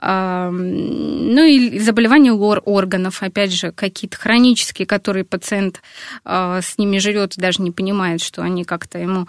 Ну 0.01 1.45
и 1.45 1.79
заболевания 1.79 2.33
органов, 2.33 3.23
опять 3.23 3.53
же, 3.53 3.73
какие-то 3.73 4.17
хронические, 4.17 4.87
которые 4.87 5.25
пациент 5.25 5.83
а, 6.25 6.61
с 6.61 6.79
ними 6.79 6.99
живет, 6.99 7.35
даже 7.37 7.63
не 7.63 7.71
понимает, 7.71 8.23
что 8.23 8.43
они 8.43 8.65
как-то 8.65 8.99
ему 8.99 9.27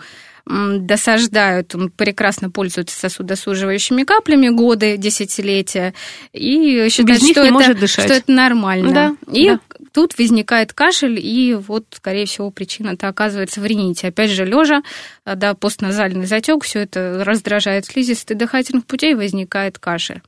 досаждают, 0.47 1.75
он 1.75 1.89
прекрасно 1.89 2.49
пользуется 2.49 2.97
сосудосуживающими 2.97 4.03
каплями 4.03 4.49
годы, 4.49 4.97
десятилетия, 4.97 5.93
и 6.33 6.87
считает, 6.89 7.21
что, 7.21 7.41
это, 7.41 7.87
что 7.87 8.01
это 8.01 8.31
нормально. 8.31 8.91
Да, 8.91 9.15
и 9.31 9.49
да. 9.49 9.59
тут 9.91 10.17
возникает 10.17 10.73
кашель, 10.73 11.19
и 11.19 11.53
вот, 11.53 11.85
скорее 11.91 12.25
всего, 12.25 12.49
причина-то 12.51 13.07
оказывается 13.07 13.59
в 13.59 13.65
рините. 13.65 14.07
Опять 14.07 14.31
же, 14.31 14.45
лежа, 14.45 14.83
да, 15.25 15.53
постназальный 15.53 16.25
затек, 16.25 16.63
все 16.63 16.79
это 16.79 17.23
раздражает 17.25 17.85
слизистые 17.85 18.37
дыхательных 18.37 18.85
путей, 18.85 19.15
возникает 19.15 19.79
кашель. 19.79 20.21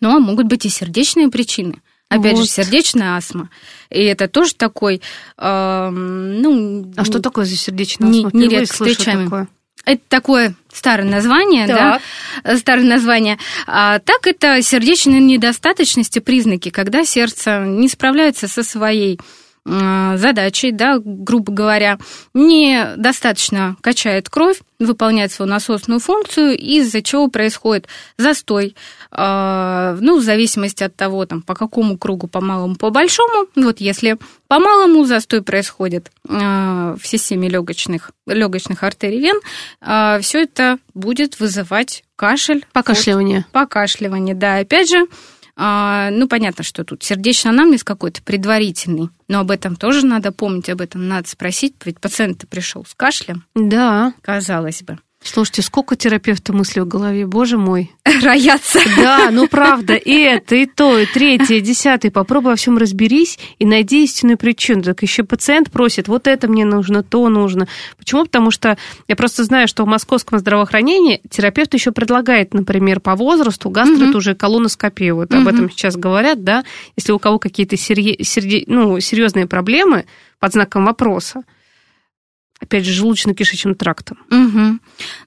Ну, 0.00 0.16
а 0.16 0.20
могут 0.20 0.46
быть 0.46 0.64
и 0.64 0.68
сердечные 0.68 1.28
причины. 1.28 1.82
Опять 2.18 2.36
вот. 2.36 2.44
же, 2.44 2.48
сердечная 2.48 3.16
астма. 3.16 3.50
И 3.90 4.02
это 4.02 4.28
тоже 4.28 4.54
такой, 4.54 5.00
э, 5.38 5.90
ну... 5.90 6.92
А 6.96 7.04
что 7.04 7.20
такое 7.20 7.44
за 7.44 7.56
сердечная 7.56 8.10
астма? 8.10 8.30
Не, 8.32 8.46
нередко 8.46 8.74
встречаемый. 8.74 9.24
Такое. 9.24 9.48
Это 9.84 10.02
такое 10.08 10.54
старое 10.72 11.06
название, 11.06 11.66
так. 11.66 12.00
да, 12.42 12.56
старое 12.56 12.86
название. 12.86 13.38
А, 13.66 13.98
так 13.98 14.26
это 14.26 14.62
сердечные 14.62 15.20
недостаточности 15.20 16.20
признаки, 16.20 16.70
когда 16.70 17.04
сердце 17.04 17.60
не 17.66 17.88
справляется 17.88 18.48
со 18.48 18.62
своей 18.62 19.20
задачей, 19.66 20.72
да, 20.72 20.98
грубо 21.02 21.52
говоря, 21.52 21.98
недостаточно 22.34 23.76
качает 23.80 24.28
кровь, 24.28 24.60
выполняет 24.78 25.32
свою 25.32 25.50
насосную 25.50 26.00
функцию, 26.00 26.56
из-за 26.56 27.02
чего 27.02 27.28
происходит 27.28 27.88
застой, 28.18 28.74
э, 29.10 29.98
ну, 30.00 30.18
в 30.18 30.22
зависимости 30.22 30.82
от 30.82 30.94
того, 30.96 31.24
там, 31.26 31.42
по 31.42 31.54
какому 31.54 31.96
кругу, 31.96 32.26
по 32.26 32.40
малому, 32.40 32.76
по 32.76 32.90
большому. 32.90 33.46
Вот 33.56 33.80
если 33.80 34.18
по 34.48 34.58
малому 34.58 35.04
застой 35.04 35.42
происходит 35.42 36.10
э, 36.28 36.96
в 37.00 37.06
системе 37.06 37.48
легочных, 37.48 38.10
легочных 38.26 38.82
артерий 38.82 39.20
вен, 39.20 39.40
э, 39.80 40.18
все 40.20 40.42
это 40.42 40.78
будет 40.92 41.40
вызывать 41.40 42.04
кашель. 42.16 42.64
Покашливание. 42.72 43.46
Покашливание, 43.52 44.34
да. 44.34 44.58
Опять 44.58 44.90
же, 44.90 44.98
а, 44.98 45.06
ну, 45.56 46.28
понятно, 46.28 46.64
что 46.64 46.84
тут 46.84 47.02
сердечный 47.02 47.50
анамнез 47.50 47.84
какой-то 47.84 48.22
предварительный, 48.22 49.10
но 49.28 49.40
об 49.40 49.50
этом 49.50 49.76
тоже 49.76 50.04
надо 50.04 50.32
помнить, 50.32 50.68
об 50.68 50.80
этом 50.80 51.06
надо 51.06 51.28
спросить, 51.28 51.74
ведь 51.84 52.00
пациент 52.00 52.48
пришел 52.48 52.84
с 52.84 52.94
кашлем. 52.94 53.44
Да. 53.54 54.14
Казалось 54.20 54.82
бы. 54.82 54.98
Слушайте, 55.24 55.62
сколько 55.62 55.96
терапевта 55.96 56.52
мысли 56.52 56.80
в 56.80 56.86
голове, 56.86 57.26
боже 57.26 57.56
мой. 57.56 57.90
Роятся. 58.22 58.78
Да, 58.96 59.30
ну 59.32 59.48
правда, 59.50 59.94
и 59.94 60.12
это, 60.12 60.54
и 60.54 60.66
то, 60.66 60.98
и 60.98 61.06
третье, 61.06 61.56
и 61.56 61.60
десятое. 61.60 62.10
Попробуй 62.10 62.52
во 62.52 62.56
всем 62.56 62.76
разберись 62.76 63.38
и 63.58 63.64
найди 63.64 64.04
истинную 64.04 64.36
причину. 64.36 64.82
Так 64.82 65.02
еще 65.02 65.24
пациент 65.24 65.70
просит, 65.70 66.08
вот 66.08 66.26
это 66.26 66.46
мне 66.46 66.66
нужно, 66.66 67.02
то 67.02 67.28
нужно. 67.30 67.66
Почему? 67.96 68.24
Потому 68.24 68.50
что 68.50 68.76
я 69.08 69.16
просто 69.16 69.44
знаю, 69.44 69.66
что 69.66 69.84
в 69.84 69.88
московском 69.88 70.38
здравоохранении 70.38 71.22
терапевт 71.30 71.72
еще 71.72 71.90
предлагает, 71.90 72.52
например, 72.52 73.00
по 73.00 73.16
возрасту 73.16 73.70
гастро 73.70 74.08
угу. 74.08 74.18
уже 74.18 74.34
колоноскопию. 74.34 75.16
Вот 75.16 75.32
угу. 75.32 75.40
об 75.40 75.48
этом 75.48 75.70
сейчас 75.70 75.96
говорят, 75.96 76.44
да. 76.44 76.64
Если 76.96 77.12
у 77.12 77.18
кого 77.18 77.38
какие-то 77.38 77.78
серье... 77.78 78.22
серде... 78.22 78.64
ну, 78.66 79.00
серьезные 79.00 79.46
проблемы 79.46 80.04
под 80.38 80.52
знаком 80.52 80.84
вопроса, 80.84 81.44
опять 82.74 82.86
же, 82.86 83.04
желудочно-кишечным 83.04 83.74
трактом. 83.74 84.18
Угу. 84.30 84.78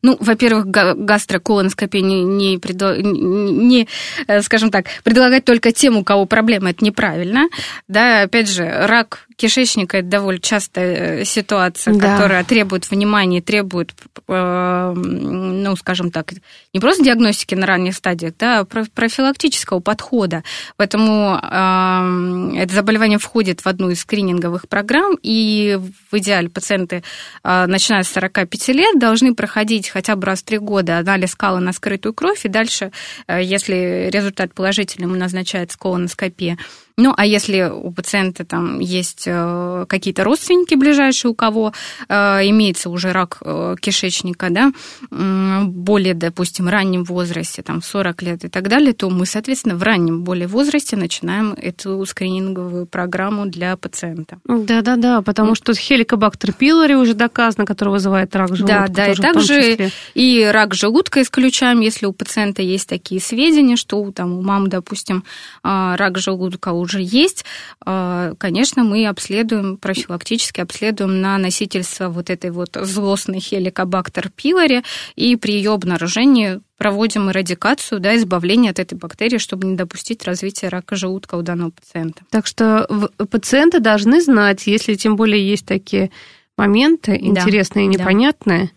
Ну, 0.02 0.18
во-первых, 0.20 0.68
гастроколоноскопия 0.68 2.02
не, 2.02 2.24
не, 2.24 2.58
предо... 2.58 2.98
не, 3.02 3.88
э, 4.28 4.42
скажем 4.42 4.70
так, 4.70 4.88
предлагать 5.06 5.46
только 5.46 5.72
тем, 5.72 5.96
у 5.96 6.04
кого 6.04 6.26
проблема, 6.26 6.72
это 6.72 6.84
неправильно. 6.84 7.48
Да, 7.88 8.24
опять 8.24 8.50
же, 8.50 8.70
рак 8.70 9.27
кишечника 9.38 10.00
это 10.00 10.08
довольно 10.08 10.42
частая 10.42 11.22
э, 11.22 11.26
ситуация, 11.26 11.94
да. 11.94 12.16
которая 12.16 12.44
требует 12.44 12.90
внимания, 12.90 13.42
требует, 13.42 13.94
э, 14.28 14.94
ну, 14.96 15.76
скажем 15.78 16.12
так, 16.12 16.34
не 16.74 16.80
просто 16.80 17.04
диагностики 17.04 17.56
на 17.56 17.66
ранних 17.66 17.96
стадиях, 17.96 18.34
да, 18.38 18.60
а 18.60 18.66
профилактического 18.66 19.80
подхода. 19.80 20.44
Поэтому 20.76 21.38
это 21.38 22.74
заболевание 22.74 23.20
входит 23.20 23.62
в 23.62 23.68
одну 23.68 23.90
из 23.90 24.02
скрининговых 24.02 24.68
программ, 24.68 25.18
и 25.22 25.80
в 26.12 26.18
идеале 26.18 26.50
пациенты 26.50 27.04
а, 27.44 27.68
начиная 27.68 28.04
с 28.04 28.10
45 28.10 28.68
лет, 28.70 29.00
должны 29.00 29.36
проходить 29.36 29.90
хотя 29.90 30.16
бы 30.16 30.26
раз 30.26 30.42
в 30.42 30.46
три 30.46 30.58
года 30.58 30.98
анализ 30.98 31.36
кала 31.36 31.60
на 31.60 31.74
скрытую 31.74 32.14
кровь, 32.14 32.46
и 32.46 32.50
дальше, 32.50 32.92
э, 33.28 33.42
если 33.44 34.10
результат 34.12 34.54
положительный, 34.54 35.06
ему 35.06 35.16
назначается 35.16 35.78
колоноскопия. 35.78 36.58
Ну, 37.00 37.14
а 37.16 37.28
если 37.28 37.70
у 37.72 37.92
пациента 37.92 38.44
там 38.44 38.80
есть 38.80 39.26
э, 39.28 39.86
какие-то 39.88 40.24
родственники 40.24 40.74
ближайшие, 40.74 41.30
у 41.30 41.36
кого 41.36 41.72
э, 42.10 42.16
имеется 42.50 42.90
уже 42.90 43.12
рак 43.12 43.38
э, 43.42 43.76
кишечника, 43.80 44.50
да, 44.50 44.72
более, 45.12 46.16
допустим, 46.16 46.68
раннем 46.68 47.04
возрасте, 47.04 47.62
там, 47.62 47.84
40 47.84 48.22
лет 48.24 48.46
и 48.46 48.48
так 48.48 48.68
далее, 48.68 48.94
то 48.94 49.12
мы, 49.12 49.28
соответственно, 49.28 49.76
в 49.76 49.84
раннем 49.84 50.24
более 50.24 50.48
возрасте 50.48 50.96
начинаем 50.96 51.54
эту 51.54 52.04
скрининговую 52.04 52.88
программу 52.88 53.46
для 53.46 53.78
пациента. 53.78 54.40
Да-да-да, 54.46 55.22
потому 55.22 55.54
что 55.54 55.76
хеликобактер 55.76 56.52
пилори 56.52 56.96
уже 56.96 57.14
доказано, 57.14 57.68
который 57.68 57.90
вызывает 57.90 58.36
рак 58.36 58.56
желудка. 58.56 58.88
Да, 58.90 59.06
да, 59.06 59.12
и 59.12 59.16
также 59.16 59.92
и 60.16 60.50
рак 60.52 60.74
желудка 60.74 61.22
исключаем, 61.22 61.82
если 61.82 62.08
у 62.08 62.12
пациента 62.12 62.64
есть 62.64 62.90
такие 62.90 63.22
сведения, 63.22 63.76
что 63.76 64.12
там, 64.12 64.34
у 64.34 64.42
мамы, 64.42 64.68
допустим, 64.68 65.24
рак 65.62 66.18
желудка 66.18 66.72
уже 66.72 66.87
уже 66.88 67.00
есть, 67.02 67.46
а, 67.86 68.34
конечно, 68.38 68.84
мы 68.84 69.06
обследуем, 69.06 69.78
профилактически 69.78 70.62
обследуем 70.62 71.22
на 71.22 71.38
носительство 71.38 72.10
вот 72.10 72.30
этой 72.30 72.52
вот 72.52 72.78
злостной 72.82 73.40
хеликобактер 73.40 74.30
пилори, 74.30 74.84
и 75.16 75.36
при 75.36 75.54
ее 75.54 75.74
обнаружении 75.74 76.62
проводим 76.78 77.30
эрадикацию, 77.30 78.00
да, 78.00 78.16
избавление 78.16 78.72
от 78.72 78.80
этой 78.80 78.96
бактерии, 78.96 79.38
чтобы 79.38 79.68
не 79.68 79.76
допустить 79.76 80.24
развития 80.24 80.70
рака 80.70 80.96
желудка 80.96 81.36
у 81.36 81.42
данного 81.42 81.72
пациента. 81.72 82.24
Так 82.30 82.48
что 82.48 82.88
пациенты 83.30 83.80
должны 83.80 84.22
знать, 84.22 84.68
если 84.68 84.96
тем 84.96 85.16
более 85.16 85.48
есть 85.48 85.66
такие 85.66 86.12
моменты 86.58 87.18
интересные 87.20 87.88
да, 87.88 87.94
и 87.94 87.98
непонятные, 87.98 88.62
да 88.66 88.70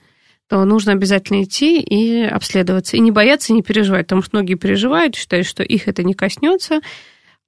то 0.50 0.64
нужно 0.64 0.90
обязательно 0.90 1.44
идти 1.44 1.80
и 1.80 2.24
обследоваться. 2.24 2.96
И 2.96 3.00
не 3.00 3.12
бояться, 3.12 3.52
и 3.52 3.54
не 3.54 3.62
переживать, 3.62 4.06
потому 4.06 4.20
что 4.22 4.36
многие 4.36 4.56
переживают, 4.56 5.14
считают, 5.14 5.46
что 5.46 5.62
их 5.62 5.86
это 5.86 6.02
не 6.02 6.12
коснется, 6.12 6.80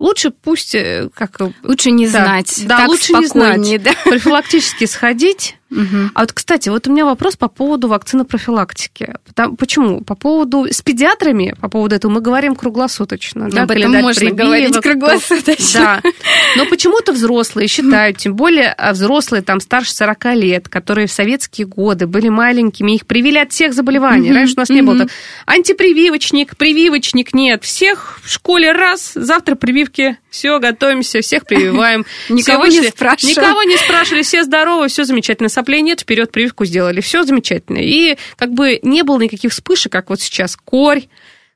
Лучше 0.03 0.31
пусть 0.31 0.75
э, 0.75 1.09
как 1.15 1.41
лучше 1.63 1.93
не 1.93 2.09
да, 2.09 2.25
знать, 2.25 2.63
да, 2.67 2.87
лучше 2.87 3.13
не 3.13 3.27
знать, 3.27 3.83
да? 3.85 3.93
профилактически 4.05 4.85
сходить, 4.87 5.55
Угу. 5.73 6.11
А 6.15 6.21
вот, 6.21 6.33
кстати, 6.33 6.69
вот 6.69 6.87
у 6.87 6.93
меня 6.93 7.05
вопрос 7.05 7.37
по 7.37 7.49
поводу 7.49 7.89
вакцины 7.89 8.25
профилактики. 8.25 9.15
Почему? 9.59 10.03
По 10.03 10.15
поводу... 10.15 10.67
С 10.71 10.83
педиатрами, 10.83 11.55
по 11.61 11.69
поводу 11.69 11.95
этого, 11.95 12.13
мы 12.13 12.21
говорим 12.21 12.55
круглосуточно. 12.55 13.49
Да, 13.51 13.63
Об 13.63 13.71
этом 13.71 13.93
можно 13.93 14.21
прививок, 14.21 14.39
говорить 14.39 14.77
круглосуточно. 14.77 16.01
Да. 16.03 16.11
Но 16.57 16.67
почему-то 16.67 17.13
взрослые 17.13 17.69
считают, 17.69 18.19
тем 18.19 18.35
более 18.35 18.73
а 18.73 18.93
взрослые, 18.93 19.43
там, 19.43 19.61
старше 19.61 19.95
40 19.95 20.25
лет, 20.35 20.69
которые 20.69 21.07
в 21.07 21.13
советские 21.13 21.67
годы 21.67 22.07
были 22.07 22.29
маленькими, 22.29 22.93
их 22.93 23.07
привили 23.07 23.39
от 23.39 23.53
всех 23.53 23.73
заболеваний. 23.73 24.29
Угу. 24.29 24.35
Раньше 24.35 24.55
у 24.57 24.61
нас 24.61 24.69
не 24.69 24.83
было 24.83 25.07
антипрививочник, 25.47 26.57
прививочник 26.57 27.33
нет. 27.33 27.65
Всех 27.65 28.21
в 28.23 28.31
школе 28.31 28.73
раз, 28.73 29.13
завтра 29.15 29.55
прививки, 29.55 30.19
все, 30.31 30.59
готовимся, 30.59 31.21
всех 31.21 31.45
прививаем. 31.45 32.05
Никого 32.29 32.67
не 32.67 32.83
спрашивали. 32.83 33.33
Никого 33.33 33.63
не 33.65 33.77
спрашивали, 33.77 34.23
все 34.23 34.45
здоровы, 34.45 34.89
все 34.89 35.05
замечательно 35.05 35.49
соплей 35.63 35.83
нет, 35.83 36.01
вперед 36.01 36.33
прививку 36.33 36.65
сделали, 36.65 37.01
все 37.01 37.23
замечательно. 37.23 37.79
И 37.79 38.17
как 38.37 38.53
бы 38.53 38.81
не 38.83 39.03
было 39.03 39.21
никаких 39.21 39.53
вспышек, 39.53 39.93
как 39.93 40.11
вот 40.11 40.21
сейчас 40.21 40.57
корь, 40.57 41.05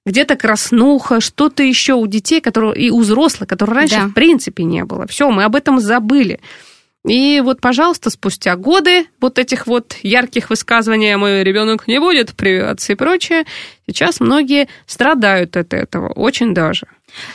где-то 0.04 0.36
краснуха, 0.36 1.20
что-то 1.20 1.64
еще 1.64 1.94
у 1.94 2.06
детей, 2.06 2.40
которые, 2.40 2.76
и 2.76 2.90
у 2.90 3.00
взрослых, 3.00 3.48
которые 3.48 3.76
раньше 3.76 3.96
да. 3.96 4.06
в 4.06 4.12
принципе 4.12 4.62
не 4.62 4.84
было. 4.84 5.06
Все, 5.08 5.28
мы 5.30 5.42
об 5.42 5.56
этом 5.56 5.80
забыли. 5.80 6.38
И 7.04 7.40
вот, 7.44 7.60
пожалуйста, 7.60 8.10
спустя 8.10 8.56
годы 8.56 9.06
вот 9.20 9.38
этих 9.38 9.66
вот 9.66 9.96
ярких 10.02 10.50
высказываний 10.50 11.16
«мой 11.16 11.42
ребенок 11.42 11.86
не 11.88 12.00
будет 12.00 12.34
прививаться» 12.34 12.92
и 12.92 12.96
прочее, 12.96 13.44
сейчас 13.88 14.20
многие 14.20 14.68
страдают 14.86 15.56
от 15.56 15.72
этого, 15.72 16.08
очень 16.12 16.54
даже. 16.54 16.86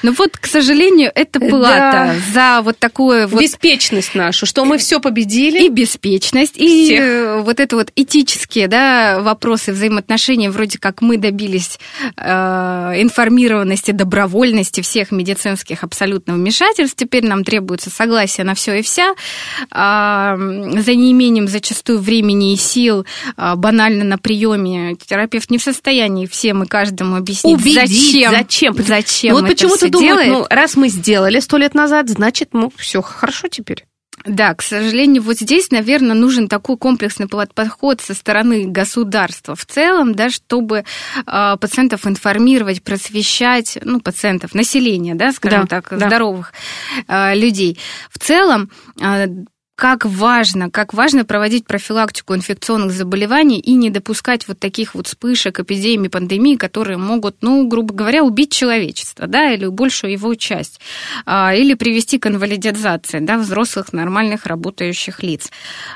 Ну 0.03 0.13
вот, 0.13 0.37
к 0.37 0.45
сожалению, 0.47 1.11
это 1.13 1.39
плата 1.39 2.15
да. 2.33 2.57
за 2.57 2.61
вот 2.61 2.77
такую 2.77 3.27
вот... 3.27 3.41
Беспечность 3.41 4.15
нашу, 4.15 4.45
что 4.45 4.65
мы 4.65 4.77
все 4.77 4.99
победили. 4.99 5.65
И 5.65 5.69
беспечность, 5.69 6.53
и 6.57 6.85
Всех. 6.85 7.43
вот 7.43 7.59
это 7.59 7.75
вот 7.75 7.91
этические 7.95 8.67
да, 8.67 9.19
вопросы 9.21 9.71
взаимоотношений, 9.71 10.49
вроде 10.49 10.79
как 10.79 11.01
мы 11.01 11.17
добились 11.17 11.79
э, 12.17 12.31
информированности, 12.97 13.91
добровольности 13.91 14.81
всех 14.81 15.11
медицинских 15.11 15.83
абсолютно 15.83 16.33
вмешательств, 16.33 16.95
теперь 16.97 17.25
нам 17.25 17.43
требуется 17.43 17.89
согласие 17.89 18.45
на 18.45 18.55
все 18.55 18.79
и 18.79 18.81
вся, 18.81 19.11
э, 19.11 20.35
за 20.81 20.95
неимением 20.95 21.47
зачастую 21.47 21.99
времени 21.99 22.53
и 22.53 22.57
сил, 22.57 23.05
э, 23.37 23.55
банально 23.55 24.03
на 24.03 24.17
приеме 24.17 24.95
терапевт 24.95 25.49
не 25.49 25.57
в 25.57 25.63
состоянии 25.63 26.25
всем 26.25 26.63
и 26.63 26.67
каждому 26.67 27.15
объяснить, 27.15 27.55
Убедить, 27.55 27.75
зачем. 27.75 28.31
Зачем? 28.31 28.75
Зачем 28.75 29.33
вот 29.35 29.49
почему-то 29.79 29.99
думают, 29.99 30.27
ну, 30.27 30.45
раз 30.49 30.75
мы 30.75 30.89
сделали 30.89 31.39
сто 31.39 31.57
лет 31.57 31.73
назад, 31.73 32.09
значит, 32.09 32.49
ну, 32.53 32.71
все 32.77 33.01
хорошо 33.01 33.47
теперь. 33.47 33.85
Да, 34.25 34.53
к 34.53 34.61
сожалению, 34.61 35.23
вот 35.23 35.39
здесь, 35.39 35.71
наверное, 35.71 36.15
нужен 36.15 36.47
такой 36.47 36.77
комплексный 36.77 37.27
подход 37.27 38.01
со 38.01 38.13
стороны 38.13 38.67
государства 38.67 39.55
в 39.55 39.65
целом, 39.65 40.13
да, 40.13 40.29
чтобы 40.29 40.83
э, 41.25 41.55
пациентов 41.59 42.05
информировать, 42.05 42.83
просвещать, 42.83 43.79
ну, 43.81 43.99
пациентов, 43.99 44.53
населения, 44.53 45.15
да, 45.15 45.31
скажем 45.31 45.61
да, 45.61 45.67
так, 45.81 45.97
да. 45.97 46.07
здоровых 46.07 46.53
э, 47.07 47.35
людей. 47.35 47.79
В 48.11 48.19
целом, 48.19 48.69
э, 49.01 49.27
как 49.81 50.05
важно, 50.05 50.69
как 50.69 50.93
важно 50.93 51.25
проводить 51.25 51.65
профилактику 51.65 52.35
инфекционных 52.35 52.91
заболеваний 52.91 53.59
и 53.59 53.73
не 53.73 53.89
допускать 53.89 54.47
вот 54.47 54.59
таких 54.59 54.93
вот 54.93 55.07
вспышек, 55.07 55.59
эпидемий, 55.59 56.07
пандемий, 56.07 56.55
которые 56.55 56.99
могут, 56.99 57.37
ну, 57.41 57.67
грубо 57.67 57.91
говоря, 57.91 58.23
убить 58.23 58.51
человечество, 58.51 59.25
да, 59.25 59.51
или 59.51 59.65
большую 59.65 60.11
его 60.11 60.35
часть, 60.35 60.79
а, 61.25 61.55
или 61.55 61.73
привести 61.73 62.19
к 62.19 62.27
инвалидизации, 62.27 63.21
да, 63.21 63.39
взрослых, 63.39 63.91
нормальных, 63.91 64.45
работающих 64.45 65.23
лиц. 65.23 65.49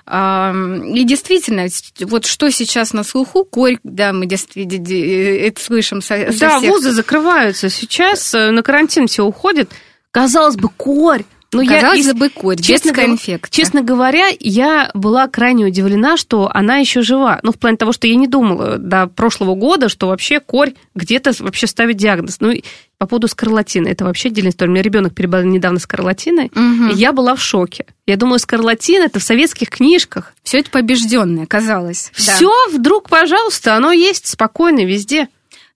А, 0.08 0.52
и 0.84 1.04
действительно, 1.04 1.68
вот 2.06 2.26
что 2.26 2.50
сейчас 2.50 2.92
на 2.92 3.04
слуху, 3.04 3.46
корь, 3.46 3.78
да, 3.84 4.14
мы 4.14 4.26
действительно 4.26 4.92
э, 4.92 5.48
это 5.48 5.62
слышим 5.62 6.02
со, 6.02 6.32
со 6.32 6.40
Да, 6.40 6.58
всех. 6.58 6.72
вузы 6.72 6.90
закрываются 6.90 7.70
сейчас, 7.70 8.34
э, 8.34 8.50
на 8.50 8.64
карантин 8.64 9.06
все 9.06 9.24
уходят. 9.24 9.70
Казалось 10.10 10.56
бы, 10.56 10.70
корь, 10.70 11.24
Ну, 11.56 11.66
Казалось 11.66 12.06
я, 12.06 12.14
бы, 12.14 12.30
корь, 12.30 12.62
честно, 12.62 12.90
инфекция. 12.90 13.50
Честно 13.50 13.82
говоря, 13.82 14.28
я 14.40 14.92
была 14.94 15.28
крайне 15.28 15.66
удивлена, 15.66 16.18
что 16.18 16.50
она 16.54 16.78
еще 16.78 17.02
жива. 17.02 17.40
Ну, 17.44 17.52
в 17.52 17.58
плане 17.58 17.78
того, 17.78 17.94
что 17.94 18.08
я 18.08 18.16
не 18.16 18.28
думала 18.28 18.78
до 18.78 19.08
прошлого 19.08 19.56
года, 19.56 19.88
что 19.90 20.08
вообще 20.08 20.40
корь 20.40 20.74
где-то 20.96 21.32
вообще 21.40 21.68
ставит 21.68 21.98
диагноз. 21.98 22.38
Ну, 22.40 22.54
по 22.98 23.08
поводу 23.08 23.28
скарлатины, 23.28 23.88
это 23.88 24.06
вообще 24.06 24.30
отдельная 24.30 24.52
история. 24.52 24.70
У 24.70 24.74
меня 24.74 24.84
ребенок 24.84 25.14
переболел 25.14 25.48
недавно 25.48 25.80
скарлатиной, 25.80 26.52
угу. 26.54 26.92
и 26.92 26.96
я 26.96 27.12
была 27.12 27.36
в 27.36 27.42
шоке. 27.42 27.86
Я 28.06 28.18
думаю, 28.18 28.40
скарлатин 28.40 29.04
это 29.04 29.20
в 29.20 29.24
советских 29.24 29.70
книжках. 29.70 30.34
Все 30.44 30.60
это 30.60 30.70
побежденное, 30.70 31.46
казалось. 31.46 32.12
Все 32.14 32.50
да. 32.50 32.78
вдруг, 32.78 33.10
пожалуйста, 33.10 33.76
оно 33.76 33.92
есть 33.92 34.28
спокойно 34.28 34.86
везде. 34.86 35.28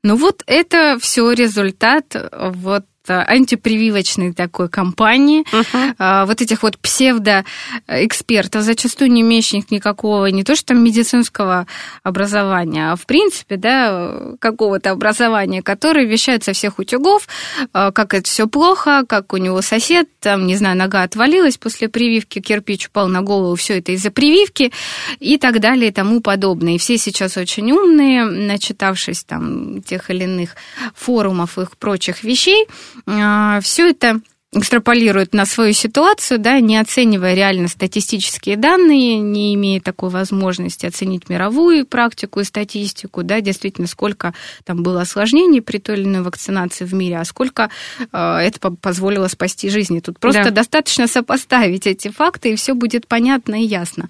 Ну 0.04 0.16
вот 0.16 0.44
это 0.48 0.98
все 1.02 1.32
результат 1.32 2.16
вот 2.32 2.86
антипрививочной 3.10 4.34
такой 4.34 4.70
кампании, 4.70 5.43
uh-huh. 5.51 6.26
вот 6.26 6.41
этих 6.41 6.64
вот 6.64 6.78
псевдоэкспертов, 6.78 8.64
зачастую 8.64 9.12
не 9.12 9.22
имеющих 9.22 9.72
никакого, 9.72 10.28
не 10.28 10.43
то 10.43 10.55
что 10.55 10.68
там 10.68 10.84
медицинского 10.84 11.68
образования, 12.03 12.91
а 12.91 12.95
в 12.95 13.05
принципе, 13.05 13.57
да, 13.57 14.36
какого-то 14.39 14.91
образования, 14.91 15.62
которые 15.62 16.05
вещают 16.05 16.43
со 16.43 16.53
всех 16.53 16.80
утюгов, 16.80 17.28
а, 17.74 17.91
как 17.91 18.14
это 18.14 18.28
все 18.28 18.47
плохо, 18.47 19.03
как 19.07 19.34
у 19.34 19.38
него 19.38 19.62
сосед, 19.62 20.07
там, 20.20 20.47
не 20.47 20.55
знаю, 20.55 20.78
нога 20.78 21.03
отвалилась 21.03 21.57
после 21.57 21.89
прививки, 21.89 22.39
кирпич 22.39 22.88
упал 22.88 23.07
на 23.07 23.22
голову, 23.22 23.55
все 23.55 23.80
это 23.80 23.91
из-за 23.93 24.12
прививки 24.12 24.72
и 25.20 25.38
так 25.38 25.60
далее 25.60 25.89
и 25.89 25.91
тому 25.91 26.22
подобное. 26.22 26.76
И 26.76 26.78
все 26.78 26.97
сейчас 26.97 27.38
очень 27.38 27.72
умные, 27.72 28.26
начитавшись 28.26 29.24
там 29.24 29.82
тех 29.82 30.10
или 30.10 30.24
иных 30.24 30.55
форумов 30.95 31.57
и 31.57 31.70
прочих 31.80 32.24
вещей, 32.24 32.68
а, 32.99 32.99
все 33.06 33.89
это 33.89 34.22
экстраполирует 34.52 35.34
на 35.34 35.45
свою 35.45 35.74
ситуацию, 35.74 36.39
да, 36.39 36.60
не 36.60 36.78
оценивая 36.78 37.36
реально 37.36 37.68
статистические 37.68 38.58
данные, 38.58 39.20
не 39.20 39.54
имея 39.54 39.80
такой 39.80 40.10
возможности 40.10 40.88
оценить 40.88 41.30
мировую 41.30 41.86
практику 41.86 42.39
и 42.39 42.43
статистику, 42.43 43.22
да, 43.22 43.41
действительно, 43.41 43.88
сколько 43.88 44.34
там 44.64 44.82
было 44.82 45.02
осложнений 45.02 45.62
при 45.62 45.78
той 45.78 45.97
или 45.97 46.06
иной 46.06 46.24
вакцинации 46.24 46.86
в 46.86 46.93
мире, 46.95 47.20
а 47.20 47.26
сколько 47.26 47.70
э, 48.12 48.18
это 48.18 48.72
позволило 48.72 49.28
спасти 49.28 49.70
жизни. 49.70 50.00
Тут 50.00 50.20
просто 50.20 50.45
да. 50.45 50.52
достаточно 50.52 51.06
сопоставить 51.06 51.86
эти 51.86 52.10
факты, 52.10 52.54
и 52.54 52.56
все 52.56 52.74
будет 52.74 53.08
понятно 53.08 53.62
и 53.62 53.68
ясно. 53.68 54.10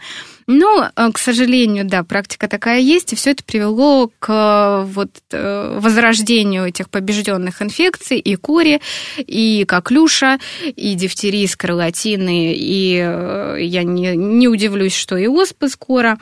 Э, 0.50 1.12
к 1.12 1.18
сожалению, 1.20 1.86
да, 1.86 2.04
практика 2.04 2.48
такая 2.48 2.80
есть, 2.80 3.14
и 3.14 3.16
все 3.16 3.32
это 3.32 3.44
привело 3.44 4.12
к 4.20 4.30
э, 4.30 4.86
вот 4.86 5.10
э, 5.32 5.80
возрождению 5.80 6.66
этих 6.66 6.90
побежденных 6.90 7.62
инфекций 7.62 8.18
и 8.18 8.36
кори, 8.36 8.82
и 9.18 9.66
коклюша, 9.68 10.40
и 10.76 10.96
дифтерии, 10.96 11.46
скарлатины, 11.46 12.54
и 12.54 12.96
я 12.96 13.84
не, 13.84 14.16
не 14.16 14.48
удивлюсь, 14.48 14.96
что 14.96 15.18
и 15.18 15.28
оспы 15.28 15.70
скоро. 15.70 16.18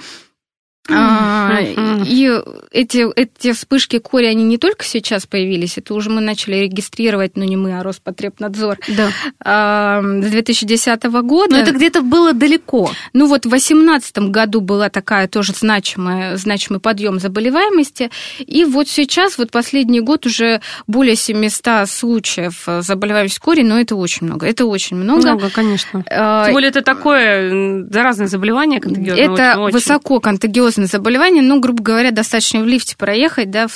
А, 0.89 1.59
и 1.59 2.41
эти, 2.71 3.05
эти 3.15 3.51
вспышки 3.53 3.99
кори, 3.99 4.25
они 4.25 4.43
не 4.43 4.57
только 4.57 4.85
сейчас 4.85 5.25
появились, 5.25 5.77
это 5.77 5.93
уже 5.93 6.09
мы 6.09 6.21
начали 6.21 6.55
регистрировать, 6.57 7.35
ну 7.35 7.43
не 7.43 7.57
мы, 7.57 7.79
а 7.79 7.83
Роспотребнадзор, 7.83 8.77
да. 8.89 9.09
а, 9.43 10.01
с 10.01 10.29
2010 10.29 11.03
года. 11.23 11.55
Но 11.55 11.61
это 11.61 11.71
где-то 11.71 12.01
было 12.01 12.33
далеко. 12.33 12.91
Ну 13.13 13.27
вот 13.27 13.45
в 13.45 13.49
2018 13.49 14.17
году 14.29 14.61
была 14.61 14.89
такая 14.89 15.27
тоже 15.27 15.53
значимая, 15.53 16.37
значимый 16.37 16.79
подъем 16.79 17.19
заболеваемости, 17.19 18.09
и 18.39 18.63
вот 18.65 18.87
сейчас, 18.87 19.37
вот 19.37 19.51
последний 19.51 19.99
год 19.99 20.25
уже 20.25 20.61
более 20.87 21.15
700 21.15 21.89
случаев 21.89 22.65
заболеваемости 22.79 23.39
кори, 23.39 23.61
но 23.63 23.79
это 23.79 23.95
очень 23.95 24.27
много, 24.27 24.47
это 24.47 24.65
очень 24.65 24.97
много. 24.97 25.21
Много, 25.21 25.49
конечно. 25.49 26.03
А, 26.09 26.45
Тем 26.45 26.53
более 26.53 26.69
это 26.69 26.81
такое 26.81 27.85
заразное 27.89 28.27
заболевание 28.27 28.79
контагиозное. 28.79 29.33
Это 29.33 29.59
очень, 29.59 29.73
высоко 29.73 30.19
контагиозное 30.19 30.76
на 30.77 30.87
заболевание, 30.87 31.43
ну, 31.43 31.59
грубо 31.59 31.83
говоря, 31.83 32.11
достаточно 32.11 32.61
в 32.61 32.67
лифте 32.67 32.95
проехать, 32.95 33.51
да, 33.51 33.67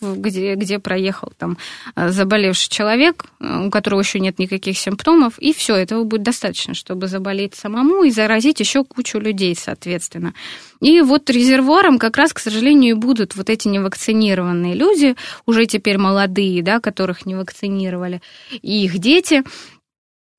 где, 0.00 0.54
где 0.54 0.78
проехал 0.78 1.32
там 1.36 1.58
э, 1.96 2.10
заболевший 2.10 2.70
человек, 2.70 3.24
э, 3.40 3.66
у 3.66 3.70
которого 3.70 4.00
еще 4.00 4.20
нет 4.20 4.38
никаких 4.38 4.78
симптомов, 4.78 5.38
и 5.38 5.52
все, 5.52 5.74
этого 5.74 6.04
будет 6.04 6.22
достаточно, 6.22 6.74
чтобы 6.74 7.08
заболеть 7.08 7.54
самому 7.54 8.04
и 8.04 8.10
заразить 8.10 8.60
еще 8.60 8.84
кучу 8.84 9.18
людей, 9.18 9.56
соответственно. 9.56 10.34
И 10.80 11.00
вот 11.00 11.28
резервуаром 11.30 11.98
как 11.98 12.16
раз, 12.16 12.32
к 12.32 12.38
сожалению, 12.38 12.90
и 12.90 12.98
будут 12.98 13.34
вот 13.34 13.50
эти 13.50 13.68
невакцинированные 13.68 14.74
люди, 14.74 15.16
уже 15.46 15.66
теперь 15.66 15.98
молодые, 15.98 16.62
да, 16.62 16.80
которых 16.80 17.26
не 17.26 17.34
вакцинировали, 17.34 18.22
и 18.50 18.84
их 18.84 18.98
дети. 18.98 19.42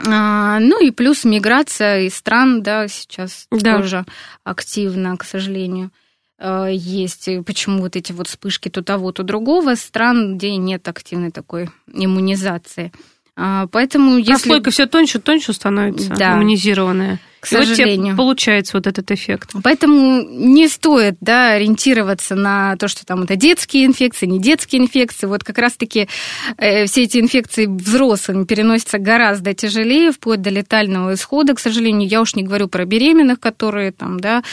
А, 0.07 0.59
ну 0.59 0.81
и 0.81 0.91
плюс 0.91 1.25
миграция 1.25 2.01
из 2.01 2.15
стран, 2.15 2.63
да, 2.63 2.87
сейчас 2.87 3.47
да. 3.51 3.77
тоже 3.77 4.05
активно, 4.43 5.17
к 5.17 5.23
сожалению, 5.23 5.91
э, 6.37 6.69
есть. 6.71 7.29
Почему 7.45 7.81
вот 7.81 7.95
эти 7.95 8.11
вот 8.11 8.27
вспышки 8.27 8.69
то 8.69 8.81
того, 8.81 9.11
то 9.11 9.23
другого 9.23 9.75
стран, 9.75 10.37
где 10.37 10.55
нет 10.55 10.87
активной 10.87 11.31
такой 11.31 11.69
иммунизации. 11.91 12.93
А, 13.41 13.67
поэтому 13.67 14.17
если... 14.17 14.33
Прослойка 14.33 14.71
все 14.71 14.85
тоньше, 14.85 15.19
тоньше 15.19 15.53
становится, 15.53 16.09
да. 16.09 16.33
иммунизированная. 16.33 17.19
К 17.39 17.45
сожалению. 17.45 18.15
Вот 18.15 18.17
получается 18.17 18.75
вот 18.75 18.85
этот 18.85 19.11
эффект. 19.11 19.51
Поэтому 19.63 20.21
не 20.23 20.67
стоит 20.67 21.15
да, 21.21 21.53
ориентироваться 21.53 22.35
на 22.35 22.75
то, 22.75 22.89
что 22.89 23.05
там 23.05 23.23
это 23.23 23.37
детские 23.37 23.85
инфекции, 23.85 24.25
не 24.25 24.41
детские 24.41 24.81
инфекции. 24.81 25.25
Вот 25.25 25.45
как 25.45 25.57
раз-таки 25.57 26.09
э, 26.57 26.85
все 26.85 27.03
эти 27.03 27.17
инфекции 27.17 27.65
взрослыми 27.65 28.43
переносятся 28.43 28.97
гораздо 28.97 29.53
тяжелее, 29.53 30.11
вплоть 30.11 30.41
до 30.41 30.49
летального 30.49 31.13
исхода. 31.13 31.53
К 31.53 31.59
сожалению, 31.61 32.09
я 32.09 32.19
уж 32.19 32.35
не 32.35 32.43
говорю 32.43 32.67
про 32.67 32.83
беременных, 32.83 33.39
которые 33.39 33.93
там, 33.93 34.19
да, 34.19 34.43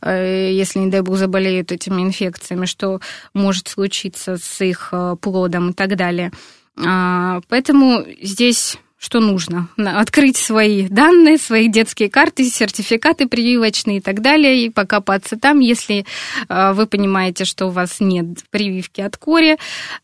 э, 0.00 0.52
если, 0.52 0.78
не 0.78 0.90
дай 0.90 1.00
бог, 1.00 1.16
заболеют 1.16 1.72
этими 1.72 2.02
инфекциями, 2.02 2.66
что 2.66 3.00
может 3.34 3.66
случиться 3.66 4.36
с 4.36 4.64
их 4.64 4.90
э, 4.92 5.16
плодом 5.20 5.70
и 5.70 5.72
так 5.72 5.96
далее. 5.96 6.30
А, 6.84 7.40
поэтому 7.48 8.04
здесь 8.20 8.78
что 8.98 9.20
нужно. 9.20 9.68
Открыть 9.76 10.36
свои 10.38 10.88
данные, 10.88 11.36
свои 11.36 11.68
детские 11.68 12.08
карты, 12.08 12.44
сертификаты 12.44 13.28
прививочные 13.28 13.98
и 13.98 14.00
так 14.00 14.22
далее, 14.22 14.64
и 14.64 14.70
покопаться 14.70 15.36
там. 15.36 15.60
Если 15.60 16.06
а, 16.48 16.72
вы 16.72 16.86
понимаете, 16.86 17.44
что 17.44 17.66
у 17.66 17.70
вас 17.70 18.00
нет 18.00 18.26
прививки 18.50 19.02
от 19.02 19.18
кори, 19.18 19.58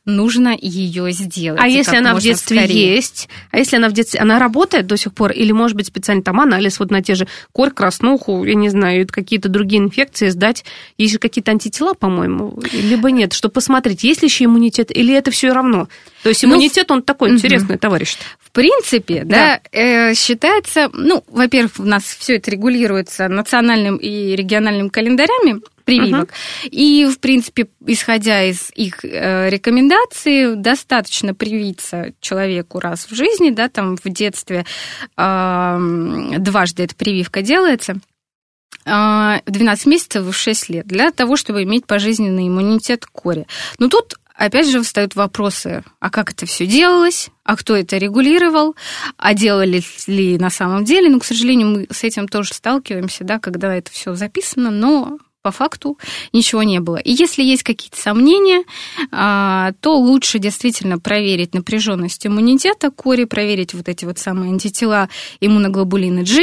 нужно 0.04 0.54
ее 0.56 1.10
сделать. 1.12 1.60
А 1.60 1.66
если 1.66 1.96
она 1.96 2.14
в 2.14 2.20
детстве 2.20 2.58
скорее. 2.58 2.94
есть? 2.94 3.28
А 3.50 3.58
если 3.58 3.76
она 3.76 3.88
в 3.88 3.92
детстве... 3.92 4.20
Она 4.20 4.38
работает 4.38 4.86
до 4.86 4.96
сих 4.98 5.14
пор? 5.14 5.32
Или, 5.32 5.52
может 5.52 5.76
быть, 5.76 5.86
специально 5.86 6.22
там 6.22 6.38
анализ 6.38 6.78
вот 6.78 6.90
на 6.90 7.02
те 7.02 7.14
же 7.14 7.26
корь, 7.52 7.70
краснуху, 7.70 8.44
я 8.44 8.54
не 8.54 8.68
знаю, 8.68 9.08
какие-то 9.10 9.48
другие 9.48 9.82
инфекции 9.82 10.28
сдать? 10.28 10.64
Есть 10.98 11.14
же 11.14 11.18
какие-то 11.18 11.50
антитела, 11.50 11.94
по-моему, 11.94 12.60
либо 12.72 13.10
нет, 13.10 13.32
чтобы 13.32 13.52
посмотреть, 13.52 14.04
есть 14.04 14.20
ли 14.20 14.28
еще 14.28 14.44
иммунитет, 14.44 14.94
или 14.94 15.14
это 15.14 15.30
все 15.30 15.52
равно? 15.52 15.88
То 16.22 16.28
есть 16.28 16.42
ну, 16.42 16.50
иммунитет, 16.50 16.88
ну, 16.88 16.96
он 16.96 17.02
такой 17.02 17.30
угу. 17.30 17.36
интересный, 17.36 17.78
товарищ. 17.78 18.16
В 18.38 18.50
принципе, 18.52 19.24
да, 19.24 19.60
да 19.72 19.78
э, 19.78 20.14
считается, 20.14 20.90
ну, 20.92 21.24
во-первых, 21.28 21.72
у 21.78 21.84
нас 21.84 22.04
все 22.04 22.36
это 22.36 22.50
регулируется 22.50 23.28
национальным 23.28 23.96
и 23.96 24.36
региональным 24.36 24.90
календарями 24.90 25.60
прививок. 25.84 26.30
Uh-huh. 26.30 26.68
И, 26.68 27.06
в 27.06 27.18
принципе, 27.18 27.66
исходя 27.86 28.44
из 28.44 28.70
их 28.74 29.04
э, 29.04 29.50
рекомендаций, 29.50 30.54
достаточно 30.54 31.34
привиться 31.34 32.12
человеку 32.20 32.78
раз 32.78 33.06
в 33.10 33.14
жизни, 33.14 33.50
да, 33.50 33.68
там 33.68 33.96
в 33.96 34.08
детстве 34.08 34.64
э, 35.16 35.78
дважды 36.38 36.84
эта 36.84 36.94
прививка 36.94 37.42
делается. 37.42 37.96
Э, 38.84 39.40
в 39.46 39.50
12 39.50 39.86
месяцев 39.86 40.26
и 40.26 40.30
в 40.30 40.36
6 40.36 40.68
лет 40.70 40.86
для 40.86 41.10
того, 41.10 41.36
чтобы 41.36 41.62
иметь 41.62 41.86
пожизненный 41.86 42.48
иммунитет 42.48 43.06
к 43.06 43.10
коре. 43.10 43.46
Но 43.78 43.88
тут 43.88 44.18
опять 44.46 44.68
же 44.68 44.82
встают 44.82 45.14
вопросы, 45.14 45.84
а 46.00 46.10
как 46.10 46.32
это 46.32 46.46
все 46.46 46.66
делалось, 46.66 47.30
а 47.44 47.56
кто 47.56 47.76
это 47.76 47.96
регулировал, 47.96 48.74
а 49.16 49.34
делали 49.34 49.82
ли 50.06 50.38
на 50.38 50.50
самом 50.50 50.84
деле. 50.84 51.08
Ну, 51.08 51.20
к 51.20 51.24
сожалению, 51.24 51.68
мы 51.68 51.86
с 51.90 52.02
этим 52.02 52.26
тоже 52.26 52.52
сталкиваемся, 52.52 53.24
да, 53.24 53.38
когда 53.38 53.74
это 53.74 53.92
все 53.92 54.14
записано, 54.14 54.70
но 54.70 55.18
по 55.42 55.50
факту 55.52 55.98
ничего 56.32 56.62
не 56.62 56.80
было. 56.80 56.96
И 56.96 57.12
если 57.12 57.42
есть 57.42 57.62
какие-то 57.62 58.00
сомнения, 58.00 58.64
а, 59.10 59.72
то 59.80 59.96
лучше 59.96 60.38
действительно 60.38 60.98
проверить 60.98 61.54
напряженность 61.54 62.26
иммунитета 62.26 62.90
кори, 62.90 63.24
проверить 63.24 63.74
вот 63.74 63.88
эти 63.88 64.04
вот 64.04 64.18
самые 64.18 64.50
антитела 64.50 65.08
иммуноглобулины 65.40 66.22
G, 66.24 66.42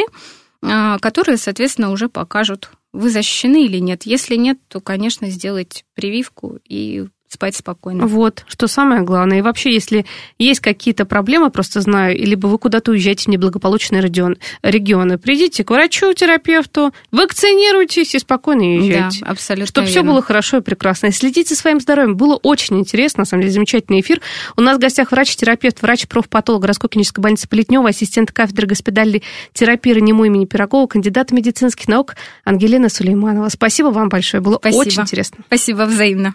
а, 0.61 0.99
которые, 0.99 1.37
соответственно, 1.37 1.91
уже 1.91 2.07
покажут, 2.07 2.71
вы 2.91 3.09
защищены 3.09 3.65
или 3.65 3.77
нет. 3.77 4.03
Если 4.03 4.35
нет, 4.35 4.57
то, 4.67 4.79
конечно, 4.79 5.29
сделать 5.29 5.85
прививку 5.95 6.59
и 6.67 7.07
спать 7.29 7.55
спокойно. 7.55 8.07
Вот, 8.07 8.43
что 8.47 8.67
самое 8.67 9.01
главное. 9.03 9.37
И 9.37 9.41
вообще, 9.41 9.71
если 9.71 10.05
есть 10.39 10.59
какие-то 10.59 11.05
проблемы, 11.05 11.51
просто 11.51 11.79
знаю, 11.81 12.17
либо 12.17 12.47
вы 12.47 12.57
куда-то 12.57 12.91
уезжаете 12.91 13.25
в 13.25 13.27
неблагополучные 13.27 14.01
регион, 14.01 14.37
регионы, 14.63 15.19
придите 15.19 15.63
к 15.63 15.69
врачу, 15.69 16.11
терапевту, 16.13 16.91
вакцинируйтесь 17.11 18.15
и 18.15 18.19
спокойно 18.19 18.77
езжайте. 18.77 19.19
Да, 19.21 19.31
абсолютно 19.31 19.67
Чтобы 19.67 19.87
все 19.87 20.01
было 20.01 20.21
хорошо 20.23 20.57
и 20.57 20.61
прекрасно. 20.61 21.07
И 21.07 21.11
следите 21.11 21.53
за 21.53 21.61
своим 21.61 21.79
здоровьем. 21.79 22.17
Было 22.17 22.35
очень 22.35 22.79
интересно, 22.79 23.21
на 23.21 23.25
самом 23.25 23.43
деле, 23.43 23.53
замечательный 23.53 24.01
эфир. 24.01 24.21
У 24.57 24.61
нас 24.61 24.77
в 24.77 24.79
гостях 24.79 25.11
врач-терапевт, 25.11 25.81
врач-профпатолог 25.83 26.63
городской 26.63 26.89
клинической 26.89 27.21
больницы 27.21 27.47
Политнева, 27.47 27.89
ассистент 27.89 28.31
кафедры 28.31 28.65
госпитальной 28.65 29.23
терапии 29.53 29.91
РНИМУ 29.91 30.25
имени 30.25 30.45
Пирогова, 30.45 30.87
кандидат 30.87 31.31
медицинских 31.31 31.87
наук 31.87 32.15
Ангелина 32.43 32.89
Сулейманова. 32.89 33.49
Спасибо 33.49 33.87
вам 33.87 34.09
большое, 34.09 34.41
было 34.41 34.57
Спасибо. 34.57 34.81
очень 34.81 35.01
интересно. 35.01 35.43
Спасибо 35.47 35.83
взаимно. 35.83 36.33